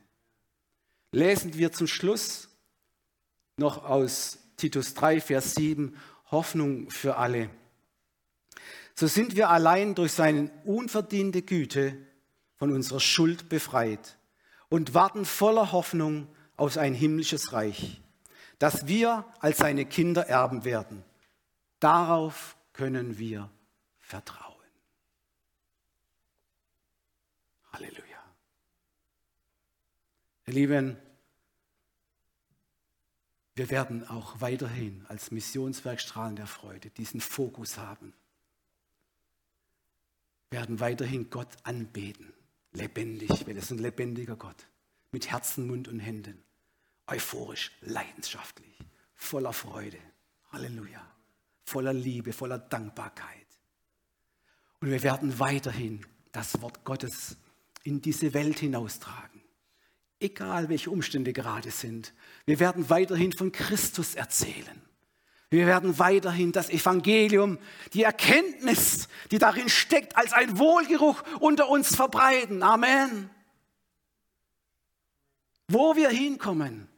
Lesen 1.13 1.55
wir 1.55 1.73
zum 1.73 1.87
Schluss 1.87 2.49
noch 3.57 3.85
aus 3.85 4.39
Titus 4.57 4.95
3, 4.95 5.21
Vers 5.21 5.55
7, 5.55 5.97
Hoffnung 6.31 6.91
für 6.91 7.17
alle. 7.17 7.51
So 8.95 9.07
sind 9.07 9.37
wir 9.37 9.51
allein 9.51 9.95
durch 9.95 10.13
seine 10.13 10.51
unverdiente 10.65 11.43
Güte 11.43 11.97
von 12.57 12.73
unserer 12.73 13.01
Schuld 13.01 13.49
befreit 13.49 14.19
und 14.69 14.95
warten 14.95 15.25
voller 15.25 15.73
Hoffnung 15.73 16.29
auf 16.57 16.77
ein 16.77 16.95
himmlisches 16.95 17.53
Reich, 17.53 18.01
das 18.59 18.87
wir 18.87 19.25
als 19.41 19.59
seine 19.59 19.85
Kinder 19.85 20.29
erben 20.29 20.65
werden. 20.65 21.05
Darauf 21.81 22.57
können 22.73 23.19
wir 23.19 23.51
vertrauen. 23.99 24.55
Halleluja. 27.73 28.05
Ihr 30.47 30.55
Lieben, 30.55 30.97
wir 33.55 33.71
werden 33.71 34.07
auch 34.09 34.41
weiterhin 34.41 35.05
als 35.09 35.31
Missionswerk 35.31 36.01
Strahlen 36.01 36.37
der 36.37 36.47
Freude 36.47 36.91
diesen 36.91 37.21
Fokus 37.21 37.79
haben. 37.79 38.13
Wir 40.51 40.61
werden 40.61 40.81
weiterhin 40.81 41.31
Gott 41.31 41.49
anbeten, 41.63 42.33
lebendig, 42.73 43.47
weil 43.47 43.57
es 43.57 43.71
ein 43.71 43.79
lebendiger 43.79 44.37
Gott, 44.37 44.67
mit 45.13 45.31
Herzen, 45.31 45.67
Mund 45.69 45.87
und 45.89 46.01
Händen, 46.01 46.43
euphorisch, 47.07 47.71
leidenschaftlich, 47.81 48.77
voller 49.15 49.53
Freude, 49.53 49.99
Halleluja, 50.51 51.05
voller 51.65 51.93
Liebe, 51.93 52.33
voller 52.33 52.59
Dankbarkeit. 52.59 53.47
Und 54.81 54.91
wir 54.91 55.03
werden 55.03 55.39
weiterhin 55.39 56.05
das 56.33 56.61
Wort 56.61 56.85
Gottes 56.85 57.37
in 57.85 58.01
diese 58.01 58.35
Welt 58.35 58.59
hinaustragen 58.59 59.34
egal 60.21 60.69
welche 60.69 60.91
Umstände 60.91 61.33
gerade 61.33 61.71
sind. 61.71 62.13
Wir 62.47 62.61
werden 62.61 62.91
weiterhin 62.91 63.33
von 63.33 63.53
Christus 63.53 64.15
erzählen. 64.15 64.83
Wir 65.51 65.67
werden 65.67 65.99
weiterhin 65.99 66.51
das 66.51 66.69
Evangelium, 66.69 67.59
die 67.93 68.03
Erkenntnis, 68.03 69.09
die 69.31 69.39
darin 69.39 69.69
steckt, 69.69 70.17
als 70.17 70.33
ein 70.33 70.59
Wohlgeruch 70.59 71.23
unter 71.39 71.69
uns 71.69 71.95
verbreiten. 71.95 72.63
Amen. 72.63 73.31
Wo 75.69 75.95
wir 75.95 76.09
hinkommen, 76.09 76.89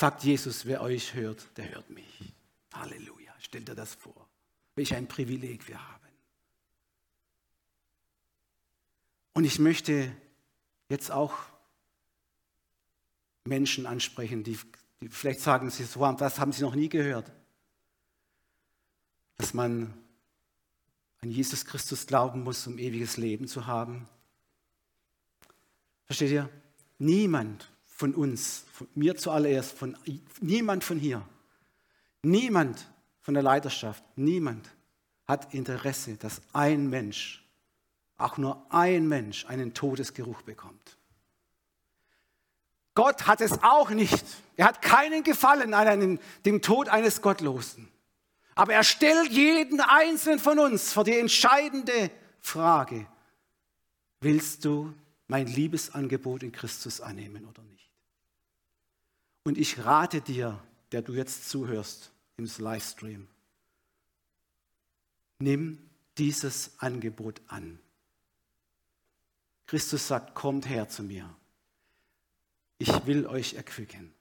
sagt 0.00 0.24
Jesus, 0.24 0.66
wer 0.66 0.80
euch 0.80 1.14
hört, 1.14 1.46
der 1.56 1.74
hört 1.74 1.90
mich. 1.90 2.34
Halleluja. 2.72 3.32
Stellt 3.38 3.68
dir 3.68 3.74
das 3.74 3.94
vor. 3.94 4.28
Welch 4.74 4.94
ein 4.94 5.06
Privileg 5.06 5.68
wir 5.68 5.78
haben. 5.78 6.06
Und 9.34 9.44
ich 9.44 9.58
möchte 9.58 10.10
jetzt 10.88 11.10
auch 11.10 11.34
Menschen 13.46 13.86
ansprechen, 13.86 14.44
die, 14.44 14.58
die 15.00 15.08
vielleicht 15.08 15.40
sagen, 15.40 15.70
sie 15.70 15.84
so, 15.84 16.00
das 16.12 16.38
haben 16.38 16.52
sie 16.52 16.62
noch 16.62 16.74
nie 16.74 16.88
gehört. 16.88 17.30
Dass 19.38 19.54
man 19.54 19.94
an 21.20 21.30
Jesus 21.30 21.64
Christus 21.64 22.06
glauben 22.06 22.42
muss, 22.42 22.66
um 22.66 22.78
ewiges 22.78 23.16
Leben 23.16 23.48
zu 23.48 23.66
haben. 23.66 24.08
Versteht 26.04 26.30
ihr? 26.30 26.48
Niemand 26.98 27.70
von 27.84 28.14
uns, 28.14 28.64
von 28.72 28.86
mir 28.94 29.16
zuallererst, 29.16 29.72
von, 29.72 29.96
niemand 30.40 30.84
von 30.84 30.98
hier, 30.98 31.26
niemand 32.22 32.86
von 33.22 33.34
der 33.34 33.42
Leiterschaft, 33.42 34.04
niemand 34.16 34.70
hat 35.26 35.52
Interesse, 35.52 36.16
dass 36.16 36.40
ein 36.52 36.88
Mensch, 36.88 37.44
auch 38.18 38.38
nur 38.38 38.64
ein 38.72 39.08
Mensch, 39.08 39.46
einen 39.46 39.74
Todesgeruch 39.74 40.42
bekommt. 40.42 40.95
Gott 42.96 43.26
hat 43.26 43.40
es 43.40 43.62
auch 43.62 43.90
nicht. 43.90 44.24
Er 44.56 44.66
hat 44.66 44.82
keinen 44.82 45.22
Gefallen 45.22 45.74
an 45.74 45.86
einem, 45.86 46.18
dem 46.44 46.62
Tod 46.62 46.88
eines 46.88 47.22
Gottlosen. 47.22 47.88
Aber 48.56 48.72
er 48.72 48.82
stellt 48.82 49.30
jeden 49.30 49.80
einzelnen 49.80 50.38
von 50.40 50.58
uns 50.58 50.94
vor 50.94 51.04
die 51.04 51.16
entscheidende 51.16 52.10
Frage. 52.40 53.06
Willst 54.20 54.64
du 54.64 54.94
mein 55.28 55.46
Liebesangebot 55.46 56.42
in 56.42 56.52
Christus 56.52 57.02
annehmen 57.02 57.44
oder 57.44 57.62
nicht? 57.64 57.90
Und 59.44 59.58
ich 59.58 59.84
rate 59.84 60.22
dir, 60.22 60.58
der 60.90 61.02
du 61.02 61.12
jetzt 61.12 61.50
zuhörst 61.50 62.10
im 62.38 62.50
Livestream, 62.58 63.28
nimm 65.38 65.78
dieses 66.16 66.70
Angebot 66.78 67.42
an. 67.48 67.78
Christus 69.66 70.08
sagt, 70.08 70.34
kommt 70.34 70.66
her 70.66 70.88
zu 70.88 71.02
mir. 71.02 71.28
Ich 72.78 73.06
will 73.06 73.26
euch 73.26 73.54
erquicken. 73.54 74.14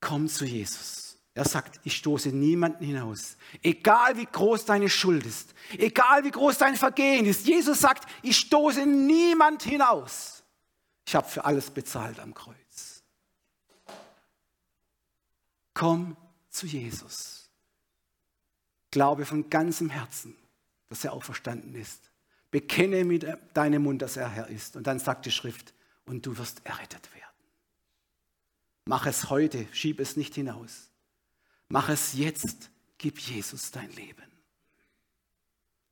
Komm 0.00 0.28
zu 0.28 0.44
Jesus. 0.44 1.18
Er 1.34 1.44
sagt, 1.44 1.80
ich 1.84 1.96
stoße 1.96 2.30
niemanden 2.30 2.84
hinaus. 2.84 3.36
Egal 3.62 4.16
wie 4.16 4.24
groß 4.24 4.64
deine 4.64 4.88
Schuld 4.88 5.26
ist, 5.26 5.54
egal 5.72 6.24
wie 6.24 6.30
groß 6.30 6.56
dein 6.56 6.76
Vergehen 6.76 7.26
ist. 7.26 7.46
Jesus 7.46 7.80
sagt, 7.80 8.08
ich 8.22 8.38
stoße 8.38 8.86
niemand 8.86 9.62
hinaus. 9.62 10.42
Ich 11.06 11.14
habe 11.14 11.28
für 11.28 11.44
alles 11.44 11.70
bezahlt 11.70 12.18
am 12.20 12.32
Kreuz. 12.32 13.02
Komm 15.74 16.16
zu 16.48 16.66
Jesus. 16.66 17.50
Glaube 18.90 19.26
von 19.26 19.50
ganzem 19.50 19.90
Herzen, 19.90 20.34
dass 20.88 21.04
er 21.04 21.12
auch 21.12 21.22
verstanden 21.22 21.74
ist. 21.74 22.10
Bekenne 22.50 23.04
mit 23.04 23.26
deinem 23.52 23.82
Mund, 23.82 24.00
dass 24.00 24.16
er 24.16 24.30
Herr 24.30 24.48
ist. 24.48 24.74
Und 24.74 24.86
dann 24.86 24.98
sagt 24.98 25.26
die 25.26 25.30
Schrift, 25.30 25.74
und 26.06 26.24
du 26.24 26.38
wirst 26.38 26.64
errettet 26.64 27.12
werden. 27.14 27.25
Mach 28.86 29.06
es 29.06 29.30
heute, 29.30 29.66
schieb 29.72 30.00
es 30.00 30.16
nicht 30.16 30.34
hinaus. 30.36 30.90
Mach 31.68 31.88
es 31.88 32.14
jetzt, 32.14 32.70
gib 32.98 33.18
Jesus 33.18 33.72
dein 33.72 33.90
Leben. 33.90 34.22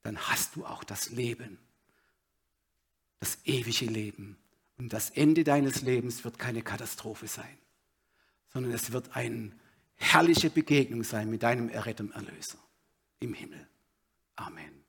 Dann 0.02 0.16
hast 0.16 0.54
du 0.54 0.64
auch 0.64 0.84
das 0.84 1.10
Leben, 1.10 1.58
das 3.18 3.38
ewige 3.44 3.86
Leben. 3.86 4.38
Und 4.76 4.92
das 4.92 5.10
Ende 5.10 5.44
deines 5.44 5.82
Lebens 5.82 6.24
wird 6.24 6.38
keine 6.38 6.62
Katastrophe 6.62 7.26
sein, 7.26 7.58
sondern 8.52 8.72
es 8.72 8.92
wird 8.92 9.16
eine 9.16 9.52
herrliche 9.96 10.50
Begegnung 10.50 11.04
sein 11.04 11.30
mit 11.30 11.42
deinem 11.42 11.68
erretteten 11.68 12.12
Erlöser 12.12 12.58
im 13.20 13.34
Himmel. 13.34 13.68
Amen. 14.36 14.83